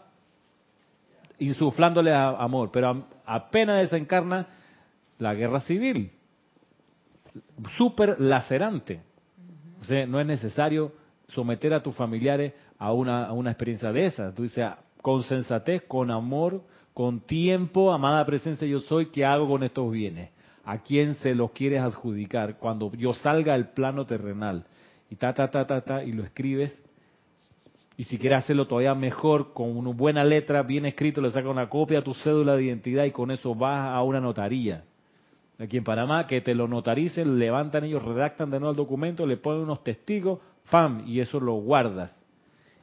insuflándole 1.40 2.14
amor, 2.14 2.70
pero 2.72 3.08
apenas 3.26 3.80
desencarna 3.80 4.46
la 5.18 5.34
guerra 5.34 5.62
civil. 5.62 6.12
Súper 7.76 8.22
lacerante. 8.22 9.02
O 9.82 9.84
sea, 9.84 10.06
no 10.06 10.20
es 10.20 10.28
necesario 10.28 10.92
someter 11.30 11.74
a 11.74 11.82
tus 11.82 11.96
familiares 11.96 12.54
a 12.78 12.94
una, 12.94 13.26
a 13.26 13.34
una 13.34 13.50
experiencia 13.50 13.92
de 13.92 14.06
esas. 14.06 14.36
Tú 14.36 14.44
dices, 14.44 14.64
con 15.02 15.24
sensatez, 15.24 15.86
con 15.88 16.12
amor, 16.12 16.62
con 16.94 17.22
tiempo, 17.22 17.92
amada 17.92 18.24
presencia 18.28 18.68
yo 18.68 18.80
soy, 18.82 19.08
¿qué 19.08 19.26
hago 19.26 19.48
con 19.48 19.64
estos 19.64 19.92
bienes? 19.92 20.35
A 20.66 20.80
quién 20.80 21.16
se 21.16 21.36
los 21.36 21.52
quieres 21.52 21.82
adjudicar 21.82 22.58
cuando 22.58 22.92
yo 22.94 23.14
salga 23.14 23.54
al 23.54 23.70
plano 23.70 24.06
terrenal. 24.06 24.66
Y 25.10 25.16
ta, 25.16 25.34
ta, 25.34 25.50
ta, 25.50 25.68
ta, 25.68 25.82
ta, 25.82 26.04
y 26.04 26.12
lo 26.12 26.24
escribes. 26.24 26.78
Y 27.98 28.04
si 28.06 28.18
quieres 28.18 28.40
hacerlo 28.40 28.68
todavía 28.68 28.96
mejor, 28.96 29.54
con 29.54 29.78
una 29.78 29.92
buena 29.92 30.24
letra, 30.24 30.64
bien 30.64 30.86
escrito, 30.86 31.22
le 31.22 31.30
sacas 31.32 31.52
una 31.52 31.70
copia 31.70 32.00
a 32.00 32.02
tu 32.04 32.14
cédula 32.16 32.56
de 32.56 32.64
identidad 32.64 33.06
y 33.06 33.12
con 33.12 33.32
eso 33.32 33.54
vas 33.54 33.94
a 33.96 34.02
una 34.02 34.20
notaría. 34.20 34.84
Aquí 35.60 35.78
en 35.78 35.84
Panamá, 35.86 36.28
que 36.28 36.42
te 36.42 36.54
lo 36.54 36.68
notaricen, 36.68 37.40
levantan 37.40 37.86
ellos, 37.86 38.04
redactan 38.04 38.50
de 38.50 38.60
nuevo 38.60 38.72
el 38.72 38.78
documento, 38.78 39.26
le 39.26 39.38
ponen 39.38 39.62
unos 39.62 39.84
testigos, 39.84 40.40
¡pam! 40.70 41.04
Y 41.06 41.22
eso 41.22 41.40
lo 41.40 41.54
guardas. 41.54 42.14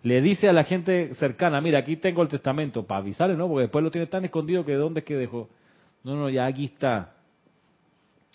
Le 0.03 0.23
dice 0.23 0.49
a 0.49 0.53
la 0.53 0.65
gente 0.65 1.15
cercana, 1.17 1.61
mira, 1.61 1.81
aquí 1.81 1.97
tengo 1.97 2.23
el 2.23 2.29
testamento, 2.29 2.87
para 2.87 3.01
avisarle, 3.01 3.37
¿no? 3.37 3.49
Porque 3.49 3.63
después 3.63 3.85
lo 3.85 3.91
tiene 3.91 4.07
tan 4.07 4.25
escondido 4.25 4.65
que 4.65 4.75
¿dónde 4.75 5.01
es 5.01 5.05
que 5.07 5.17
dejó? 5.17 5.51
No, 6.05 6.17
no, 6.17 6.31
ya 6.31 6.47
aquí 6.47 6.65
está 6.65 7.13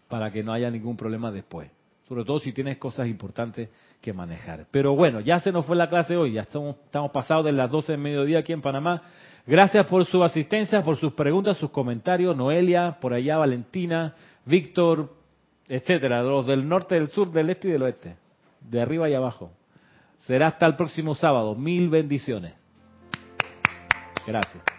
para 0.07 0.31
que 0.31 0.43
no 0.43 0.53
haya 0.53 0.69
ningún 0.69 0.97
problema 0.97 1.31
después. 1.31 1.69
Sobre 2.07 2.23
todo 2.23 2.39
si 2.39 2.53
tienes 2.53 2.77
cosas 2.77 3.07
importantes 3.07 3.69
que 4.01 4.13
manejar. 4.13 4.67
Pero 4.71 4.95
bueno, 4.95 5.19
ya 5.19 5.39
se 5.39 5.51
nos 5.51 5.65
fue 5.65 5.75
la 5.75 5.89
clase 5.89 6.15
hoy, 6.15 6.33
ya 6.33 6.41
estamos, 6.41 6.77
estamos 6.85 7.11
pasados 7.11 7.45
de 7.45 7.51
las 7.51 7.69
12 7.69 7.93
del 7.93 8.01
mediodía 8.01 8.39
aquí 8.39 8.53
en 8.53 8.61
Panamá. 8.61 9.01
Gracias 9.45 9.85
por 9.87 10.05
su 10.05 10.23
asistencia, 10.23 10.81
por 10.81 10.97
sus 10.97 11.13
preguntas, 11.13 11.57
sus 11.57 11.69
comentarios. 11.69 12.35
Noelia, 12.35 12.97
por 13.01 13.13
allá 13.13 13.37
Valentina, 13.37 14.15
Víctor, 14.45 15.13
etcétera, 15.67 16.23
los 16.23 16.45
del 16.47 16.67
norte, 16.67 16.95
del 16.95 17.09
sur, 17.09 17.31
del 17.31 17.49
este 17.49 17.67
y 17.67 17.71
del 17.71 17.83
oeste, 17.83 18.15
de 18.61 18.81
arriba 18.81 19.09
y 19.09 19.13
abajo. 19.13 19.51
Será 20.19 20.47
hasta 20.47 20.65
el 20.65 20.75
próximo 20.75 21.15
sábado. 21.15 21.55
Mil 21.55 21.89
bendiciones. 21.89 22.53
Gracias. 24.25 24.76